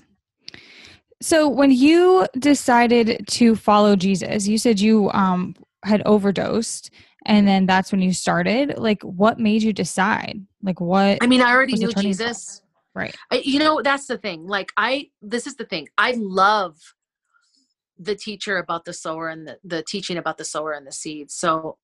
So 1.21 1.47
when 1.49 1.71
you 1.71 2.27
decided 2.37 3.25
to 3.31 3.55
follow 3.55 3.95
Jesus, 3.95 4.47
you 4.47 4.57
said 4.57 4.79
you 4.79 5.09
um 5.11 5.55
had 5.83 6.01
overdosed 6.05 6.91
and 7.25 7.47
then 7.47 7.65
that's 7.65 7.91
when 7.91 8.01
you 8.01 8.13
started. 8.13 8.77
Like 8.77 9.01
what 9.03 9.39
made 9.39 9.63
you 9.63 9.73
decide? 9.73 10.45
Like 10.61 10.79
what 10.79 11.19
I 11.21 11.27
mean, 11.27 11.41
I 11.41 11.51
already 11.51 11.73
knew 11.73 11.93
Jesus. 11.93 12.61
Right. 12.95 13.15
I, 13.29 13.43
you 13.45 13.59
know, 13.59 13.81
that's 13.83 14.07
the 14.07 14.17
thing. 14.17 14.47
Like 14.47 14.71
I 14.77 15.09
this 15.21 15.45
is 15.45 15.55
the 15.55 15.65
thing. 15.65 15.87
I 15.97 16.13
love 16.17 16.77
the 17.99 18.15
teacher 18.15 18.57
about 18.57 18.85
the 18.85 18.93
sower 18.93 19.27
and 19.29 19.47
the, 19.47 19.57
the 19.63 19.83
teaching 19.83 20.17
about 20.17 20.37
the 20.37 20.45
sower 20.45 20.71
and 20.71 20.85
the 20.85 20.91
seed. 20.91 21.31
So 21.31 21.77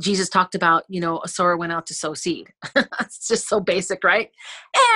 Jesus 0.00 0.28
talked 0.28 0.54
about, 0.54 0.84
you 0.88 1.00
know, 1.00 1.20
a 1.24 1.28
sower 1.28 1.56
went 1.56 1.72
out 1.72 1.86
to 1.86 1.94
sow 1.94 2.14
seed. 2.14 2.52
it's 2.76 3.26
just 3.28 3.48
so 3.48 3.60
basic, 3.60 4.04
right? 4.04 4.30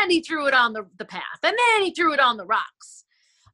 And 0.00 0.10
he 0.10 0.20
threw 0.20 0.46
it 0.46 0.54
on 0.54 0.72
the, 0.72 0.86
the 0.98 1.04
path, 1.04 1.22
and 1.42 1.56
then 1.56 1.84
he 1.84 1.92
threw 1.92 2.12
it 2.12 2.20
on 2.20 2.36
the 2.36 2.46
rocks. 2.46 3.04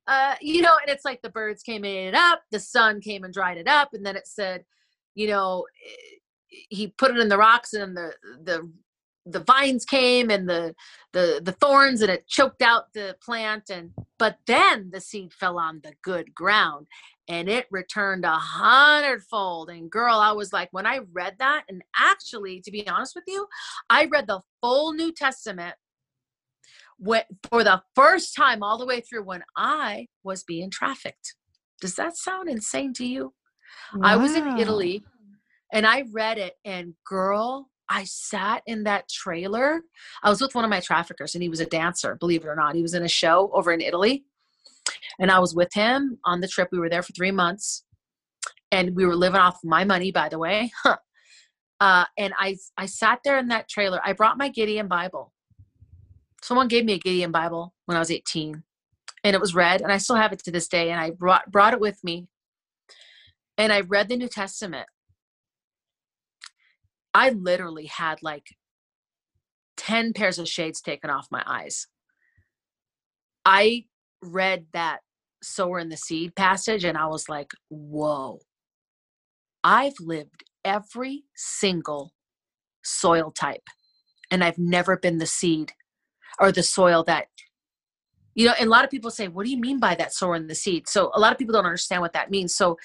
Uh, 0.06 0.34
you 0.40 0.62
know, 0.62 0.76
and 0.80 0.88
it's 0.88 1.04
like 1.04 1.20
the 1.22 1.30
birds 1.30 1.62
came 1.62 1.82
and 1.82 1.86
ate 1.86 2.08
it 2.08 2.14
up, 2.14 2.42
the 2.52 2.60
sun 2.60 3.00
came 3.00 3.24
and 3.24 3.34
dried 3.34 3.58
it 3.58 3.66
up, 3.66 3.90
and 3.92 4.06
then 4.06 4.16
it 4.16 4.26
said, 4.26 4.64
you 5.14 5.26
know, 5.26 5.66
eh, 5.84 6.16
he 6.68 6.88
put 6.98 7.10
it 7.10 7.18
in 7.18 7.28
the 7.28 7.38
rocks, 7.38 7.72
and 7.74 7.96
the 7.96 8.12
the 8.42 8.70
the 9.26 9.40
vines 9.40 9.84
came 9.84 10.30
and 10.30 10.48
the 10.48 10.74
the 11.12 11.40
the 11.42 11.52
thorns 11.52 12.00
and 12.00 12.10
it 12.10 12.26
choked 12.28 12.62
out 12.62 12.92
the 12.94 13.16
plant 13.20 13.68
and 13.70 13.90
but 14.18 14.38
then 14.46 14.90
the 14.92 15.00
seed 15.00 15.32
fell 15.32 15.58
on 15.58 15.80
the 15.82 15.92
good 16.02 16.34
ground 16.34 16.86
and 17.28 17.48
it 17.48 17.66
returned 17.72 18.24
a 18.24 18.36
hundredfold. 18.36 19.68
And 19.68 19.90
girl 19.90 20.14
i 20.14 20.30
was 20.32 20.52
like 20.52 20.68
when 20.72 20.86
i 20.86 21.00
read 21.12 21.34
that 21.40 21.64
and 21.68 21.82
actually 21.96 22.60
to 22.60 22.70
be 22.70 22.88
honest 22.88 23.14
with 23.14 23.24
you 23.26 23.46
i 23.90 24.06
read 24.06 24.26
the 24.28 24.40
full 24.62 24.92
new 24.92 25.12
testament 25.12 25.74
for 27.50 27.62
the 27.62 27.82
first 27.94 28.34
time 28.34 28.62
all 28.62 28.78
the 28.78 28.86
way 28.86 29.00
through 29.00 29.24
when 29.24 29.42
i 29.56 30.06
was 30.24 30.42
being 30.44 30.70
trafficked. 30.70 31.34
Does 31.80 31.94
that 31.96 32.16
sound 32.16 32.48
insane 32.48 32.94
to 32.94 33.04
you? 33.04 33.34
Wow. 33.94 34.08
i 34.14 34.16
was 34.16 34.34
in 34.34 34.58
italy 34.58 35.04
and 35.72 35.86
i 35.86 36.04
read 36.12 36.38
it 36.38 36.54
and 36.64 36.94
girl 37.04 37.68
I 37.88 38.04
sat 38.04 38.62
in 38.66 38.84
that 38.84 39.08
trailer. 39.08 39.82
I 40.22 40.30
was 40.30 40.40
with 40.40 40.54
one 40.54 40.64
of 40.64 40.70
my 40.70 40.80
traffickers 40.80 41.34
and 41.34 41.42
he 41.42 41.48
was 41.48 41.60
a 41.60 41.66
dancer, 41.66 42.16
believe 42.16 42.44
it 42.44 42.48
or 42.48 42.56
not. 42.56 42.74
He 42.74 42.82
was 42.82 42.94
in 42.94 43.02
a 43.02 43.08
show 43.08 43.50
over 43.52 43.72
in 43.72 43.80
Italy. 43.80 44.24
And 45.18 45.30
I 45.30 45.38
was 45.38 45.54
with 45.54 45.72
him 45.72 46.18
on 46.24 46.40
the 46.40 46.48
trip. 46.48 46.68
We 46.72 46.78
were 46.78 46.88
there 46.88 47.02
for 47.02 47.12
three 47.12 47.30
months 47.30 47.84
and 48.70 48.94
we 48.94 49.06
were 49.06 49.16
living 49.16 49.40
off 49.40 49.58
my 49.64 49.84
money, 49.84 50.10
by 50.10 50.28
the 50.28 50.38
way. 50.38 50.72
uh, 51.80 52.04
and 52.18 52.34
I, 52.38 52.56
I 52.76 52.86
sat 52.86 53.20
there 53.24 53.38
in 53.38 53.48
that 53.48 53.68
trailer. 53.68 54.00
I 54.04 54.12
brought 54.12 54.38
my 54.38 54.48
Gideon 54.48 54.88
Bible. 54.88 55.32
Someone 56.42 56.68
gave 56.68 56.84
me 56.84 56.94
a 56.94 56.98
Gideon 56.98 57.32
Bible 57.32 57.74
when 57.86 57.96
I 57.96 58.00
was 58.00 58.10
18 58.10 58.62
and 59.24 59.34
it 59.34 59.40
was 59.40 59.54
red 59.54 59.80
and 59.80 59.90
I 59.90 59.98
still 59.98 60.16
have 60.16 60.32
it 60.32 60.40
to 60.44 60.50
this 60.50 60.68
day. 60.68 60.90
And 60.90 61.00
I 61.00 61.10
brought, 61.10 61.50
brought 61.50 61.72
it 61.72 61.80
with 61.80 62.02
me 62.04 62.28
and 63.58 63.72
I 63.72 63.80
read 63.80 64.08
the 64.08 64.16
New 64.16 64.28
Testament 64.28 64.86
I 67.16 67.30
literally 67.30 67.86
had 67.86 68.22
like 68.22 68.48
10 69.78 70.12
pairs 70.12 70.38
of 70.38 70.46
shades 70.46 70.82
taken 70.82 71.08
off 71.08 71.28
my 71.30 71.42
eyes. 71.46 71.86
I 73.46 73.86
read 74.22 74.66
that 74.74 74.98
sower 75.42 75.78
in 75.78 75.88
the 75.88 75.96
seed 75.96 76.36
passage 76.36 76.84
and 76.84 76.98
I 76.98 77.06
was 77.06 77.26
like, 77.26 77.52
whoa, 77.70 78.40
I've 79.64 79.94
lived 79.98 80.44
every 80.62 81.24
single 81.34 82.12
soil 82.84 83.30
type 83.30 83.66
and 84.30 84.44
I've 84.44 84.58
never 84.58 84.98
been 84.98 85.16
the 85.16 85.24
seed 85.24 85.72
or 86.38 86.52
the 86.52 86.62
soil 86.62 87.02
that 87.04 87.28
you 88.34 88.44
know 88.46 88.52
and 88.60 88.66
a 88.66 88.70
lot 88.70 88.84
of 88.84 88.90
people 88.90 89.10
say 89.10 89.28
what 89.28 89.46
do 89.46 89.50
you 89.50 89.58
mean 89.58 89.80
by 89.80 89.94
that 89.94 90.12
sower 90.12 90.36
in 90.36 90.48
the 90.48 90.54
seed? 90.54 90.86
So 90.86 91.10
a 91.14 91.20
lot 91.20 91.32
of 91.32 91.38
people 91.38 91.54
don't 91.54 91.64
understand 91.64 92.02
what 92.02 92.12
that 92.12 92.30
means. 92.30 92.54
So 92.54 92.76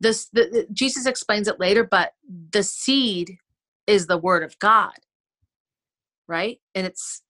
this 0.00 0.28
the, 0.32 0.66
jesus 0.72 1.06
explains 1.06 1.48
it 1.48 1.58
later 1.58 1.82
but 1.82 2.12
the 2.50 2.62
seed 2.62 3.38
is 3.86 4.06
the 4.06 4.18
word 4.18 4.42
of 4.42 4.58
God, 4.58 4.94
right? 6.28 6.58
And 6.74 6.86
it's, 6.86 7.22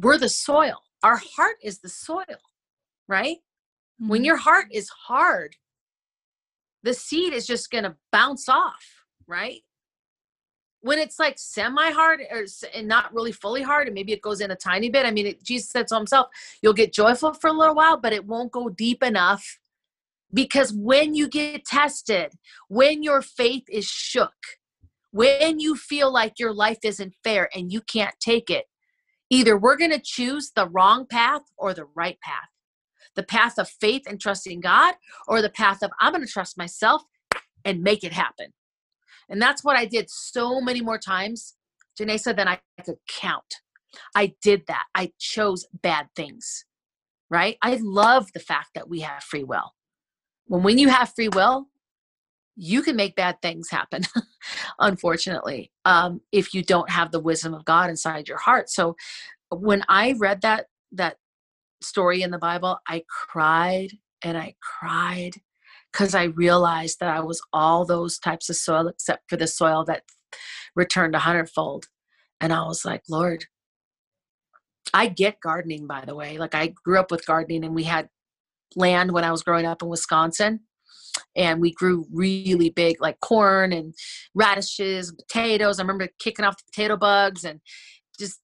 we're 0.00 0.18
the 0.18 0.28
soil. 0.28 0.82
Our 1.02 1.20
heart 1.36 1.56
is 1.62 1.78
the 1.78 1.88
soil, 1.88 2.24
right? 3.06 3.38
Mm-hmm. 4.00 4.08
When 4.08 4.24
your 4.24 4.36
heart 4.36 4.66
is 4.72 4.88
hard, 4.88 5.56
the 6.82 6.94
seed 6.94 7.32
is 7.32 7.46
just 7.46 7.70
going 7.70 7.84
to 7.84 7.96
bounce 8.12 8.48
off, 8.48 9.04
right? 9.26 9.62
When 10.80 10.98
it's 10.98 11.18
like 11.18 11.38
semi 11.38 11.90
hard 11.90 12.20
or 12.30 12.46
and 12.72 12.86
not 12.86 13.12
really 13.12 13.32
fully 13.32 13.62
hard, 13.62 13.88
and 13.88 13.94
maybe 13.94 14.12
it 14.12 14.22
goes 14.22 14.40
in 14.40 14.52
a 14.52 14.56
tiny 14.56 14.88
bit. 14.90 15.04
I 15.04 15.10
mean, 15.10 15.26
it, 15.26 15.42
Jesus 15.42 15.70
said 15.70 15.88
to 15.88 15.96
himself, 15.96 16.28
"You'll 16.62 16.72
get 16.72 16.92
joyful 16.92 17.34
for 17.34 17.48
a 17.48 17.52
little 17.52 17.74
while, 17.74 17.96
but 17.96 18.12
it 18.12 18.26
won't 18.26 18.52
go 18.52 18.68
deep 18.68 19.02
enough." 19.02 19.58
Because 20.32 20.72
when 20.72 21.14
you 21.14 21.26
get 21.26 21.64
tested, 21.64 22.34
when 22.68 23.02
your 23.02 23.22
faith 23.22 23.64
is 23.68 23.86
shook, 23.86 24.57
when 25.18 25.58
you 25.58 25.74
feel 25.74 26.12
like 26.12 26.38
your 26.38 26.52
life 26.52 26.78
isn't 26.84 27.14
fair 27.24 27.48
and 27.54 27.72
you 27.72 27.80
can't 27.80 28.14
take 28.20 28.50
it, 28.50 28.66
either 29.30 29.58
we're 29.58 29.76
going 29.76 29.90
to 29.90 30.00
choose 30.02 30.52
the 30.54 30.68
wrong 30.68 31.06
path 31.06 31.42
or 31.56 31.74
the 31.74 31.86
right 31.94 32.18
path 32.20 32.48
the 33.18 33.22
path 33.24 33.58
of 33.58 33.68
faith 33.68 34.02
and 34.06 34.20
trusting 34.20 34.60
God, 34.60 34.94
or 35.26 35.42
the 35.42 35.50
path 35.50 35.82
of 35.82 35.90
I'm 36.00 36.12
going 36.12 36.24
to 36.24 36.32
trust 36.32 36.56
myself 36.56 37.02
and 37.64 37.82
make 37.82 38.04
it 38.04 38.12
happen. 38.12 38.52
And 39.28 39.42
that's 39.42 39.64
what 39.64 39.76
I 39.76 39.86
did 39.86 40.08
so 40.08 40.60
many 40.60 40.80
more 40.80 40.98
times, 40.98 41.56
Janessa, 42.00 42.34
than 42.34 42.46
I 42.46 42.60
could 42.84 42.98
count. 43.08 43.56
I 44.14 44.34
did 44.40 44.62
that. 44.68 44.84
I 44.94 45.10
chose 45.18 45.66
bad 45.82 46.06
things, 46.14 46.64
right? 47.28 47.58
I 47.60 47.80
love 47.82 48.32
the 48.32 48.40
fact 48.40 48.68
that 48.76 48.88
we 48.88 49.00
have 49.00 49.24
free 49.24 49.42
will. 49.42 49.74
When, 50.46 50.62
when 50.62 50.78
you 50.78 50.88
have 50.88 51.12
free 51.12 51.28
will, 51.28 51.66
you 52.60 52.82
can 52.82 52.96
make 52.96 53.14
bad 53.14 53.40
things 53.40 53.70
happen 53.70 54.02
unfortunately 54.80 55.70
um, 55.84 56.20
if 56.32 56.52
you 56.52 56.62
don't 56.62 56.90
have 56.90 57.12
the 57.12 57.20
wisdom 57.20 57.54
of 57.54 57.64
god 57.64 57.88
inside 57.88 58.28
your 58.28 58.38
heart. 58.38 58.68
So 58.68 58.96
when 59.50 59.82
i 59.88 60.14
read 60.18 60.42
that 60.42 60.66
that 60.92 61.16
story 61.80 62.22
in 62.22 62.32
the 62.32 62.38
bible 62.38 62.78
i 62.88 63.02
cried 63.08 63.92
and 64.22 64.36
i 64.36 64.54
cried 64.60 65.34
because 65.92 66.14
i 66.14 66.24
realized 66.24 66.98
that 66.98 67.08
i 67.08 67.20
was 67.20 67.40
all 67.52 67.86
those 67.86 68.18
types 68.18 68.50
of 68.50 68.56
soil 68.56 68.88
except 68.88 69.22
for 69.28 69.36
the 69.36 69.46
soil 69.46 69.84
that 69.84 70.02
returned 70.74 71.14
a 71.14 71.20
hundredfold. 71.20 71.86
And 72.40 72.52
i 72.52 72.62
was 72.64 72.84
like 72.84 73.02
lord 73.08 73.44
i 74.92 75.06
get 75.06 75.40
gardening 75.40 75.86
by 75.86 76.04
the 76.04 76.16
way. 76.16 76.38
Like 76.38 76.54
i 76.56 76.74
grew 76.84 76.98
up 76.98 77.12
with 77.12 77.24
gardening 77.24 77.64
and 77.64 77.74
we 77.74 77.84
had 77.84 78.08
land 78.74 79.12
when 79.12 79.24
i 79.24 79.30
was 79.30 79.44
growing 79.44 79.64
up 79.64 79.80
in 79.80 79.88
wisconsin 79.88 80.60
and 81.36 81.60
we 81.60 81.72
grew 81.72 82.06
really 82.12 82.70
big 82.70 83.00
like 83.00 83.20
corn 83.20 83.72
and 83.72 83.94
radishes 84.34 85.12
potatoes. 85.12 85.78
I 85.78 85.82
remember 85.82 86.08
kicking 86.18 86.44
off 86.44 86.56
the 86.56 86.64
potato 86.70 86.96
bugs 86.96 87.44
and 87.44 87.60
just 88.18 88.40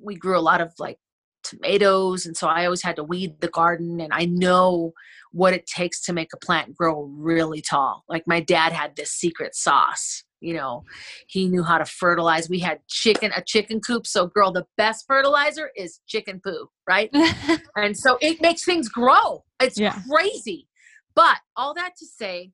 we 0.00 0.14
grew 0.14 0.38
a 0.38 0.40
lot 0.40 0.60
of 0.60 0.72
like 0.78 0.98
tomatoes 1.44 2.26
and 2.26 2.36
so 2.36 2.46
i 2.46 2.64
always 2.64 2.82
had 2.82 2.96
to 2.96 3.04
weed 3.04 3.40
the 3.40 3.48
garden 3.48 4.00
and 4.00 4.12
i 4.12 4.26
know 4.26 4.92
what 5.32 5.52
it 5.52 5.66
takes 5.66 6.00
to 6.02 6.12
make 6.12 6.30
a 6.34 6.38
plant 6.38 6.74
grow 6.74 7.02
really 7.02 7.60
tall. 7.60 8.04
Like 8.08 8.24
my 8.26 8.40
dad 8.40 8.72
had 8.72 8.96
this 8.96 9.10
secret 9.10 9.54
sauce 9.54 10.24
you 10.40 10.54
know. 10.54 10.84
He 11.26 11.48
knew 11.48 11.64
how 11.64 11.78
to 11.78 11.84
fertilize. 11.84 12.48
We 12.48 12.60
had 12.60 12.78
chicken 12.86 13.32
a 13.34 13.42
chicken 13.42 13.80
coop. 13.80 14.06
So 14.06 14.28
girl 14.28 14.52
the 14.52 14.66
best 14.76 15.04
fertilizer 15.08 15.72
is 15.76 15.98
chicken 16.06 16.40
poo 16.40 16.68
right? 16.86 17.10
And 17.76 17.96
so 17.96 18.18
it 18.20 18.40
makes 18.40 18.64
things 18.64 18.88
grow. 18.88 19.44
It's 19.60 19.78
yeah. 19.78 19.98
crazy 20.08 20.67
but 21.14 21.38
all 21.56 21.74
that 21.74 21.96
to 21.98 22.06
say, 22.06 22.52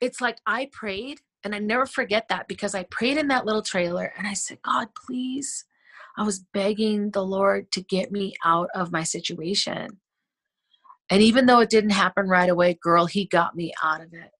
it's 0.00 0.20
like 0.20 0.38
I 0.46 0.68
prayed, 0.72 1.20
and 1.44 1.54
I 1.54 1.58
never 1.58 1.86
forget 1.86 2.28
that 2.28 2.48
because 2.48 2.74
I 2.74 2.84
prayed 2.84 3.18
in 3.18 3.28
that 3.28 3.44
little 3.44 3.62
trailer 3.62 4.12
and 4.16 4.26
I 4.26 4.32
said, 4.34 4.58
God, 4.62 4.88
please. 5.06 5.66
I 6.16 6.22
was 6.22 6.44
begging 6.54 7.10
the 7.10 7.24
Lord 7.24 7.70
to 7.72 7.82
get 7.82 8.12
me 8.12 8.34
out 8.44 8.68
of 8.74 8.92
my 8.92 9.02
situation. 9.02 10.00
And 11.10 11.22
even 11.22 11.46
though 11.46 11.60
it 11.60 11.70
didn't 11.70 11.90
happen 11.90 12.28
right 12.28 12.48
away, 12.48 12.78
girl, 12.80 13.06
He 13.06 13.26
got 13.26 13.56
me 13.56 13.74
out 13.82 14.00
of 14.00 14.14
it. 14.14 14.30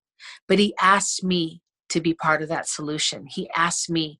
But 0.48 0.58
He 0.58 0.74
asked 0.80 1.22
me 1.24 1.62
to 1.90 2.00
be 2.00 2.14
part 2.14 2.42
of 2.42 2.48
that 2.48 2.68
solution. 2.68 3.26
He 3.26 3.50
asked 3.56 3.90
me, 3.90 4.18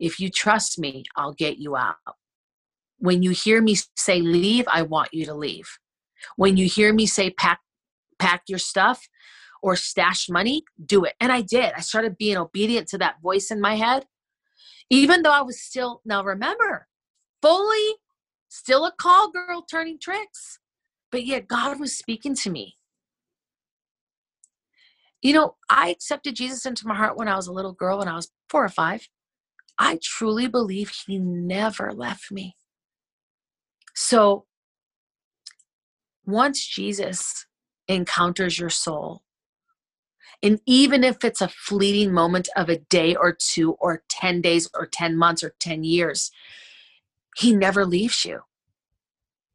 if 0.00 0.18
you 0.18 0.30
trust 0.30 0.78
me, 0.78 1.04
I'll 1.16 1.32
get 1.32 1.58
you 1.58 1.76
out. 1.76 1.96
When 2.98 3.22
you 3.22 3.30
hear 3.30 3.62
me 3.62 3.76
say 3.96 4.20
leave, 4.20 4.66
I 4.68 4.82
want 4.82 5.12
you 5.12 5.26
to 5.26 5.34
leave. 5.34 5.68
When 6.36 6.56
you 6.56 6.66
hear 6.66 6.92
me 6.92 7.06
say 7.06 7.30
pack 7.30 7.60
pack 8.18 8.42
your 8.48 8.58
stuff 8.58 9.08
or 9.62 9.76
stash 9.76 10.28
money, 10.28 10.64
do 10.84 11.04
it. 11.04 11.14
And 11.20 11.32
I 11.32 11.40
did. 11.40 11.72
I 11.76 11.80
started 11.80 12.18
being 12.18 12.36
obedient 12.36 12.88
to 12.88 12.98
that 12.98 13.20
voice 13.22 13.50
in 13.50 13.60
my 13.60 13.74
head, 13.74 14.06
even 14.90 15.22
though 15.22 15.32
I 15.32 15.42
was 15.42 15.60
still, 15.60 16.02
now 16.04 16.22
remember, 16.22 16.86
fully 17.42 17.96
still 18.48 18.84
a 18.84 18.92
call 18.92 19.30
girl 19.30 19.62
turning 19.62 19.98
tricks, 19.98 20.58
but 21.10 21.24
yet 21.24 21.48
God 21.48 21.80
was 21.80 21.96
speaking 21.96 22.34
to 22.36 22.50
me. 22.50 22.76
You 25.22 25.32
know, 25.32 25.56
I 25.68 25.88
accepted 25.88 26.36
Jesus 26.36 26.66
into 26.66 26.86
my 26.86 26.94
heart 26.94 27.16
when 27.16 27.28
I 27.28 27.36
was 27.36 27.46
a 27.46 27.52
little 27.52 27.72
girl, 27.72 27.98
when 27.98 28.08
I 28.08 28.14
was 28.14 28.30
four 28.48 28.64
or 28.64 28.68
five. 28.68 29.08
I 29.78 29.98
truly 30.02 30.46
believe 30.46 30.92
he 31.06 31.18
never 31.18 31.92
left 31.92 32.30
me. 32.30 32.56
So 33.94 34.46
once 36.24 36.66
Jesus 36.66 37.46
encounters 37.88 38.58
your 38.58 38.70
soul, 38.70 39.22
and 40.42 40.60
even 40.66 41.02
if 41.04 41.24
it's 41.24 41.40
a 41.40 41.48
fleeting 41.48 42.12
moment 42.12 42.48
of 42.56 42.68
a 42.68 42.78
day 42.78 43.14
or 43.14 43.32
two, 43.32 43.72
or 43.80 44.02
10 44.08 44.40
days, 44.40 44.68
or 44.74 44.86
10 44.86 45.16
months, 45.16 45.42
or 45.42 45.54
10 45.60 45.84
years, 45.84 46.30
he 47.36 47.54
never 47.54 47.84
leaves 47.84 48.24
you. 48.24 48.40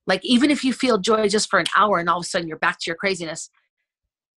Like, 0.07 0.25
even 0.25 0.49
if 0.51 0.63
you 0.63 0.73
feel 0.73 0.97
joy 0.97 1.27
just 1.27 1.49
for 1.49 1.59
an 1.59 1.67
hour 1.75 1.99
and 1.99 2.09
all 2.09 2.19
of 2.19 2.25
a 2.25 2.27
sudden 2.27 2.47
you're 2.47 2.57
back 2.57 2.79
to 2.79 2.89
your 2.89 2.95
craziness, 2.95 3.49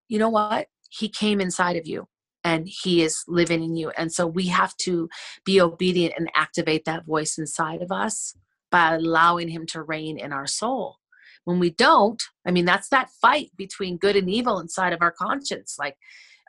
you 0.08 0.18
know 0.18 0.28
what? 0.28 0.68
He 0.90 1.08
came 1.08 1.40
inside 1.40 1.76
of 1.76 1.86
you 1.86 2.06
and 2.44 2.68
he 2.68 3.02
is 3.02 3.24
living 3.26 3.64
in 3.64 3.74
you. 3.74 3.90
And 3.90 4.12
so 4.12 4.26
we 4.26 4.48
have 4.48 4.76
to 4.78 5.08
be 5.44 5.60
obedient 5.60 6.14
and 6.16 6.30
activate 6.36 6.84
that 6.84 7.06
voice 7.06 7.38
inside 7.38 7.80
of 7.80 7.90
us 7.90 8.36
by 8.70 8.94
allowing 8.94 9.48
him 9.48 9.66
to 9.66 9.82
reign 9.82 10.18
in 10.18 10.32
our 10.32 10.46
soul. 10.46 10.98
When 11.44 11.58
we 11.58 11.70
don't, 11.70 12.22
I 12.46 12.50
mean, 12.50 12.64
that's 12.64 12.88
that 12.88 13.10
fight 13.20 13.50
between 13.56 13.98
good 13.98 14.16
and 14.16 14.28
evil 14.30 14.60
inside 14.60 14.92
of 14.92 15.02
our 15.02 15.12
conscience. 15.12 15.76
Like, 15.78 15.96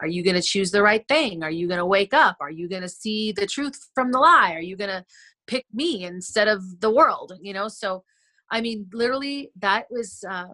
are 0.02 0.08
you 0.08 0.24
going 0.24 0.36
to 0.36 0.42
choose 0.42 0.72
the 0.72 0.82
right 0.82 1.06
thing? 1.08 1.44
Are 1.44 1.52
you 1.52 1.68
going 1.68 1.80
to 1.80 1.86
wake 1.86 2.14
up? 2.14 2.38
Are 2.40 2.52
you 2.52 2.68
going 2.68 2.82
to 2.82 2.90
see 2.90 3.32
the 3.32 3.46
truth 3.46 3.78
from 3.94 4.12
the 4.12 4.20
lie? 4.20 4.54
Are 4.54 4.62
you 4.62 4.76
going 4.76 4.90
to 4.90 5.06
pick 5.48 5.66
me 5.74 6.04
instead 6.04 6.48
of 6.48 6.80
the 6.80 6.90
world? 6.90 7.34
You 7.42 7.54
know, 7.54 7.68
so 7.68 8.04
I 8.52 8.62
mean, 8.62 8.88
literally, 8.94 9.52
that 9.60 9.86
was. 9.90 10.24
Uh, 10.28 10.50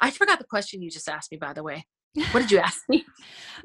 I 0.00 0.10
forgot 0.10 0.38
the 0.38 0.44
question 0.44 0.82
you 0.82 0.90
just 0.90 1.08
asked 1.08 1.32
me, 1.32 1.38
by 1.38 1.52
the 1.52 1.62
way. 1.62 1.86
What 2.30 2.40
did 2.40 2.50
you 2.50 2.58
ask 2.58 2.88
me? 2.88 3.04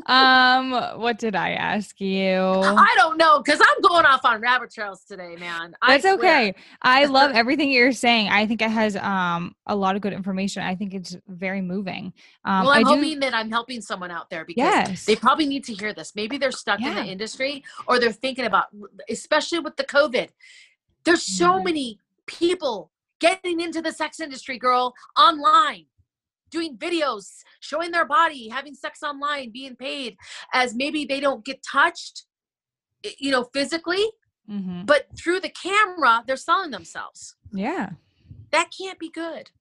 um, 0.07 0.71
what 0.99 1.19
did 1.19 1.35
I 1.35 1.51
ask 1.51 1.99
you? 2.01 2.39
I 2.39 2.93
don't 2.97 3.17
know 3.17 3.41
because 3.41 3.59
I'm 3.61 3.81
going 3.81 4.05
off 4.05 4.21
on 4.25 4.41
rabbit 4.41 4.73
trails 4.73 5.03
today, 5.07 5.35
man. 5.37 5.73
That's 5.85 6.05
okay. 6.05 6.53
I 6.81 7.05
love 7.17 7.31
everything 7.33 7.71
you're 7.71 7.91
saying. 7.91 8.29
I 8.29 8.45
think 8.47 8.61
it 8.61 8.69
has 8.71 8.95
um 8.97 9.55
a 9.67 9.75
lot 9.75 9.95
of 9.95 10.01
good 10.01 10.13
information. 10.13 10.63
I 10.63 10.75
think 10.75 10.93
it's 10.93 11.15
very 11.27 11.61
moving. 11.61 12.13
Um, 12.45 12.65
well, 12.65 12.71
I'm 12.71 12.85
I 12.85 12.89
hoping 12.89 13.19
that 13.19 13.33
I'm 13.33 13.49
helping 13.51 13.81
someone 13.81 14.11
out 14.11 14.29
there 14.29 14.45
because 14.45 14.57
Yes. 14.57 15.05
they 15.05 15.15
probably 15.15 15.45
need 15.45 15.63
to 15.65 15.73
hear 15.73 15.93
this. 15.93 16.13
Maybe 16.15 16.37
they're 16.37 16.51
stuck 16.51 16.79
in 16.81 16.93
the 16.95 17.03
industry 17.03 17.63
or 17.87 17.99
they're 17.99 18.11
thinking 18.11 18.45
about, 18.45 18.65
especially 19.09 19.59
with 19.59 19.75
the 19.77 19.83
COVID. 19.83 20.29
There's 21.03 21.23
so 21.23 21.59
Mhm. 21.59 21.65
many 21.65 21.99
people 22.25 22.91
getting 23.19 23.59
into 23.61 23.81
the 23.81 23.91
sex 23.91 24.19
industry, 24.19 24.57
girl, 24.57 24.93
online, 25.17 25.85
doing 26.51 26.77
videos, 26.77 27.43
showing 27.59 27.91
their 27.91 28.05
body, 28.05 28.49
having 28.49 28.75
sex 28.75 29.01
online, 29.03 29.51
being 29.51 29.75
paid 29.75 30.17
as 30.53 30.75
maybe 30.75 31.05
they 31.05 31.19
don't 31.19 31.43
get 31.45 31.63
touched, 31.63 32.25
you 33.17 33.31
know, 33.31 33.45
physically, 33.53 34.05
Mhm. 34.49 34.85
but 34.85 35.07
through 35.17 35.39
the 35.39 35.49
camera, 35.49 36.23
they're 36.27 36.35
selling 36.35 36.71
themselves. 36.71 37.35
Yeah. 37.51 37.91
That 38.51 38.69
can't 38.77 38.99
be 38.99 39.09
good. 39.09 39.51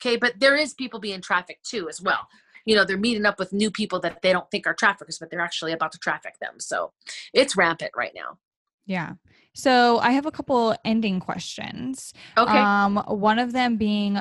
Okay, 0.00 0.16
but 0.16 0.38
there 0.38 0.56
is 0.56 0.74
people 0.74 1.00
being 1.00 1.20
trafficked 1.20 1.68
too, 1.68 1.88
as 1.88 2.00
well. 2.00 2.28
You 2.64 2.76
know, 2.76 2.84
they're 2.84 2.96
meeting 2.96 3.26
up 3.26 3.38
with 3.38 3.52
new 3.52 3.70
people 3.70 4.00
that 4.00 4.22
they 4.22 4.32
don't 4.32 4.50
think 4.50 4.66
are 4.66 4.74
traffickers, 4.74 5.18
but 5.18 5.30
they're 5.30 5.40
actually 5.40 5.72
about 5.72 5.92
to 5.92 5.98
traffic 5.98 6.38
them. 6.40 6.60
So 6.60 6.92
it's 7.32 7.56
rampant 7.56 7.92
right 7.96 8.12
now. 8.14 8.38
Yeah. 8.86 9.14
So 9.54 9.98
I 9.98 10.10
have 10.12 10.26
a 10.26 10.30
couple 10.30 10.76
ending 10.84 11.20
questions. 11.20 12.12
Okay. 12.36 12.58
Um, 12.58 12.96
one 13.06 13.38
of 13.38 13.52
them 13.52 13.76
being, 13.76 14.18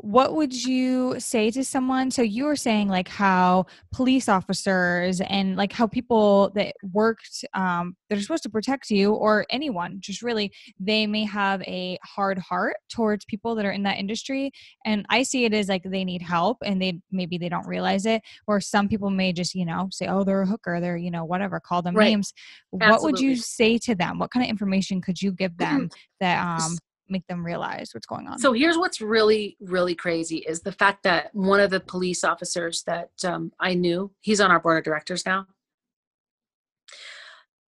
what 0.00 0.34
would 0.36 0.54
you 0.54 1.18
say 1.18 1.50
to 1.50 1.64
someone? 1.64 2.08
So 2.12 2.22
you 2.22 2.44
were 2.44 2.54
saying 2.54 2.86
like 2.88 3.08
how 3.08 3.66
police 3.92 4.28
officers 4.28 5.20
and 5.20 5.56
like 5.56 5.72
how 5.72 5.88
people 5.88 6.50
that 6.54 6.76
worked 6.92 7.44
um, 7.52 7.96
that 8.08 8.16
are 8.16 8.22
supposed 8.22 8.44
to 8.44 8.48
protect 8.48 8.90
you 8.90 9.12
or 9.14 9.44
anyone, 9.50 9.96
just 9.98 10.22
really, 10.22 10.52
they 10.78 11.04
may 11.08 11.24
have 11.24 11.62
a 11.62 11.98
hard 12.04 12.38
heart 12.38 12.76
towards 12.88 13.24
people 13.24 13.56
that 13.56 13.64
are 13.66 13.72
in 13.72 13.82
that 13.82 13.98
industry. 13.98 14.52
And 14.84 15.04
I 15.10 15.24
see 15.24 15.44
it 15.44 15.52
as 15.52 15.68
like 15.68 15.82
they 15.82 16.04
need 16.04 16.22
help 16.22 16.58
and 16.64 16.80
they 16.80 17.00
maybe 17.10 17.36
they 17.36 17.48
don't 17.48 17.66
realize 17.66 18.06
it. 18.06 18.22
Or 18.46 18.60
some 18.60 18.88
people 18.88 19.10
may 19.10 19.32
just 19.32 19.52
you 19.56 19.66
know 19.66 19.88
say, 19.90 20.06
oh, 20.06 20.22
they're 20.22 20.42
a 20.42 20.46
hooker, 20.46 20.80
they're 20.80 20.96
you 20.96 21.10
know 21.10 21.24
whatever, 21.24 21.58
call 21.58 21.82
them 21.82 21.96
Right. 21.96 22.10
names. 22.10 22.32
What 22.70 23.02
would 23.02 23.18
you 23.18 23.34
say 23.34 23.78
to 23.78 23.96
them? 23.96 24.20
What 24.20 24.30
kind 24.30 24.44
of 24.44 24.50
information 24.50 25.00
could 25.00 25.20
you 25.20 25.32
give 25.32 25.56
them 25.58 25.90
that 26.20 26.40
um 26.40 26.78
make 27.08 27.26
them 27.26 27.44
realize 27.44 27.90
what's 27.92 28.06
going 28.06 28.26
on? 28.26 28.38
So 28.38 28.52
here's 28.52 28.76
what's 28.76 29.00
really, 29.00 29.56
really 29.60 29.94
crazy 29.94 30.38
is 30.38 30.60
the 30.60 30.72
fact 30.72 31.02
that 31.04 31.34
one 31.34 31.60
of 31.60 31.70
the 31.70 31.80
police 31.80 32.24
officers 32.24 32.82
that 32.84 33.10
um, 33.24 33.52
I 33.60 33.74
knew, 33.74 34.10
he's 34.20 34.40
on 34.40 34.50
our 34.50 34.60
board 34.60 34.78
of 34.78 34.84
directors 34.84 35.24
now. 35.24 35.46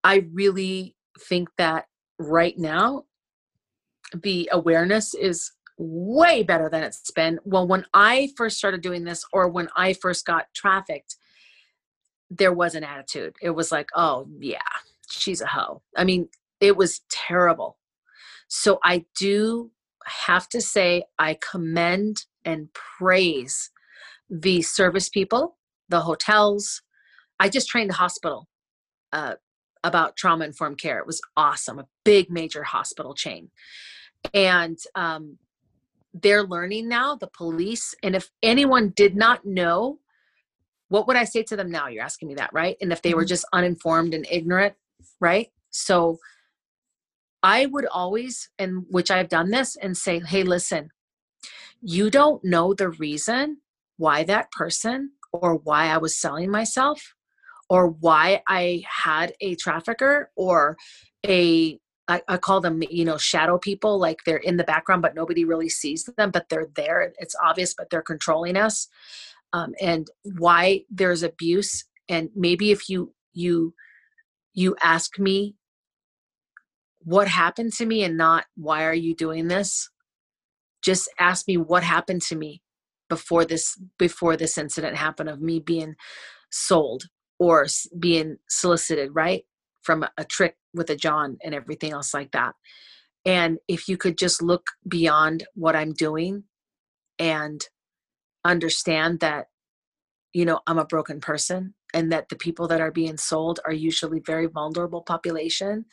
I 0.02 0.26
really 0.32 0.96
think 1.28 1.48
that 1.58 1.86
right 2.18 2.56
now, 2.58 3.04
the 4.14 4.48
awareness 4.52 5.14
is 5.14 5.52
way 5.78 6.42
better 6.42 6.68
than 6.68 6.82
it's 6.82 7.10
been. 7.10 7.38
Well, 7.44 7.66
when 7.66 7.86
I 7.94 8.30
first 8.36 8.58
started 8.58 8.82
doing 8.82 9.04
this, 9.04 9.24
or 9.32 9.48
when 9.48 9.68
I 9.76 9.94
first 9.94 10.26
got 10.26 10.46
trafficked, 10.54 11.16
there 12.30 12.52
was 12.52 12.74
an 12.74 12.84
attitude. 12.84 13.34
It 13.42 13.50
was 13.50 13.72
like, 13.72 13.88
oh, 13.94 14.28
yeah, 14.38 14.58
she's 15.10 15.40
a 15.40 15.46
hoe. 15.46 15.82
I 15.96 16.04
mean, 16.04 16.28
it 16.60 16.76
was 16.76 17.00
terrible. 17.10 17.76
So 18.52 18.80
I 18.82 19.04
do 19.16 19.70
have 20.04 20.48
to 20.48 20.60
say, 20.60 21.04
I 21.18 21.38
commend 21.50 22.24
and 22.44 22.68
praise 22.74 23.70
the 24.28 24.60
service 24.60 25.08
people, 25.08 25.56
the 25.88 26.00
hotels. 26.00 26.82
I 27.38 27.48
just 27.48 27.68
trained 27.68 27.90
a 27.90 27.94
hospital 27.94 28.48
uh, 29.12 29.34
about 29.84 30.16
trauma 30.16 30.44
informed 30.44 30.78
care. 30.78 30.98
It 30.98 31.06
was 31.06 31.20
awesome, 31.36 31.78
a 31.78 31.86
big 32.04 32.28
major 32.28 32.64
hospital 32.64 33.14
chain. 33.14 33.50
And 34.34 34.78
um, 34.96 35.38
they're 36.12 36.42
learning 36.42 36.88
now, 36.88 37.14
the 37.14 37.28
police. 37.28 37.94
And 38.02 38.16
if 38.16 38.30
anyone 38.42 38.92
did 38.96 39.14
not 39.14 39.46
know, 39.46 40.00
what 40.88 41.06
would 41.06 41.16
I 41.16 41.24
say 41.24 41.44
to 41.44 41.56
them 41.56 41.70
now? 41.70 41.86
You're 41.86 42.02
asking 42.02 42.28
me 42.28 42.34
that, 42.34 42.52
right? 42.52 42.76
And 42.80 42.92
if 42.92 43.00
they 43.00 43.14
were 43.14 43.24
Mhm. 43.24 43.28
just 43.28 43.44
uninformed 43.52 44.12
and 44.12 44.26
ignorant, 44.28 44.74
right? 45.20 45.52
So 45.70 46.18
I 47.42 47.66
would 47.66 47.86
always, 47.86 48.48
and 48.58 48.84
which 48.90 49.10
I've 49.10 49.28
done 49.28 49.50
this, 49.50 49.76
and 49.76 49.96
say, 49.96 50.20
hey, 50.20 50.42
listen, 50.42 50.90
you 51.80 52.10
don't 52.10 52.44
know 52.44 52.74
the 52.74 52.90
reason 52.90 53.58
why 53.96 54.24
that 54.24 54.50
person 54.52 55.12
or 55.32 55.56
why 55.56 55.86
I 55.86 55.98
was 55.98 56.18
selling 56.18 56.50
myself 56.50 57.14
or 57.68 57.88
why 57.88 58.42
I 58.48 58.82
had 58.86 59.32
a 59.40 59.54
trafficker 59.54 60.30
or 60.36 60.76
a 61.26 61.78
I, 62.08 62.22
I 62.26 62.36
call 62.38 62.60
them, 62.60 62.82
you 62.90 63.04
know, 63.04 63.18
shadow 63.18 63.56
people, 63.56 63.96
like 63.96 64.24
they're 64.26 64.38
in 64.38 64.56
the 64.56 64.64
background, 64.64 65.00
but 65.00 65.14
nobody 65.14 65.44
really 65.44 65.68
sees 65.68 66.10
them, 66.16 66.32
but 66.32 66.48
they're 66.48 66.66
there. 66.74 67.12
It's 67.18 67.36
obvious, 67.40 67.72
but 67.72 67.88
they're 67.88 68.02
controlling 68.02 68.56
us. 68.56 68.88
Um, 69.52 69.74
and 69.80 70.08
why 70.24 70.82
there's 70.90 71.22
abuse. 71.22 71.84
And 72.08 72.30
maybe 72.34 72.72
if 72.72 72.88
you 72.88 73.14
you 73.32 73.74
you 74.54 74.74
ask 74.82 75.20
me 75.20 75.54
what 77.02 77.28
happened 77.28 77.72
to 77.74 77.86
me 77.86 78.04
and 78.04 78.16
not 78.16 78.44
why 78.56 78.84
are 78.84 78.94
you 78.94 79.14
doing 79.14 79.48
this? 79.48 79.90
Just 80.82 81.10
ask 81.18 81.46
me 81.48 81.56
what 81.56 81.82
happened 81.82 82.22
to 82.22 82.36
me 82.36 82.62
before 83.08 83.44
this 83.44 83.78
before 83.98 84.36
this 84.36 84.56
incident 84.56 84.96
happened 84.96 85.28
of 85.28 85.40
me 85.40 85.60
being 85.60 85.94
sold 86.50 87.04
or 87.38 87.66
being 87.98 88.36
solicited 88.48 89.10
right 89.12 89.44
from 89.82 90.04
a, 90.16 90.24
trick 90.24 90.56
with 90.74 90.90
a 90.90 90.96
john 90.96 91.38
and 91.42 91.54
everything 91.54 91.92
else 91.92 92.14
like 92.14 92.30
that. 92.32 92.54
And 93.24 93.58
if 93.66 93.88
you 93.88 93.96
could 93.96 94.16
just 94.16 94.42
look 94.42 94.66
beyond 94.86 95.44
what 95.54 95.76
i'm 95.76 95.92
doing 95.92 96.44
and 97.18 97.62
understand 98.44 99.20
that 99.20 99.46
you 100.32 100.44
know 100.44 100.60
i'm 100.66 100.78
a 100.78 100.86
broken 100.86 101.20
person 101.20 101.74
and 101.94 102.12
that 102.12 102.28
the 102.28 102.36
people 102.36 102.68
that 102.68 102.80
are 102.80 102.90
being 102.90 103.16
sold 103.16 103.60
are 103.64 103.72
usually 103.72 104.20
very 104.20 104.46
vulnerable 104.46 105.02
population. 105.02 105.84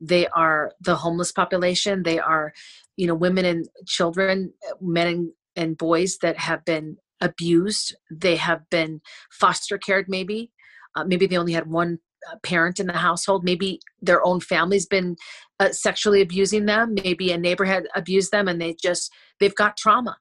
They 0.00 0.26
are 0.28 0.72
the 0.80 0.96
homeless 0.96 1.32
population. 1.32 2.02
They 2.02 2.18
are 2.18 2.52
you 2.96 3.06
know 3.06 3.14
women 3.14 3.44
and 3.44 3.68
children 3.86 4.52
uh, 4.68 4.74
men 4.80 5.06
and, 5.06 5.30
and 5.56 5.78
boys 5.78 6.18
that 6.18 6.38
have 6.38 6.64
been 6.64 6.96
abused. 7.20 7.94
They 8.10 8.36
have 8.36 8.68
been 8.70 9.00
foster 9.30 9.78
cared 9.78 10.06
maybe. 10.08 10.52
Uh, 10.94 11.04
maybe 11.04 11.26
they 11.26 11.36
only 11.36 11.52
had 11.52 11.70
one 11.70 11.98
uh, 12.30 12.36
parent 12.42 12.80
in 12.80 12.86
the 12.86 12.94
household. 12.94 13.44
Maybe 13.44 13.80
their 14.02 14.24
own 14.24 14.40
family's 14.40 14.86
been 14.86 15.16
uh, 15.58 15.72
sexually 15.72 16.20
abusing 16.20 16.66
them. 16.66 16.94
Maybe 16.94 17.32
a 17.32 17.38
neighbor 17.38 17.64
had 17.64 17.86
abused 17.94 18.32
them 18.32 18.48
and 18.48 18.60
they 18.60 18.74
just 18.74 19.12
they've 19.38 19.54
got 19.54 19.76
trauma. 19.76 20.16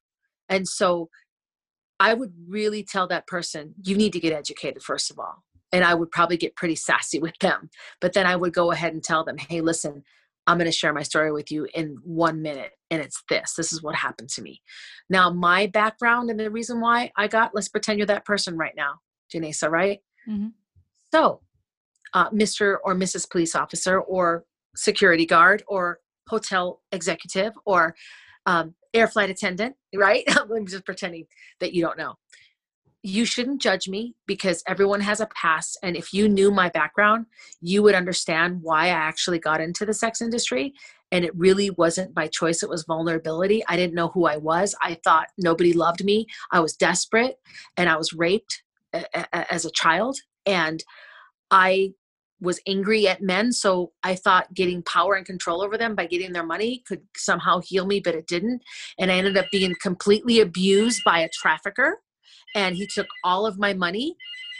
And 0.47 0.67
so 0.67 1.09
I 1.99 2.13
would 2.13 2.33
really 2.47 2.83
tell 2.83 3.07
that 3.07 3.27
person, 3.27 3.73
you 3.83 3.95
need 3.95 4.13
to 4.13 4.19
get 4.19 4.33
educated, 4.33 4.81
first 4.81 5.11
of 5.11 5.19
all. 5.19 5.43
And 5.71 5.83
I 5.83 5.93
would 5.93 6.11
probably 6.11 6.37
get 6.37 6.55
pretty 6.55 6.75
sassy 6.75 7.19
with 7.19 7.37
them. 7.39 7.69
But 8.01 8.13
then 8.13 8.25
I 8.25 8.35
would 8.35 8.53
go 8.53 8.71
ahead 8.71 8.93
and 8.93 9.03
tell 9.03 9.23
them, 9.23 9.37
hey, 9.37 9.61
listen, 9.61 10.03
I'm 10.47 10.57
going 10.57 10.65
to 10.65 10.75
share 10.75 10.93
my 10.93 11.03
story 11.03 11.31
with 11.31 11.51
you 11.51 11.67
in 11.75 11.97
one 12.03 12.41
minute. 12.41 12.71
And 12.89 13.01
it's 13.01 13.21
this 13.29 13.53
this 13.55 13.71
is 13.71 13.83
what 13.83 13.95
happened 13.95 14.29
to 14.29 14.41
me. 14.41 14.61
Now, 15.09 15.29
my 15.29 15.67
background 15.67 16.31
and 16.31 16.39
the 16.39 16.49
reason 16.49 16.81
why 16.81 17.11
I 17.15 17.27
got, 17.27 17.53
let's 17.53 17.69
pretend 17.69 17.99
you're 17.99 18.07
that 18.07 18.25
person 18.25 18.57
right 18.57 18.73
now, 18.75 18.95
Janessa, 19.31 19.69
right? 19.69 19.99
Mhm. 20.27 20.53
So, 21.13 21.41
uh, 22.13 22.31
Mr. 22.31 22.77
or 22.83 22.95
Mrs. 22.95 23.29
Police 23.29 23.55
Officer 23.55 23.99
or 23.99 24.45
security 24.75 25.25
guard 25.25 25.63
or 25.67 25.99
hotel 26.27 26.81
executive 26.91 27.53
or 27.65 27.95
um, 28.45 28.73
air 28.93 29.07
flight 29.07 29.29
attendant, 29.29 29.75
right? 29.95 30.23
I'm 30.29 30.65
just 30.67 30.85
pretending 30.85 31.25
that 31.59 31.73
you 31.73 31.81
don't 31.81 31.97
know. 31.97 32.15
You 33.01 33.23
shouldn't 33.23 33.61
judge 33.61 33.87
me 33.87 34.15
because 34.25 34.61
everyone 34.67 34.99
has 35.01 35.21
a 35.21 35.27
past. 35.27 35.77
And 35.81 35.95
if 35.95 36.13
you 36.13 36.27
knew 36.27 36.51
my 36.51 36.69
background, 36.69 37.27
you 37.61 37.81
would 37.81 37.95
understand 37.95 38.59
why 38.61 38.85
I 38.85 38.89
actually 38.89 39.39
got 39.39 39.61
into 39.61 39.85
the 39.85 39.93
sex 39.93 40.21
industry. 40.21 40.73
And 41.11 41.23
it 41.23 41.35
really 41.35 41.69
wasn't 41.69 42.13
by 42.13 42.27
choice, 42.27 42.61
it 42.61 42.69
was 42.69 42.83
vulnerability. 42.83 43.63
I 43.67 43.77
didn't 43.77 43.95
know 43.95 44.09
who 44.09 44.25
I 44.25 44.37
was. 44.37 44.75
I 44.81 44.97
thought 45.03 45.27
nobody 45.37 45.71
loved 45.71 46.03
me. 46.03 46.27
I 46.51 46.59
was 46.59 46.75
desperate 46.75 47.37
and 47.77 47.89
I 47.89 47.95
was 47.95 48.11
raped 48.13 48.63
as 49.33 49.65
a 49.65 49.71
child. 49.71 50.17
And 50.45 50.83
I 51.51 51.93
was 52.41 52.59
angry 52.67 53.07
at 53.07 53.21
men. 53.21 53.51
So 53.51 53.91
I 54.03 54.15
thought 54.15 54.53
getting 54.53 54.81
power 54.83 55.15
and 55.15 55.25
control 55.25 55.61
over 55.61 55.77
them 55.77 55.95
by 55.95 56.05
getting 56.05 56.33
their 56.33 56.45
money 56.45 56.83
could 56.87 57.01
somehow 57.15 57.59
heal 57.59 57.85
me, 57.85 57.99
but 57.99 58.15
it 58.15 58.27
didn't. 58.27 58.61
And 58.97 59.11
I 59.11 59.15
ended 59.15 59.37
up 59.37 59.45
being 59.51 59.75
completely 59.81 60.39
abused 60.39 61.01
by 61.05 61.19
a 61.19 61.29
trafficker. 61.29 62.01
And 62.55 62.75
he 62.75 62.87
took 62.87 63.07
all 63.23 63.45
of 63.45 63.59
my 63.59 63.73
money 63.73 64.15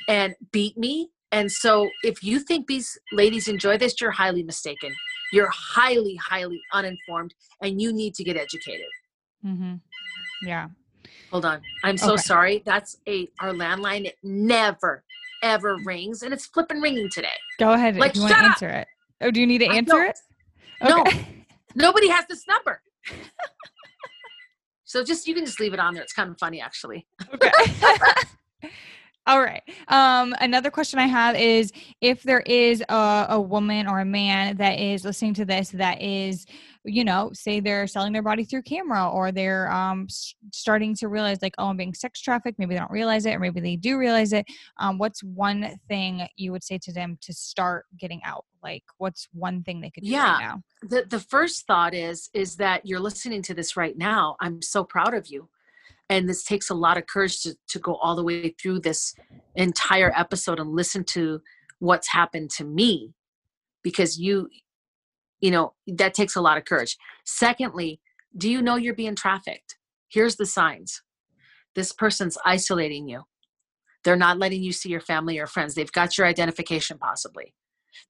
and 0.07 0.35
beat 0.51 0.77
me. 0.77 1.09
And 1.31 1.51
so 1.51 1.89
if 2.03 2.23
you 2.23 2.39
think 2.39 2.67
these 2.67 2.97
ladies 3.11 3.47
enjoy 3.47 3.77
this, 3.77 3.99
you're 4.01 4.11
highly 4.11 4.43
mistaken. 4.43 4.93
You're 5.31 5.51
highly, 5.51 6.15
highly 6.15 6.59
uninformed 6.73 7.33
and 7.61 7.81
you 7.81 7.93
need 7.93 8.15
to 8.15 8.23
get 8.23 8.35
educated. 8.35 8.87
Mm-hmm. 9.45 9.75
Yeah. 10.43 10.69
Hold 11.31 11.45
on. 11.45 11.61
I'm 11.83 11.97
so 11.97 12.13
okay. 12.13 12.21
sorry. 12.21 12.63
That's 12.65 12.97
a 13.07 13.29
our 13.39 13.53
landline. 13.53 14.05
It 14.05 14.17
never, 14.23 15.03
ever 15.43 15.77
rings, 15.85 16.23
and 16.23 16.33
it's 16.33 16.45
flipping 16.45 16.81
ringing 16.81 17.09
today. 17.09 17.27
Go 17.59 17.73
ahead. 17.73 17.97
Like, 17.97 18.15
you 18.15 18.21
want 18.21 18.33
to 18.33 18.39
answer 18.39 18.69
it. 18.69 18.87
Oh, 19.21 19.31
do 19.31 19.39
you 19.39 19.47
need 19.47 19.59
to 19.59 19.67
answer 19.67 20.03
it? 20.03 20.17
Okay. 20.81 20.91
No, 20.91 21.03
nobody 21.75 22.09
has 22.09 22.25
this 22.27 22.47
number. 22.47 22.81
so 24.85 25.03
just 25.03 25.27
you 25.27 25.33
can 25.33 25.45
just 25.45 25.59
leave 25.59 25.73
it 25.73 25.79
on 25.79 25.93
there. 25.93 26.03
It's 26.03 26.13
kind 26.13 26.29
of 26.29 26.37
funny, 26.37 26.61
actually. 26.61 27.07
Okay. 27.33 27.51
All 29.27 29.41
right. 29.41 29.61
Um, 29.89 30.33
another 30.41 30.71
question 30.71 30.97
I 30.97 31.05
have 31.05 31.35
is 31.35 31.71
if 32.01 32.23
there 32.23 32.39
is 32.39 32.83
a, 32.89 33.27
a, 33.29 33.39
woman 33.39 33.85
or 33.85 33.99
a 33.99 34.05
man 34.05 34.57
that 34.57 34.79
is 34.79 35.05
listening 35.05 35.35
to 35.35 35.45
this 35.45 35.69
that 35.69 36.01
is, 36.01 36.47
you 36.85 37.03
know, 37.03 37.31
say 37.33 37.59
they're 37.59 37.87
selling 37.87 38.13
their 38.13 38.23
body 38.23 38.43
through 38.43 38.61
camera 38.63 39.09
or 39.09 39.31
they're 39.31 39.71
um, 39.71 40.07
starting 40.53 40.95
to 40.95 41.07
realize, 41.07 41.39
like, 41.41 41.55
oh, 41.57 41.67
I'm 41.67 41.77
being 41.77 41.93
sex 41.93 42.21
trafficked. 42.21 42.57
Maybe 42.57 42.75
they 42.75 42.79
don't 42.79 42.91
realize 42.91 43.25
it, 43.25 43.35
or 43.35 43.39
maybe 43.39 43.59
they 43.59 43.75
do 43.75 43.97
realize 43.97 44.33
it. 44.33 44.45
Um, 44.77 44.97
what's 44.97 45.23
one 45.23 45.77
thing 45.87 46.27
you 46.37 46.51
would 46.51 46.63
say 46.63 46.77
to 46.83 46.93
them 46.93 47.17
to 47.21 47.33
start 47.33 47.85
getting 47.97 48.21
out? 48.23 48.45
Like, 48.63 48.83
what's 48.97 49.27
one 49.33 49.63
thing 49.63 49.81
they 49.81 49.89
could 49.89 50.03
do 50.03 50.09
yeah. 50.09 50.33
right 50.33 50.39
now? 50.39 50.61
The, 50.83 51.05
the 51.09 51.19
first 51.19 51.67
thought 51.67 51.93
is 51.93 52.29
is 52.33 52.55
that 52.57 52.85
you're 52.85 52.99
listening 52.99 53.41
to 53.43 53.53
this 53.53 53.75
right 53.75 53.97
now. 53.97 54.35
I'm 54.39 54.61
so 54.61 54.83
proud 54.83 55.13
of 55.13 55.27
you 55.27 55.49
and 56.09 56.27
this 56.27 56.43
takes 56.43 56.69
a 56.69 56.75
lot 56.75 56.97
of 56.97 57.05
courage 57.05 57.41
to, 57.43 57.55
to 57.67 57.79
go 57.79 57.95
all 57.95 58.15
the 58.15 58.23
way 58.23 58.49
through 58.49 58.79
this 58.79 59.13
entire 59.55 60.11
episode 60.15 60.59
and 60.59 60.75
listen 60.75 61.03
to 61.03 61.41
what's 61.77 62.09
happened 62.09 62.49
to 62.49 62.65
me 62.65 63.13
because 63.83 64.19
you 64.19 64.49
you 65.41 65.51
know 65.51 65.73
that 65.87 66.13
takes 66.13 66.35
a 66.35 66.41
lot 66.41 66.57
of 66.57 66.65
courage 66.65 66.97
secondly 67.25 67.99
do 68.37 68.49
you 68.49 68.61
know 68.61 68.75
you're 68.75 68.93
being 68.93 69.15
trafficked 69.15 69.77
here's 70.09 70.35
the 70.35 70.45
signs 70.45 71.01
this 71.75 71.91
person's 71.91 72.37
isolating 72.45 73.07
you 73.07 73.23
they're 74.03 74.15
not 74.15 74.39
letting 74.39 74.63
you 74.63 74.71
see 74.71 74.89
your 74.89 75.01
family 75.01 75.39
or 75.39 75.47
friends 75.47 75.75
they've 75.75 75.91
got 75.91 76.17
your 76.17 76.27
identification 76.27 76.97
possibly 76.97 77.53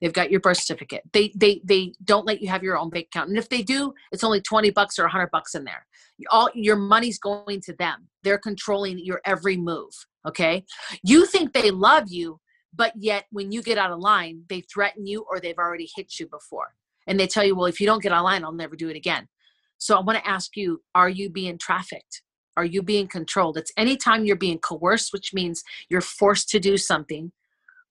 They've 0.02 0.14
got 0.14 0.32
your 0.32 0.40
birth 0.40 0.58
certificate. 0.58 1.04
They 1.12 1.32
they 1.36 1.62
they 1.64 1.94
don't 2.04 2.26
let 2.26 2.42
you 2.42 2.48
have 2.50 2.64
your 2.64 2.78
own 2.78 2.90
bank 2.90 3.08
account. 3.08 3.30
And 3.30 3.38
if 3.38 3.50
they 3.50 3.62
do, 3.62 3.94
it's 4.12 4.24
only 4.24 4.42
20 4.42 4.72
bucks 4.72 5.00
or 5.00 5.04
100 5.04 5.30
bucks 5.32 5.56
in 5.56 5.64
there. 5.64 5.86
All 6.32 6.50
your 6.54 6.76
money's 6.76 7.20
going 7.20 7.62
to 7.62 7.74
them. 7.74 8.08
They're 8.24 8.38
controlling 8.38 9.00
your 9.00 9.22
every 9.26 9.58
move, 9.58 9.92
okay? 10.28 10.66
You 11.04 11.26
think 11.26 11.54
they 11.54 11.72
love 11.72 12.06
you, 12.08 12.40
but 12.74 12.94
yet 12.96 13.26
when 13.32 13.52
you 13.52 13.62
get 13.62 13.78
out 13.78 13.92
of 13.92 14.00
line, 14.00 14.44
they 14.50 14.62
threaten 14.62 15.06
you 15.06 15.26
or 15.30 15.40
they've 15.40 15.58
already 15.58 15.90
hit 15.96 16.20
you 16.20 16.28
before. 16.28 16.76
And 17.08 17.20
they 17.20 17.28
tell 17.28 17.46
you, 17.46 17.56
"Well, 17.56 17.66
if 17.66 17.80
you 17.80 17.88
don't 17.88 18.04
get 18.04 18.12
online 18.12 18.44
I'll 18.44 18.52
never 18.52 18.76
do 18.76 18.90
it 18.90 18.96
again." 18.96 19.28
So 19.78 19.96
I 19.96 20.02
want 20.02 20.20
to 20.20 20.28
ask 20.28 20.58
you, 20.58 20.82
are 20.94 21.10
you 21.10 21.30
being 21.30 21.58
trafficked? 21.58 22.22
Are 22.58 22.66
you 22.66 22.82
being 22.82 23.08
controlled? 23.08 23.58
It's 23.58 23.72
anytime 23.78 24.26
you're 24.26 24.36
being 24.36 24.60
coerced, 24.60 25.14
which 25.14 25.34
means 25.34 25.64
you're 25.90 26.02
forced 26.02 26.50
to 26.50 26.60
do 26.60 26.76
something. 26.76 27.32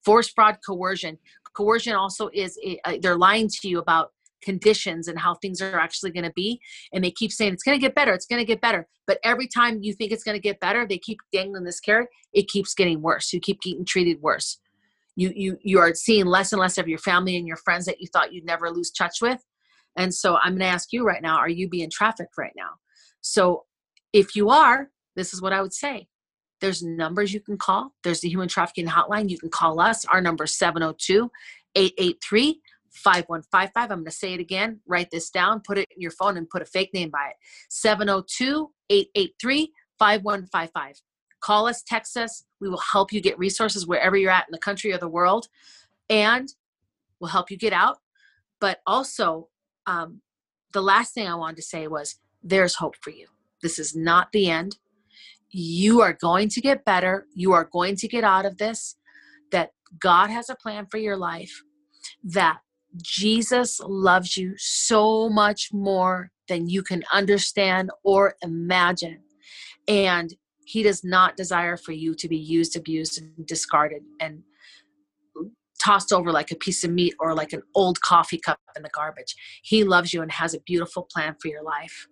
Force, 0.05 0.29
fraud, 0.29 0.59
coercion 0.65 1.17
coercion 1.53 1.93
also 1.93 2.29
is 2.33 2.57
uh, 2.85 2.97
they're 3.01 3.17
lying 3.17 3.47
to 3.47 3.67
you 3.67 3.79
about 3.79 4.11
conditions 4.41 5.09
and 5.09 5.19
how 5.19 5.35
things 5.35 5.61
are 5.61 5.77
actually 5.77 6.11
going 6.11 6.23
to 6.23 6.31
be 6.33 6.61
and 6.93 7.03
they 7.03 7.11
keep 7.11 7.29
saying 7.29 7.51
it's 7.51 7.63
going 7.63 7.77
to 7.77 7.81
get 7.81 7.93
better 7.93 8.13
it's 8.13 8.25
going 8.25 8.39
to 8.39 8.45
get 8.45 8.61
better 8.61 8.87
but 9.05 9.19
every 9.21 9.47
time 9.47 9.79
you 9.81 9.91
think 9.93 10.13
it's 10.13 10.23
going 10.23 10.35
to 10.35 10.41
get 10.41 10.61
better 10.61 10.87
they 10.87 10.97
keep 10.97 11.19
dangling 11.33 11.65
this 11.65 11.81
carrot 11.81 12.07
it 12.31 12.47
keeps 12.47 12.73
getting 12.73 13.01
worse 13.01 13.33
you 13.33 13.39
keep 13.41 13.59
getting 13.59 13.83
treated 13.83 14.21
worse 14.21 14.59
you 15.19 15.31
you 15.35 15.57
you 15.61 15.79
are 15.79 15.93
seeing 15.93 16.25
less 16.25 16.51
and 16.51 16.61
less 16.61 16.77
of 16.77 16.87
your 16.87 16.99
family 16.99 17.35
and 17.37 17.47
your 17.47 17.57
friends 17.57 17.85
that 17.85 17.99
you 17.99 18.07
thought 18.07 18.33
you'd 18.33 18.45
never 18.45 18.69
lose 18.69 18.91
touch 18.91 19.21
with 19.21 19.43
and 19.95 20.13
so 20.13 20.37
i'm 20.37 20.51
going 20.53 20.59
to 20.59 20.65
ask 20.65 20.93
you 20.93 21.05
right 21.05 21.21
now 21.21 21.37
are 21.37 21.49
you 21.49 21.67
being 21.67 21.89
trafficked 21.89 22.37
right 22.37 22.53
now 22.55 22.71
so 23.21 23.65
if 24.13 24.35
you 24.35 24.49
are 24.49 24.89
this 25.15 25.33
is 25.33 25.41
what 25.41 25.53
i 25.53 25.61
would 25.61 25.73
say 25.73 26.07
there's 26.61 26.83
numbers 26.83 27.33
you 27.33 27.39
can 27.39 27.57
call. 27.57 27.93
There's 28.03 28.21
the 28.21 28.29
human 28.29 28.47
trafficking 28.47 28.87
hotline. 28.87 29.29
You 29.29 29.37
can 29.37 29.49
call 29.49 29.79
us. 29.79 30.05
Our 30.05 30.21
number 30.21 30.43
is 30.43 30.57
702 30.57 31.29
883 31.75 32.61
5155. 32.91 33.91
I'm 33.91 33.97
going 33.99 34.05
to 34.05 34.11
say 34.11 34.33
it 34.33 34.39
again. 34.39 34.79
Write 34.87 35.11
this 35.11 35.29
down, 35.29 35.61
put 35.65 35.77
it 35.77 35.87
in 35.95 36.01
your 36.01 36.11
phone, 36.11 36.37
and 36.37 36.49
put 36.49 36.61
a 36.61 36.65
fake 36.65 36.93
name 36.93 37.09
by 37.09 37.29
it 37.29 37.35
702 37.69 38.71
883 38.89 39.71
5155. 39.97 41.01
Call 41.41 41.67
us, 41.67 41.81
text 41.81 42.17
us. 42.17 42.43
We 42.59 42.69
will 42.69 42.81
help 42.91 43.13
you 43.13 43.21
get 43.21 43.39
resources 43.39 43.87
wherever 43.87 44.17
you're 44.17 44.31
at 44.31 44.47
in 44.47 44.51
the 44.51 44.57
country 44.57 44.91
or 44.91 44.97
the 44.97 45.07
world, 45.07 45.47
and 46.09 46.53
we'll 47.19 47.31
help 47.31 47.51
you 47.51 47.57
get 47.57 47.73
out. 47.73 47.97
But 48.59 48.79
also, 48.85 49.47
um, 49.85 50.21
the 50.73 50.81
last 50.81 51.13
thing 51.13 51.27
I 51.27 51.35
wanted 51.35 51.57
to 51.57 51.63
say 51.63 51.87
was 51.87 52.19
there's 52.43 52.75
hope 52.75 52.95
for 53.01 53.09
you. 53.09 53.27
This 53.61 53.79
is 53.79 53.95
not 53.95 54.31
the 54.31 54.49
end 54.49 54.77
you 55.51 56.01
are 56.01 56.13
going 56.13 56.49
to 56.49 56.61
get 56.61 56.85
better. 56.85 57.25
You 57.33 57.53
are 57.53 57.65
going 57.65 57.95
to 57.97 58.07
get 58.07 58.23
out 58.23 58.45
of 58.45 58.57
this. 58.57 58.95
That 59.51 59.71
God 59.99 60.29
has 60.29 60.49
a 60.49 60.55
plan 60.55 60.85
for 60.85 60.97
your 60.97 61.17
life. 61.17 61.63
That 62.23 62.59
Jesus 63.01 63.79
loves 63.83 64.37
you 64.37 64.53
so 64.57 65.29
much 65.29 65.69
more 65.73 66.31
than 66.47 66.69
you 66.69 66.83
can 66.83 67.03
understand 67.13 67.89
or 68.03 68.35
imagine. 68.41 69.21
And 69.87 70.33
he 70.69 70.83
does 70.83 71.03
not 71.03 71.35
desire 71.35 71.77
for 71.77 71.93
you 71.93 72.13
to 72.13 72.27
be 72.27 72.37
used, 72.37 72.75
abused, 72.75 73.19
and 73.19 73.47
discarded 73.47 74.03
and 74.19 74.43
tossed 75.81 76.13
over 76.13 76.31
like 76.31 76.51
a 76.51 76.55
piece 76.55 76.83
of 76.83 76.91
meat 76.91 77.15
or 77.19 77.33
like 77.33 77.53
an 77.53 77.63
old 77.73 77.99
coffee 78.01 78.37
cup 78.37 78.59
in 78.75 78.83
the 78.83 78.89
garbage. 78.89 79.35
He 79.63 79.83
loves 79.83 80.13
you 80.13 80.21
and 80.21 80.31
has 80.31 80.53
a 80.53 80.59
beautiful 80.59 81.07
plan 81.11 81.35
for 81.41 81.47
your 81.47 81.63
life. 81.63 82.07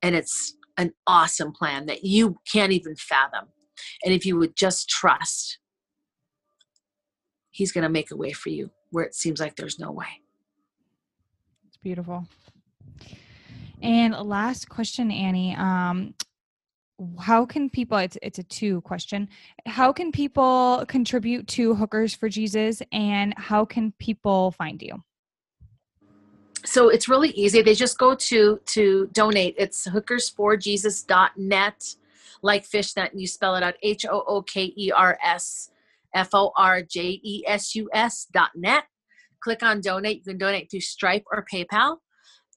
And 0.00 0.14
it's 0.14 0.56
an 0.78 0.92
awesome 1.06 1.52
plan 1.52 1.84
that 1.84 2.04
you 2.04 2.38
can't 2.50 2.72
even 2.72 2.96
fathom. 2.96 3.48
And 4.02 4.14
if 4.14 4.24
you 4.24 4.38
would 4.38 4.56
just 4.56 4.88
trust, 4.88 5.58
He's 7.50 7.70
going 7.70 7.82
to 7.82 7.88
make 7.88 8.10
a 8.10 8.16
way 8.16 8.32
for 8.32 8.48
you 8.48 8.70
where 8.90 9.04
it 9.04 9.14
seems 9.14 9.38
like 9.38 9.54
there's 9.54 9.78
no 9.78 9.92
way. 9.92 10.08
It's 11.68 11.76
beautiful. 11.76 12.26
And 13.80 14.12
last 14.12 14.68
question, 14.68 15.12
Annie. 15.12 15.54
Um, 15.54 16.14
how 17.20 17.44
can 17.44 17.68
people 17.68 17.98
it's 17.98 18.16
it's 18.22 18.38
a 18.38 18.42
two 18.44 18.80
question 18.82 19.28
how 19.66 19.92
can 19.92 20.12
people 20.12 20.84
contribute 20.86 21.46
to 21.48 21.74
hookers 21.74 22.14
for 22.14 22.28
jesus 22.28 22.82
and 22.92 23.34
how 23.36 23.64
can 23.64 23.92
people 23.98 24.52
find 24.52 24.80
you 24.80 25.02
so 26.64 26.88
it's 26.88 27.08
really 27.08 27.28
easy. 27.30 27.62
They 27.62 27.74
just 27.74 27.98
go 27.98 28.14
to 28.14 28.58
to 28.64 29.08
donate. 29.12 29.54
It's 29.58 29.84
hookers 29.84 30.30
for 30.30 30.56
hookersforjesus.net, 30.56 31.94
like 32.42 32.64
fishnet, 32.64 33.12
and 33.12 33.20
you 33.20 33.26
spell 33.26 33.54
it 33.56 33.62
out 33.62 33.74
H 33.82 34.06
O 34.06 34.24
O 34.26 34.42
K 34.42 34.72
E 34.76 34.90
R 34.90 35.18
S 35.22 35.70
F 36.14 36.30
O 36.32 36.52
R 36.56 36.82
J 36.82 37.20
E 37.22 37.44
S 37.46 37.74
U 37.74 37.88
S 37.92 38.26
dot 38.32 38.50
net. 38.54 38.84
Click 39.40 39.62
on 39.62 39.82
donate. 39.82 40.18
You 40.18 40.24
can 40.24 40.38
donate 40.38 40.70
through 40.70 40.80
Stripe 40.80 41.24
or 41.30 41.44
PayPal. 41.52 41.98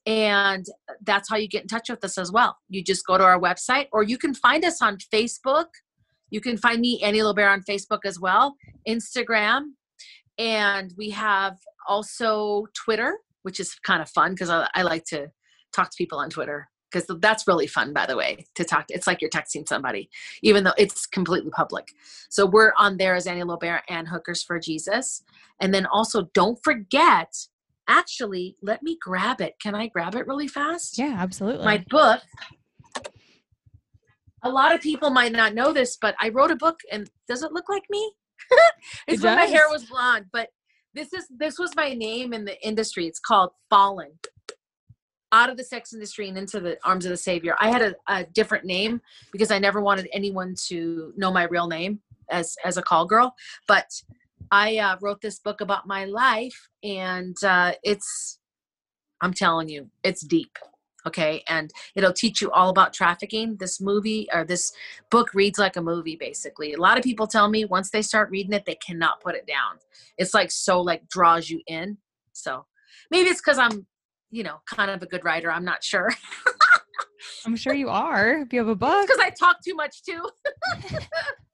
And 0.08 0.66
that's 1.02 1.28
how 1.28 1.36
you 1.36 1.46
get 1.46 1.62
in 1.62 1.68
touch 1.68 1.88
with 1.88 2.02
us 2.02 2.18
as 2.18 2.32
well. 2.32 2.56
You 2.68 2.82
just 2.82 3.06
go 3.06 3.16
to 3.16 3.22
our 3.24 3.38
website 3.38 3.86
or 3.92 4.02
you 4.02 4.18
can 4.18 4.34
find 4.34 4.64
us 4.64 4.82
on 4.82 4.96
Facebook. 5.12 5.66
You 6.30 6.40
can 6.40 6.56
find 6.56 6.80
me, 6.80 7.00
Annie 7.02 7.22
Lobert, 7.22 7.50
on 7.50 7.62
Facebook 7.62 8.00
as 8.04 8.18
well, 8.18 8.56
Instagram, 8.88 9.72
and 10.38 10.92
we 10.96 11.10
have 11.10 11.58
also 11.86 12.66
Twitter 12.74 13.18
which 13.48 13.60
is 13.60 13.74
kind 13.76 14.02
of 14.02 14.10
fun 14.10 14.32
because 14.32 14.50
I, 14.50 14.68
I 14.74 14.82
like 14.82 15.04
to 15.06 15.28
talk 15.72 15.90
to 15.90 15.96
people 15.96 16.18
on 16.18 16.28
Twitter 16.28 16.68
because 16.90 17.06
that's 17.20 17.46
really 17.46 17.66
fun 17.66 17.94
by 17.94 18.04
the 18.04 18.16
way 18.16 18.44
to 18.54 18.64
talk 18.64 18.86
to, 18.86 18.94
it's 18.94 19.06
like 19.06 19.22
you're 19.22 19.30
texting 19.30 19.66
somebody 19.66 20.08
even 20.42 20.64
though 20.64 20.74
it's 20.78 21.06
completely 21.06 21.50
public 21.50 21.88
so 22.30 22.46
we're 22.46 22.72
on 22.78 22.96
there 22.96 23.14
as 23.14 23.26
annie 23.26 23.42
lobert 23.42 23.82
and 23.90 24.08
hookers 24.08 24.42
for 24.42 24.58
jesus 24.58 25.22
and 25.60 25.74
then 25.74 25.84
also 25.84 26.30
don't 26.32 26.58
forget 26.64 27.30
actually 27.88 28.56
let 28.62 28.82
me 28.82 28.96
grab 29.00 29.40
it 29.40 29.54
can 29.60 29.74
i 29.74 29.86
grab 29.86 30.14
it 30.14 30.26
really 30.26 30.48
fast 30.48 30.98
yeah 30.98 31.16
absolutely 31.18 31.64
my 31.64 31.84
book 31.88 32.20
a 34.42 34.50
lot 34.50 34.74
of 34.74 34.80
people 34.80 35.10
might 35.10 35.32
not 35.32 35.54
know 35.54 35.72
this, 35.72 35.96
but 36.00 36.14
I 36.20 36.28
wrote 36.28 36.50
a 36.50 36.56
book, 36.56 36.80
and 36.92 37.10
does 37.28 37.42
it 37.42 37.52
look 37.52 37.68
like 37.68 37.84
me? 37.90 38.12
it's 39.08 39.22
It 39.22 39.26
when 39.26 39.36
my 39.36 39.44
hair 39.44 39.68
was 39.68 39.84
blonde, 39.84 40.26
but 40.32 40.48
this 40.94 41.12
is 41.12 41.26
this 41.36 41.58
was 41.58 41.74
my 41.76 41.92
name 41.92 42.32
in 42.32 42.44
the 42.44 42.60
industry. 42.66 43.06
It's 43.06 43.20
called 43.20 43.50
Fallen. 43.70 44.12
Out 45.30 45.50
of 45.50 45.58
the 45.58 45.64
sex 45.64 45.92
industry 45.92 46.28
and 46.28 46.38
into 46.38 46.58
the 46.58 46.78
arms 46.84 47.04
of 47.04 47.10
the 47.10 47.16
savior. 47.16 47.54
I 47.60 47.68
had 47.68 47.82
a, 47.82 47.94
a 48.06 48.24
different 48.24 48.64
name 48.64 49.02
because 49.30 49.50
I 49.50 49.58
never 49.58 49.82
wanted 49.82 50.08
anyone 50.14 50.54
to 50.68 51.12
know 51.18 51.30
my 51.30 51.44
real 51.44 51.66
name 51.66 52.00
as 52.30 52.56
as 52.64 52.78
a 52.78 52.82
call 52.82 53.04
girl. 53.04 53.34
But 53.66 53.90
I 54.50 54.78
uh, 54.78 54.96
wrote 55.00 55.20
this 55.20 55.38
book 55.38 55.60
about 55.60 55.86
my 55.86 56.04
life, 56.04 56.68
and 56.82 57.36
uh, 57.44 57.72
it's 57.82 58.38
I'm 59.20 59.32
telling 59.32 59.68
you, 59.68 59.90
it's 60.02 60.22
deep. 60.22 60.58
Okay, 61.06 61.42
and 61.48 61.70
it'll 61.94 62.12
teach 62.12 62.42
you 62.42 62.50
all 62.50 62.68
about 62.68 62.92
trafficking. 62.92 63.56
This 63.56 63.80
movie 63.80 64.28
or 64.32 64.44
this 64.44 64.72
book 65.10 65.32
reads 65.32 65.58
like 65.58 65.76
a 65.76 65.82
movie, 65.82 66.16
basically. 66.16 66.74
A 66.74 66.80
lot 66.80 66.98
of 66.98 67.04
people 67.04 67.26
tell 67.26 67.48
me 67.48 67.64
once 67.64 67.90
they 67.90 68.02
start 68.02 68.30
reading 68.30 68.52
it, 68.52 68.66
they 68.66 68.74
cannot 68.74 69.20
put 69.20 69.34
it 69.34 69.46
down. 69.46 69.78
It's 70.18 70.34
like 70.34 70.50
so 70.50 70.80
like 70.80 71.08
draws 71.08 71.48
you 71.48 71.62
in. 71.66 71.98
So 72.32 72.66
maybe 73.10 73.30
it's 73.30 73.40
because 73.40 73.58
I'm, 73.58 73.86
you 74.30 74.42
know, 74.42 74.60
kind 74.66 74.90
of 74.90 75.02
a 75.02 75.06
good 75.06 75.24
writer. 75.24 75.50
I'm 75.50 75.64
not 75.64 75.82
sure. 75.82 76.10
I'm 77.46 77.56
sure 77.56 77.74
you 77.74 77.88
are. 77.88 78.40
If 78.40 78.52
you 78.52 78.58
have 78.58 78.68
a 78.68 78.74
book. 78.76 79.06
because 79.06 79.20
I 79.22 79.30
talk 79.30 79.62
too 79.64 79.74
much 79.74 80.02
too. 80.02 80.28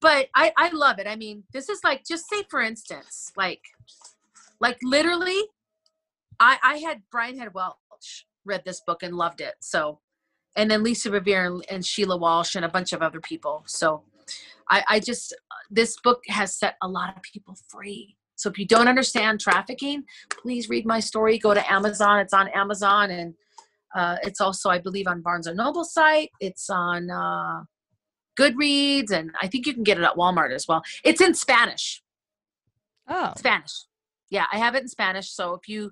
but 0.00 0.28
I 0.34 0.52
I 0.56 0.70
love 0.70 0.98
it. 0.98 1.06
I 1.06 1.16
mean, 1.16 1.44
this 1.52 1.68
is 1.68 1.80
like 1.84 2.04
just 2.04 2.28
say 2.28 2.44
for 2.50 2.60
instance, 2.60 3.32
like 3.36 3.62
like 4.60 4.78
literally, 4.82 5.42
I 6.40 6.58
I 6.62 6.76
had 6.76 7.02
Brian 7.10 7.38
Head 7.38 7.54
Welch 7.54 8.26
read 8.44 8.62
this 8.64 8.82
book 8.86 9.02
and 9.02 9.14
loved 9.14 9.40
it. 9.40 9.54
So, 9.60 10.00
and 10.56 10.70
then 10.70 10.82
Lisa 10.82 11.10
Bevere 11.10 11.46
and, 11.46 11.64
and 11.70 11.86
Sheila 11.86 12.16
Walsh 12.16 12.56
and 12.56 12.64
a 12.64 12.68
bunch 12.68 12.92
of 12.92 13.02
other 13.02 13.20
people. 13.20 13.64
So, 13.66 14.02
I 14.68 14.84
I 14.88 15.00
just 15.00 15.34
this 15.70 15.96
book 16.02 16.22
has 16.28 16.56
set 16.56 16.76
a 16.82 16.88
lot 16.88 17.16
of 17.16 17.22
people 17.22 17.56
free. 17.68 18.16
So 18.36 18.50
if 18.50 18.58
you 18.58 18.66
don't 18.66 18.88
understand 18.88 19.38
trafficking, 19.38 20.02
please 20.30 20.68
read 20.68 20.84
my 20.84 20.98
story. 20.98 21.38
Go 21.38 21.54
to 21.54 21.72
Amazon. 21.72 22.18
It's 22.18 22.32
on 22.32 22.48
Amazon 22.48 23.10
and 23.12 23.34
uh, 23.94 24.16
it's 24.22 24.40
also, 24.40 24.70
I 24.70 24.78
believe, 24.78 25.06
on 25.06 25.20
Barnes 25.20 25.46
and 25.46 25.56
Noble 25.56 25.84
site. 25.84 26.30
It's 26.40 26.70
on 26.70 27.10
uh, 27.10 27.62
Goodreads, 28.38 29.10
and 29.10 29.32
I 29.40 29.48
think 29.48 29.66
you 29.66 29.74
can 29.74 29.82
get 29.82 29.98
it 29.98 30.04
at 30.04 30.16
Walmart 30.16 30.52
as 30.52 30.66
well. 30.66 30.82
It's 31.04 31.20
in 31.20 31.34
Spanish. 31.34 32.02
Oh. 33.08 33.32
Spanish. 33.36 33.84
Yeah, 34.30 34.46
I 34.52 34.58
have 34.58 34.74
it 34.74 34.82
in 34.82 34.88
Spanish. 34.88 35.30
So 35.30 35.54
if 35.54 35.68
you 35.68 35.90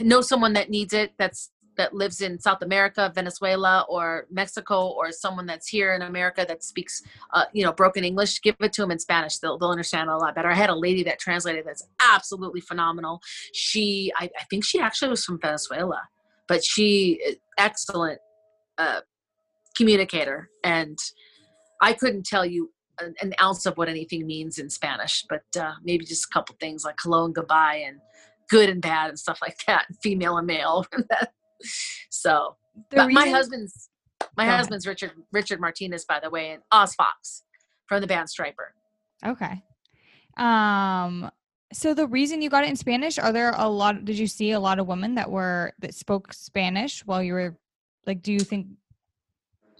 know 0.00 0.20
someone 0.20 0.52
that 0.52 0.70
needs 0.70 0.92
it, 0.92 1.14
that's 1.18 1.50
that 1.76 1.94
lives 1.94 2.20
in 2.20 2.38
South 2.38 2.62
America, 2.62 3.12
Venezuela, 3.14 3.84
or 3.88 4.26
Mexico, 4.30 4.88
or 4.88 5.12
someone 5.12 5.46
that's 5.46 5.68
here 5.68 5.94
in 5.94 6.02
America 6.02 6.44
that 6.48 6.64
speaks, 6.64 7.02
uh, 7.32 7.44
you 7.52 7.64
know, 7.64 7.72
broken 7.72 8.04
English, 8.04 8.40
give 8.40 8.56
it 8.60 8.72
to 8.72 8.82
them 8.82 8.90
in 8.90 8.98
Spanish. 8.98 9.38
They'll 9.38 9.58
they'll 9.58 9.70
understand 9.70 10.08
it 10.08 10.12
a 10.12 10.16
lot 10.16 10.34
better. 10.34 10.50
I 10.50 10.54
had 10.54 10.70
a 10.70 10.74
lady 10.74 11.02
that 11.04 11.18
translated 11.18 11.64
that's 11.66 11.86
absolutely 12.00 12.60
phenomenal. 12.60 13.20
She, 13.52 14.12
I, 14.18 14.24
I 14.24 14.44
think 14.50 14.64
she 14.64 14.80
actually 14.80 15.10
was 15.10 15.24
from 15.24 15.38
Venezuela, 15.40 16.02
but 16.48 16.64
she 16.64 17.36
excellent 17.58 18.20
uh, 18.78 19.00
communicator, 19.76 20.48
and 20.64 20.98
I 21.80 21.92
couldn't 21.92 22.24
tell 22.26 22.44
you 22.44 22.72
an, 23.00 23.14
an 23.20 23.34
ounce 23.42 23.66
of 23.66 23.76
what 23.76 23.88
anything 23.88 24.26
means 24.26 24.58
in 24.58 24.70
Spanish, 24.70 25.24
but 25.28 25.44
uh, 25.58 25.72
maybe 25.84 26.04
just 26.04 26.24
a 26.24 26.28
couple 26.32 26.56
things 26.60 26.84
like 26.84 26.96
hello 27.02 27.24
and 27.24 27.34
goodbye 27.34 27.82
and 27.86 27.98
good 28.48 28.68
and 28.68 28.80
bad 28.80 29.10
and 29.10 29.18
stuff 29.18 29.38
like 29.42 29.56
that, 29.66 29.86
female 30.02 30.38
and 30.38 30.46
male. 30.46 30.86
so, 32.10 32.56
but 32.90 33.10
my 33.10 33.28
husband's 33.28 33.88
my 34.36 34.44
Go 34.44 34.48
ahead. 34.48 34.58
husband's 34.58 34.86
Richard 34.86 35.12
Richard 35.32 35.60
Martinez, 35.60 36.04
by 36.04 36.20
the 36.20 36.30
way, 36.30 36.50
and 36.50 36.62
Oz 36.72 36.94
Fox 36.94 37.42
from 37.86 38.00
the 38.00 38.06
band 38.06 38.28
Stryper. 38.28 38.72
Okay. 39.24 39.62
Um 40.36 41.30
so 41.72 41.94
the 41.94 42.06
reason 42.06 42.42
you 42.42 42.48
got 42.48 42.64
it 42.64 42.70
in 42.70 42.76
Spanish, 42.76 43.18
are 43.18 43.32
there 43.32 43.52
a 43.56 43.68
lot 43.68 44.04
did 44.04 44.18
you 44.18 44.26
see 44.26 44.52
a 44.52 44.60
lot 44.60 44.78
of 44.78 44.86
women 44.86 45.14
that 45.16 45.30
were 45.30 45.72
that 45.80 45.94
spoke 45.94 46.32
Spanish 46.32 47.04
while 47.06 47.22
you 47.22 47.34
were 47.34 47.56
like 48.06 48.22
do 48.22 48.32
you 48.32 48.40
think 48.40 48.68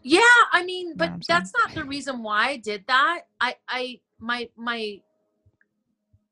Yeah, 0.09 0.20
I 0.52 0.64
mean, 0.64 0.96
but 0.96 1.12
that's 1.26 1.52
not 1.59 1.74
the 1.74 1.84
reason 1.84 2.22
why 2.22 2.48
I 2.50 2.57
did 2.59 2.84
that. 2.86 3.22
I 3.40 3.57
I 3.68 4.00
my 4.18 4.48
my 4.57 5.00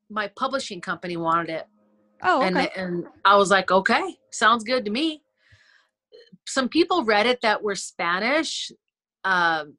my 0.09 0.27
publishing 0.29 0.81
company 0.81 1.17
wanted 1.17 1.49
it 1.49 1.67
Oh, 2.21 2.43
okay. 2.43 2.47
and 2.47 2.57
and 2.75 3.05
I 3.23 3.35
was 3.35 3.51
like, 3.51 3.71
okay, 3.71 4.17
sounds 4.31 4.63
good 4.63 4.85
to 4.85 4.91
me. 4.91 5.21
Some 6.47 6.69
people 6.69 7.03
read 7.03 7.25
it 7.25 7.41
that 7.41 7.63
were 7.63 7.75
Spanish, 7.75 8.71
um, 9.23 9.77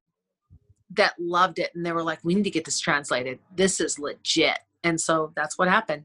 that 0.97 1.15
loved 1.19 1.59
it, 1.59 1.71
and 1.75 1.85
they 1.85 1.93
were 1.93 2.03
like, 2.03 2.19
we 2.23 2.35
need 2.35 2.45
to 2.45 2.51
get 2.51 2.65
this 2.65 2.79
translated. 2.81 3.39
This 3.57 3.81
is 3.81 3.99
legit, 3.99 4.59
and 4.85 5.01
so 5.01 5.33
that's 5.35 5.59
what 5.59 5.69
happened. 5.69 6.05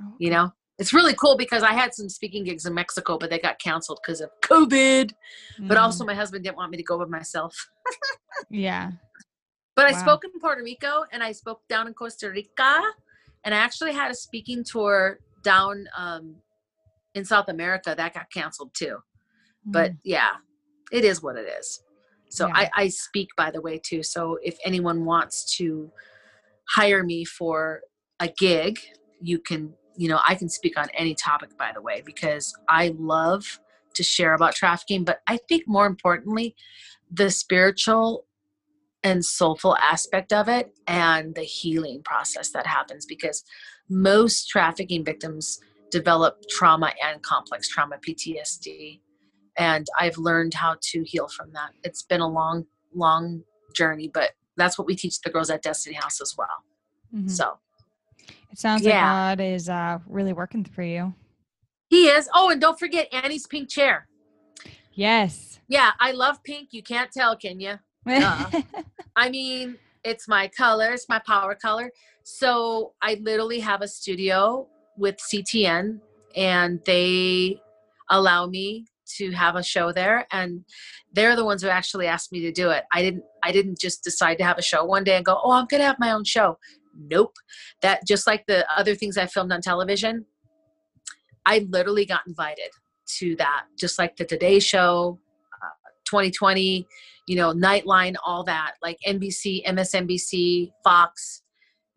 Oh, 0.00 0.14
You 0.18 0.30
know, 0.30 0.52
it's 0.80 0.94
really 0.94 1.14
cool 1.14 1.36
because 1.36 1.62
I 1.62 1.74
had 1.74 1.94
some 1.94 2.08
speaking 2.08 2.42
gigs 2.42 2.64
in 2.64 2.72
Mexico, 2.74 3.18
but 3.18 3.28
they 3.28 3.38
got 3.38 3.58
canceled 3.58 4.00
because 4.02 4.22
of 4.22 4.30
COVID. 4.40 5.12
But 5.68 5.76
Mm, 5.76 5.82
also, 5.82 6.04
my 6.06 6.14
husband 6.14 6.42
didn't 6.42 6.56
want 6.56 6.70
me 6.70 6.78
to 6.78 6.82
go 6.82 6.98
by 6.98 7.04
myself. 7.04 7.54
yeah. 8.50 8.92
But 9.76 9.86
I 9.86 9.92
spoke 9.92 10.24
in 10.24 10.40
Puerto 10.40 10.62
Rico 10.62 11.04
and 11.12 11.22
I 11.22 11.32
spoke 11.32 11.60
down 11.68 11.86
in 11.86 11.94
Costa 11.94 12.30
Rica. 12.30 12.80
And 13.44 13.54
I 13.54 13.58
actually 13.58 13.92
had 13.92 14.10
a 14.10 14.14
speaking 14.14 14.64
tour 14.64 15.20
down 15.42 15.86
um, 15.96 16.36
in 17.14 17.24
South 17.24 17.48
America 17.48 17.94
that 17.96 18.14
got 18.14 18.30
canceled 18.32 18.72
too. 18.74 18.98
But 19.66 19.90
Mm, 19.90 19.98
yeah, 20.04 20.30
it 20.92 21.04
is 21.04 21.22
what 21.22 21.36
it 21.36 21.46
is. 21.60 21.82
So 22.30 22.46
Yeah. 22.46 22.52
I, 22.54 22.70
I 22.74 22.88
speak, 22.88 23.28
by 23.36 23.50
the 23.50 23.60
way, 23.60 23.78
too. 23.78 24.02
So 24.02 24.38
if 24.42 24.56
anyone 24.64 25.04
wants 25.04 25.56
to 25.58 25.90
hire 26.68 27.04
me 27.04 27.24
for 27.24 27.82
a 28.18 28.28
gig, 28.28 28.78
you 29.20 29.38
can, 29.38 29.74
you 29.96 30.08
know, 30.08 30.20
I 30.26 30.34
can 30.34 30.48
speak 30.48 30.78
on 30.78 30.88
any 30.94 31.14
topic, 31.14 31.56
by 31.58 31.72
the 31.74 31.82
way, 31.82 32.02
because 32.04 32.54
I 32.68 32.94
love 32.98 33.60
to 33.94 34.02
share 34.02 34.34
about 34.34 34.54
trafficking. 34.54 35.04
But 35.04 35.20
I 35.26 35.38
think 35.48 35.64
more 35.66 35.86
importantly, 35.86 36.54
the 37.10 37.30
spiritual 37.30 38.26
and 39.02 39.24
soulful 39.24 39.76
aspect 39.78 40.32
of 40.32 40.48
it 40.48 40.72
and 40.86 41.34
the 41.34 41.42
healing 41.42 42.02
process 42.04 42.50
that 42.50 42.66
happens 42.66 43.06
because 43.06 43.44
most 43.88 44.48
trafficking 44.48 45.04
victims 45.04 45.58
develop 45.90 46.36
trauma 46.48 46.92
and 47.02 47.22
complex 47.22 47.68
trauma 47.68 47.96
PTSD 47.96 49.00
and 49.56 49.86
I've 49.98 50.18
learned 50.18 50.54
how 50.54 50.76
to 50.80 51.02
heal 51.04 51.28
from 51.28 51.52
that. 51.52 51.70
It's 51.82 52.02
been 52.02 52.20
a 52.20 52.28
long 52.28 52.66
long 52.94 53.42
journey 53.74 54.10
but 54.12 54.32
that's 54.56 54.76
what 54.78 54.86
we 54.86 54.94
teach 54.94 55.20
the 55.22 55.30
girls 55.30 55.48
at 55.50 55.62
Destiny 55.62 55.96
House 55.96 56.20
as 56.20 56.34
well. 56.36 56.64
mhm. 57.14 57.30
So, 57.30 57.58
It 58.50 58.58
sounds 58.58 58.82
yeah. 58.82 58.94
like 58.94 59.38
God 59.38 59.44
is 59.44 59.68
uh 59.68 59.98
really 60.06 60.32
working 60.32 60.64
for 60.64 60.82
you. 60.82 61.14
he 61.88 62.08
is. 62.08 62.28
Oh, 62.34 62.50
and 62.50 62.60
don't 62.60 62.78
forget 62.78 63.08
Annie's 63.12 63.46
pink 63.46 63.68
chair. 63.68 64.06
Yes. 64.92 65.60
Yeah, 65.68 65.92
I 66.00 66.12
love 66.12 66.42
pink. 66.42 66.68
You 66.72 66.82
can't 66.82 67.10
tell, 67.12 67.36
can 67.36 67.60
you? 67.60 67.78
Duh. 68.06 68.50
I 69.16 69.30
mean, 69.30 69.76
it's 70.04 70.26
my 70.28 70.48
color, 70.48 70.90
it's 70.92 71.08
my 71.08 71.20
power 71.26 71.54
color. 71.54 71.90
So 72.22 72.92
I 73.02 73.14
literally 73.22 73.60
have 73.60 73.82
a 73.82 73.88
studio 73.88 74.68
with 74.96 75.16
CTN 75.16 76.00
and 76.36 76.80
they 76.84 77.60
allow 78.10 78.46
me 78.46 78.86
to 79.16 79.30
have 79.32 79.56
a 79.56 79.62
show 79.62 79.92
there 79.92 80.26
and 80.30 80.64
they're 81.12 81.34
the 81.34 81.44
ones 81.44 81.62
who 81.62 81.68
actually 81.68 82.06
asked 82.06 82.30
me 82.32 82.40
to 82.40 82.52
do 82.52 82.70
it. 82.70 82.84
I 82.92 83.02
didn't 83.02 83.24
I 83.42 83.52
didn't 83.52 83.78
just 83.78 84.04
decide 84.04 84.38
to 84.38 84.44
have 84.44 84.58
a 84.58 84.62
show 84.62 84.84
one 84.84 85.04
day 85.04 85.16
and 85.16 85.24
go, 85.24 85.40
"Oh, 85.42 85.52
I'm 85.52 85.66
going 85.66 85.80
to 85.80 85.86
have 85.86 85.98
my 85.98 86.12
own 86.12 86.24
show." 86.24 86.58
Nope. 87.00 87.34
That 87.82 88.06
just 88.06 88.26
like 88.26 88.44
the 88.46 88.66
other 88.76 88.94
things 88.94 89.16
I 89.16 89.26
filmed 89.26 89.52
on 89.52 89.60
television, 89.60 90.26
I 91.46 91.66
literally 91.70 92.04
got 92.04 92.22
invited 92.26 92.70
to 93.18 93.36
that, 93.36 93.64
just 93.78 93.98
like 93.98 94.16
the 94.16 94.24
Today 94.24 94.58
Show, 94.58 95.18
uh, 95.62 95.90
2020, 96.08 96.86
you 97.26 97.36
know, 97.36 97.52
Nightline, 97.52 98.14
all 98.24 98.44
that, 98.44 98.74
like 98.82 98.98
NBC, 99.06 99.64
MSNBC, 99.66 100.70
Fox. 100.84 101.42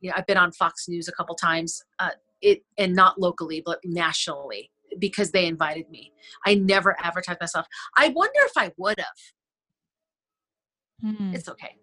You 0.01 0.09
know, 0.09 0.15
I've 0.17 0.25
been 0.25 0.37
on 0.37 0.51
Fox 0.51 0.87
News 0.87 1.07
a 1.07 1.11
couple 1.11 1.35
times. 1.35 1.81
Uh, 1.99 2.09
it 2.41 2.61
and 2.77 2.93
not 2.93 3.19
locally, 3.19 3.61
but 3.65 3.79
nationally 3.83 4.69
because 4.99 5.31
they 5.31 5.45
invited 5.45 5.89
me. 5.89 6.11
I 6.45 6.55
never 6.55 6.95
advertised 7.01 7.39
myself. 7.39 7.65
I 7.97 8.09
wonder 8.09 8.39
if 8.41 8.51
I 8.57 8.71
would 8.77 8.99
have. 8.99 11.15
Mhm. 11.15 11.33
It's 11.33 11.49
okay. 11.49 11.77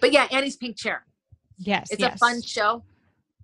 But 0.00 0.12
yeah, 0.12 0.28
Annie's 0.30 0.56
Pink 0.56 0.76
Chair. 0.76 1.04
Yes. 1.58 1.88
It's 1.90 2.00
yes. 2.00 2.14
a 2.16 2.18
fun 2.18 2.42
show. 2.42 2.82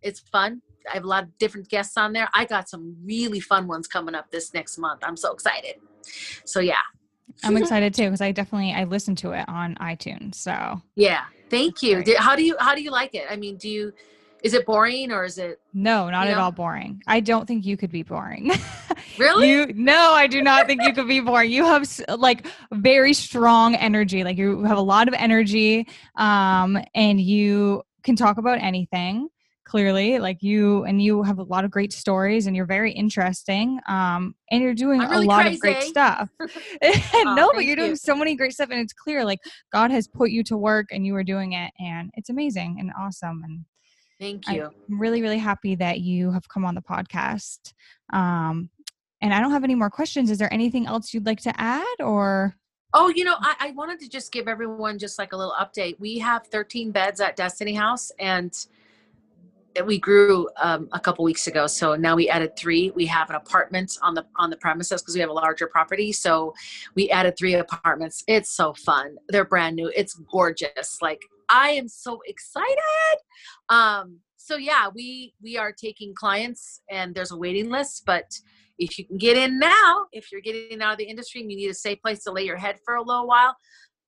It's 0.02 0.20
fun. 0.20 0.62
I 0.90 0.94
have 0.94 1.04
a 1.04 1.08
lot 1.08 1.24
of 1.24 1.38
different 1.38 1.68
guests 1.68 1.96
on 1.96 2.12
there. 2.12 2.28
I 2.34 2.44
got 2.44 2.68
some 2.68 2.96
really 3.04 3.40
fun 3.40 3.66
ones 3.66 3.86
coming 3.86 4.14
up 4.14 4.30
this 4.30 4.54
next 4.54 4.78
month. 4.78 5.00
I'm 5.02 5.16
so 5.16 5.32
excited. 5.32 5.74
So 6.44 6.60
yeah. 6.60 6.78
I'm 7.44 7.56
excited 7.58 7.94
too 7.94 8.04
because 8.04 8.20
I 8.20 8.32
definitely 8.32 8.72
I 8.72 8.84
listened 8.84 9.18
to 9.18 9.32
it 9.32 9.44
on 9.48 9.74
iTunes. 9.76 10.36
So 10.36 10.80
Yeah. 10.96 11.24
Thank 11.50 11.82
you. 11.82 12.02
Do- 12.02 12.16
How 12.18 12.36
do 12.36 12.44
you 12.44 12.56
how 12.58 12.74
do 12.74 12.82
you 12.82 12.90
like 12.90 13.14
it? 13.14 13.26
I 13.28 13.36
mean, 13.36 13.56
do 13.56 13.68
you 13.68 13.92
Is 14.42 14.54
it 14.54 14.64
boring 14.64 15.12
or 15.12 15.24
is 15.24 15.36
it? 15.36 15.60
No, 15.74 16.08
not 16.08 16.26
You 16.26 16.32
at 16.32 16.38
all 16.38 16.52
boring. 16.52 17.02
I 17.06 17.20
don't 17.20 17.46
think 17.46 17.66
you 17.66 17.76
could 17.76 17.92
be 17.92 18.02
boring. 18.02 18.52
Really? 19.18 19.50
You 19.50 19.72
no, 19.74 20.12
I 20.12 20.26
do 20.26 20.42
not 20.42 20.66
think 20.66 20.82
you 20.82 20.92
could 20.92 21.08
be 21.08 21.20
boring. 21.20 21.50
You 21.50 21.64
have 21.64 21.88
like 22.08 22.46
very 22.72 23.12
strong 23.12 23.74
energy. 23.74 24.24
Like 24.24 24.36
you 24.38 24.62
have 24.64 24.78
a 24.78 24.82
lot 24.82 25.08
of 25.08 25.14
energy 25.14 25.88
um 26.16 26.78
and 26.94 27.20
you 27.20 27.82
can 28.02 28.16
talk 28.16 28.38
about 28.38 28.58
anything 28.60 29.28
clearly 29.66 30.18
like 30.18 30.42
you 30.42 30.84
and 30.84 31.02
you 31.02 31.22
have 31.22 31.38
a 31.38 31.42
lot 31.42 31.64
of 31.64 31.70
great 31.70 31.92
stories 31.92 32.46
and 32.46 32.56
you're 32.56 32.66
very 32.66 32.90
interesting 32.92 33.78
um 33.88 34.34
and 34.50 34.62
you're 34.62 34.74
doing 34.74 35.00
really 35.00 35.26
a 35.26 35.28
lot 35.28 35.46
of 35.46 35.60
great 35.60 35.76
crazy. 35.76 35.90
stuff 35.90 36.28
no 37.24 37.50
but 37.54 37.64
you're 37.64 37.76
doing 37.76 37.90
you. 37.90 37.96
so 37.96 38.16
many 38.16 38.34
great 38.34 38.52
stuff 38.52 38.70
and 38.70 38.80
it's 38.80 38.92
clear 38.92 39.24
like 39.24 39.38
god 39.72 39.90
has 39.90 40.08
put 40.08 40.30
you 40.30 40.42
to 40.42 40.56
work 40.56 40.86
and 40.90 41.06
you 41.06 41.14
are 41.14 41.22
doing 41.22 41.52
it 41.52 41.70
and 41.78 42.10
it's 42.14 42.30
amazing 42.30 42.78
and 42.80 42.90
awesome 42.98 43.42
and 43.44 43.64
Thank 44.20 44.48
you. 44.48 44.64
I'm 44.64 45.00
really, 45.00 45.22
really 45.22 45.38
happy 45.38 45.74
that 45.76 46.00
you 46.00 46.30
have 46.30 46.46
come 46.46 46.66
on 46.66 46.74
the 46.74 46.82
podcast. 46.82 47.72
Um, 48.12 48.68
and 49.22 49.32
I 49.32 49.40
don't 49.40 49.50
have 49.50 49.64
any 49.64 49.74
more 49.74 49.88
questions. 49.88 50.30
Is 50.30 50.36
there 50.36 50.52
anything 50.52 50.86
else 50.86 51.14
you'd 51.14 51.26
like 51.26 51.40
to 51.42 51.58
add 51.58 52.00
or? 52.00 52.54
Oh, 52.92 53.08
you 53.14 53.24
know, 53.24 53.36
I, 53.38 53.54
I 53.60 53.70
wanted 53.72 54.00
to 54.00 54.08
just 54.08 54.32
give 54.32 54.48
everyone 54.48 54.98
just 54.98 55.18
like 55.18 55.32
a 55.32 55.36
little 55.36 55.54
update. 55.60 55.98
We 56.00 56.18
have 56.18 56.46
13 56.48 56.90
beds 56.90 57.20
at 57.20 57.36
Destiny 57.36 57.74
House, 57.74 58.10
and 58.18 58.52
we 59.84 59.98
grew 59.98 60.48
um, 60.60 60.88
a 60.92 60.98
couple 60.98 61.24
weeks 61.24 61.46
ago. 61.46 61.68
So 61.68 61.94
now 61.94 62.16
we 62.16 62.28
added 62.28 62.56
three. 62.56 62.90
We 62.90 63.06
have 63.06 63.30
an 63.30 63.36
apartment 63.36 63.96
on 64.02 64.14
the 64.14 64.26
on 64.36 64.50
the 64.50 64.56
premises 64.56 65.00
because 65.00 65.14
we 65.14 65.20
have 65.20 65.30
a 65.30 65.34
larger 65.34 65.68
property. 65.68 66.12
So 66.12 66.54
we 66.96 67.08
added 67.10 67.36
three 67.38 67.54
apartments. 67.54 68.24
It's 68.26 68.50
so 68.50 68.74
fun. 68.74 69.16
They're 69.28 69.44
brand 69.44 69.76
new. 69.76 69.92
It's 69.94 70.14
gorgeous. 70.14 70.98
Like 71.00 71.22
I 71.48 71.70
am 71.70 71.88
so 71.88 72.20
excited. 72.26 72.76
Um, 73.68 74.18
so 74.36 74.56
yeah, 74.56 74.88
we 74.92 75.32
we 75.40 75.56
are 75.56 75.72
taking 75.72 76.14
clients, 76.14 76.80
and 76.90 77.14
there's 77.14 77.30
a 77.30 77.36
waiting 77.36 77.70
list, 77.70 78.02
but 78.04 78.40
if 78.80 78.98
you 78.98 79.06
can 79.06 79.18
get 79.18 79.36
in 79.36 79.58
now, 79.58 80.06
if 80.10 80.32
you're 80.32 80.40
getting 80.40 80.80
out 80.80 80.92
of 80.92 80.98
the 80.98 81.04
industry 81.04 81.42
and 81.42 81.50
you 81.50 81.56
need 81.56 81.70
a 81.70 81.74
safe 81.74 82.00
place 82.00 82.24
to 82.24 82.32
lay 82.32 82.44
your 82.44 82.56
head 82.56 82.78
for 82.84 82.94
a 82.94 83.02
little 83.02 83.28
while, 83.28 83.54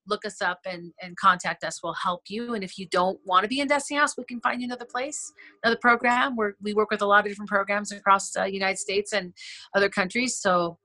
look 0.09 0.25
us 0.25 0.41
up 0.41 0.59
and, 0.65 0.93
and 1.01 1.15
contact 1.17 1.63
us. 1.63 1.83
We'll 1.83 1.93
help 1.93 2.23
you. 2.29 2.55
And 2.55 2.65
if 2.65 2.79
you 2.79 2.89
don't 2.89 3.21
want 3.25 3.45
to 3.45 3.49
be 3.49 3.61
in 3.61 3.69
Destiny 3.69 4.01
House, 4.01 4.17
we 4.17 4.25
can 4.25 4.41
find 4.41 4.61
you 4.61 4.67
another 4.67 4.87
place, 4.87 5.33
another 5.63 5.79
program. 5.81 6.35
Where 6.37 6.57
we 6.61 6.73
work 6.75 6.91
with 6.91 7.03
a 7.03 7.07
lot 7.07 7.25
of 7.25 7.31
different 7.31 7.51
programs 7.51 7.93
across 7.93 8.31
the 8.31 8.53
United 8.53 8.79
States 8.79 9.13
and 9.13 9.35
other 9.75 9.89
countries. 9.89 10.37
So 10.37 10.79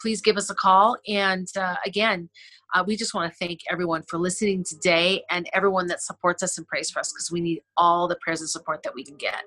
please 0.00 0.22
give 0.22 0.36
us 0.36 0.50
a 0.50 0.54
call. 0.54 0.96
And 1.06 1.46
uh, 1.56 1.76
again, 1.86 2.30
uh, 2.74 2.82
we 2.84 2.96
just 2.96 3.14
want 3.14 3.30
to 3.30 3.38
thank 3.38 3.60
everyone 3.70 4.02
for 4.08 4.18
listening 4.18 4.64
today 4.64 5.22
and 5.30 5.48
everyone 5.52 5.86
that 5.88 6.02
supports 6.02 6.42
us 6.42 6.58
and 6.58 6.66
prays 6.66 6.90
for 6.90 6.98
us 6.98 7.12
because 7.12 7.30
we 7.30 7.40
need 7.40 7.60
all 7.76 8.08
the 8.08 8.16
prayers 8.16 8.40
and 8.40 8.50
support 8.50 8.82
that 8.82 8.94
we 8.94 9.04
can 9.04 9.16
get. 9.16 9.44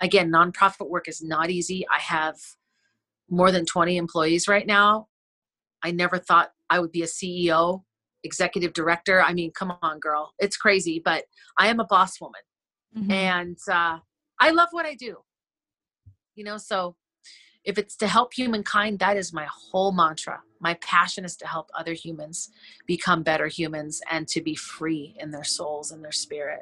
Again, 0.00 0.32
nonprofit 0.32 0.88
work 0.88 1.08
is 1.08 1.22
not 1.22 1.50
easy. 1.50 1.86
I 1.94 2.00
have 2.00 2.36
more 3.30 3.50
than 3.50 3.64
20 3.66 3.96
employees 3.96 4.48
right 4.48 4.66
now. 4.66 5.08
I 5.82 5.90
never 5.90 6.18
thought 6.18 6.50
I 6.70 6.78
would 6.78 6.92
be 6.92 7.02
a 7.02 7.06
CEO, 7.06 7.82
executive 8.22 8.72
director. 8.72 9.22
I 9.22 9.34
mean, 9.34 9.52
come 9.52 9.72
on, 9.82 9.98
girl. 10.00 10.32
It's 10.38 10.56
crazy, 10.56 11.00
but 11.04 11.24
I 11.58 11.68
am 11.68 11.80
a 11.80 11.84
boss 11.84 12.20
woman 12.20 12.40
Mhm. 12.96 13.10
and 13.10 13.58
uh, 13.70 13.98
I 14.40 14.50
love 14.50 14.68
what 14.70 14.86
I 14.86 14.94
do. 14.94 15.24
You 16.34 16.44
know, 16.44 16.56
so 16.56 16.96
if 17.64 17.78
it's 17.78 17.96
to 17.96 18.06
help 18.06 18.34
humankind, 18.34 18.98
that 18.98 19.16
is 19.16 19.32
my 19.32 19.46
whole 19.50 19.92
mantra. 19.92 20.42
My 20.60 20.74
passion 20.74 21.24
is 21.24 21.36
to 21.36 21.46
help 21.46 21.70
other 21.78 21.92
humans 21.92 22.50
become 22.86 23.22
better 23.22 23.46
humans 23.46 24.00
and 24.10 24.26
to 24.28 24.42
be 24.42 24.54
free 24.54 25.16
in 25.18 25.30
their 25.30 25.44
souls 25.44 25.90
and 25.90 26.02
their 26.02 26.12
spirit. 26.12 26.60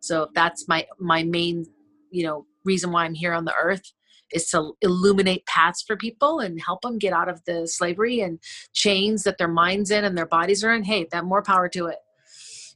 So 0.00 0.28
that's 0.34 0.68
my 0.68 0.86
my 0.98 1.22
main, 1.22 1.66
you 2.10 2.24
know, 2.24 2.46
reason 2.64 2.92
why 2.92 3.04
I'm 3.04 3.14
here 3.14 3.32
on 3.32 3.44
the 3.44 3.54
earth 3.54 3.92
is 4.32 4.48
to 4.50 4.72
illuminate 4.80 5.46
paths 5.46 5.82
for 5.82 5.96
people 5.96 6.40
and 6.40 6.60
help 6.60 6.82
them 6.82 6.98
get 6.98 7.12
out 7.12 7.28
of 7.28 7.42
the 7.44 7.66
slavery 7.66 8.20
and 8.20 8.38
chains 8.72 9.22
that 9.24 9.38
their 9.38 9.48
minds 9.48 9.90
in 9.90 10.04
and 10.04 10.16
their 10.16 10.26
bodies 10.26 10.64
are 10.64 10.74
in. 10.74 10.84
Hey, 10.84 11.06
that 11.12 11.24
more 11.24 11.42
power 11.42 11.68
to 11.70 11.86
it. 11.86 11.98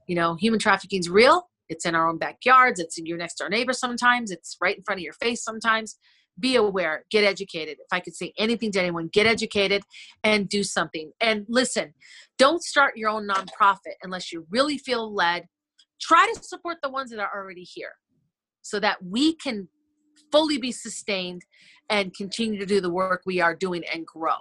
You 0.07 0.15
know, 0.15 0.37
human 0.37 0.59
trafficking 0.59 1.01
is 1.01 1.09
real. 1.09 1.49
It's 1.69 1.85
in 1.85 1.95
our 1.95 2.09
own 2.09 2.19
backyards. 2.19 2.81
It's 2.81 2.99
in 2.99 3.07
your 3.07 3.19
next 3.19 3.35
door 3.35 3.49
neighbor 3.49 3.73
sometimes. 3.73 4.31
It's 4.31 4.57
right 4.61 4.77
in 4.77 4.83
front 4.83 5.01
of 5.01 5.05
your 5.05 5.13
face 5.15 5.43
sometimes. 5.43 5.97
Be 6.41 6.55
aware, 6.55 7.05
get 7.11 7.25
educated. 7.25 7.79
If 7.81 7.89
I 7.91 7.99
could 8.01 8.15
say 8.15 8.33
anything 8.39 8.71
to 8.73 8.81
anyone, 8.81 9.11
get 9.13 9.27
educated 9.27 9.83
and 10.23 10.49
do 10.49 10.63
something. 10.63 11.11
And 11.21 11.45
listen, 11.49 11.95
don't 12.39 12.63
start 12.63 12.97
your 12.97 13.11
own 13.11 13.27
nonprofit 13.27 13.97
unless 14.03 14.33
you 14.33 14.47
really 14.49 14.79
feel 14.79 15.13
led. 15.13 15.47
Try 16.01 16.33
to 16.33 16.43
support 16.43 16.77
the 16.81 16.91
ones 16.91 17.11
that 17.11 17.19
are 17.19 17.31
already 17.35 17.65
here 17.65 17.93
so 18.63 18.79
that 18.79 18.99
we 19.05 19.35
can 19.35 19.69
fully 20.31 20.59
be 20.59 20.73
sustained 20.73 21.43
and 21.89 22.14
continue 22.14 22.59
to 22.59 22.66
do 22.66 22.81
the 22.81 22.91
work 22.91 23.23
we 23.25 23.41
are 23.41 23.55
doing 23.55 23.85
and 23.93 24.07
grow. 24.07 24.37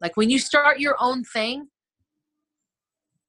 Like 0.00 0.16
when 0.16 0.30
you 0.30 0.38
start 0.38 0.80
your 0.80 0.96
own 1.00 1.24
thing, 1.24 1.68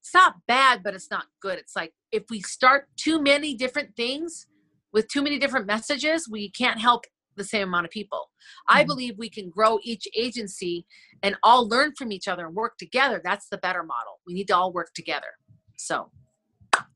it's 0.00 0.14
not 0.14 0.46
bad, 0.46 0.82
but 0.82 0.94
it's 0.94 1.10
not 1.10 1.26
good. 1.40 1.58
It's 1.58 1.76
like 1.76 1.92
if 2.10 2.24
we 2.30 2.40
start 2.40 2.88
too 2.96 3.22
many 3.22 3.54
different 3.54 3.96
things 3.96 4.46
with 4.92 5.08
too 5.08 5.22
many 5.22 5.38
different 5.38 5.66
messages, 5.66 6.28
we 6.28 6.50
can't 6.50 6.80
help 6.80 7.04
the 7.36 7.44
same 7.44 7.68
amount 7.68 7.86
of 7.86 7.90
people. 7.90 8.30
I 8.68 8.82
Mhm. 8.82 8.86
believe 8.86 9.18
we 9.18 9.30
can 9.30 9.50
grow 9.50 9.78
each 9.82 10.08
agency 10.14 10.86
and 11.22 11.36
all 11.42 11.68
learn 11.68 11.94
from 11.94 12.12
each 12.12 12.28
other 12.28 12.46
and 12.46 12.54
work 12.54 12.76
together. 12.76 13.20
That's 13.22 13.48
the 13.48 13.58
better 13.58 13.82
model. 13.82 14.20
We 14.26 14.34
need 14.34 14.48
to 14.48 14.56
all 14.56 14.72
work 14.72 14.92
together. 14.94 15.38
So 15.76 16.10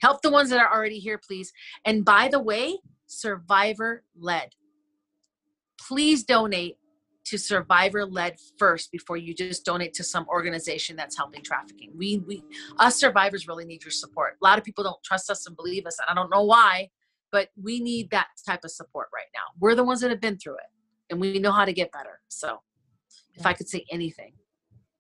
help 0.01 0.23
the 0.23 0.31
ones 0.31 0.51
that 0.51 0.59
are 0.59 0.73
already 0.73 0.99
here, 0.99 1.19
please. 1.19 1.53
And 1.85 2.05
by 2.05 2.29
the 2.29 2.41
way, 2.41 2.79
survivor 3.07 4.05
led. 4.17 4.55
Please 5.89 6.25
donate 6.25 6.77
to 7.27 7.39
survivor 7.39 8.05
led 8.05 8.37
first 8.59 8.93
before 8.93 9.17
you 9.17 9.35
just 9.35 9.65
donate 9.65 9.95
to 9.95 10.05
some 10.05 10.27
organization 10.29 10.95
that's 10.95 11.17
helping 11.17 11.43
trafficking. 11.43 11.91
We 11.97 12.19
we 12.27 12.43
us 12.79 12.99
survivors 12.99 13.49
really 13.49 13.65
need 13.65 13.83
your 13.83 13.91
support. 13.91 14.35
A 14.43 14.45
lot 14.45 14.59
of 14.59 14.65
people 14.65 14.85
don't 14.85 15.03
trust 15.03 15.31
us 15.31 15.47
and 15.47 15.57
believe 15.57 15.87
us, 15.87 15.99
and 15.99 16.07
I 16.19 16.21
don't 16.21 16.31
know 16.31 16.45
why, 16.45 16.91
but 17.33 17.49
we 17.61 17.81
need 17.81 18.11
that 18.11 18.27
type 18.47 18.61
of 18.65 18.71
support 18.71 19.09
right 19.15 19.27
now. 19.35 19.41
We're 19.59 19.75
the 19.75 19.85
ones 19.85 20.01
that 20.01 20.11
have 20.11 20.21
been 20.21 20.39
through 20.39 20.57
it 20.57 20.71
and 21.11 21.21
we 21.21 21.39
know 21.39 21.53
how 21.53 21.65
to 21.65 21.73
get 21.73 21.93
better. 21.93 22.21
So 22.29 22.61
if 23.35 23.47
I 23.47 23.53
could 23.53 23.69
say 23.69 23.85
anything, 23.91 24.33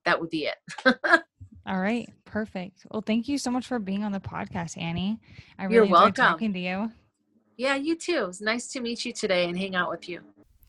that 0.04 0.20
would 0.20 0.30
be 0.30 0.46
it. 0.46 0.56
All 1.66 1.80
right. 1.80 2.08
Perfect. 2.24 2.86
Well, 2.90 3.02
thank 3.02 3.28
you 3.28 3.38
so 3.38 3.50
much 3.50 3.66
for 3.66 3.78
being 3.78 4.04
on 4.04 4.12
the 4.12 4.20
podcast, 4.20 4.80
Annie. 4.80 5.18
I 5.58 5.64
really 5.64 5.74
You're 5.74 5.84
enjoyed 5.84 5.96
welcome. 5.96 6.14
talking 6.14 6.52
to 6.52 6.58
you. 6.58 6.92
yeah, 7.56 7.76
you 7.76 7.96
too. 7.96 8.26
It's 8.28 8.40
nice 8.40 8.68
to 8.72 8.80
meet 8.80 9.04
you 9.04 9.12
today 9.12 9.48
and 9.48 9.56
hang 9.56 9.74
out 9.74 9.90
with 9.90 10.08
you. 10.08 10.20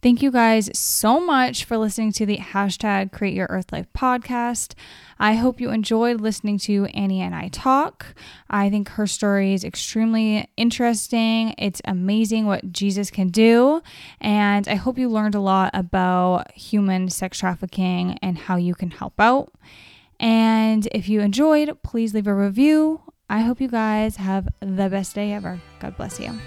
Thank 0.01 0.21
you 0.21 0.29
guys 0.29 0.69
so 0.77 1.19
much 1.19 1.65
for 1.65 1.77
listening 1.77 2.11
to 2.13 2.25
the 2.27 2.37
hashtag 2.37 3.11
Create 3.11 3.33
Your 3.33 3.47
Earth 3.49 3.71
Life 3.71 3.87
podcast. 3.97 4.75
I 5.17 5.33
hope 5.33 5.59
you 5.59 5.71
enjoyed 5.71 6.21
listening 6.21 6.59
to 6.59 6.85
Annie 6.93 7.21
and 7.21 7.33
I 7.33 7.47
talk. 7.47 8.13
I 8.49 8.69
think 8.69 8.89
her 8.89 9.07
story 9.07 9.53
is 9.53 9.63
extremely 9.63 10.47
interesting. 10.57 11.55
It's 11.57 11.81
amazing 11.85 12.45
what 12.45 12.71
Jesus 12.71 13.09
can 13.09 13.29
do. 13.29 13.81
And 14.21 14.67
I 14.67 14.75
hope 14.75 14.99
you 14.99 15.09
learned 15.09 15.35
a 15.35 15.39
lot 15.39 15.71
about 15.73 16.51
human 16.51 17.09
sex 17.09 17.39
trafficking 17.39 18.19
and 18.21 18.37
how 18.37 18.57
you 18.57 18.75
can 18.75 18.91
help 18.91 19.19
out. 19.19 19.51
And 20.19 20.87
if 20.91 21.09
you 21.09 21.21
enjoyed, 21.21 21.81
please 21.81 22.13
leave 22.13 22.27
a 22.27 22.33
review. 22.33 23.01
I 23.29 23.41
hope 23.41 23.59
you 23.59 23.69
guys 23.69 24.17
have 24.17 24.47
the 24.59 24.87
best 24.89 25.15
day 25.15 25.33
ever. 25.33 25.59
God 25.79 25.97
bless 25.97 26.19
you. 26.19 26.39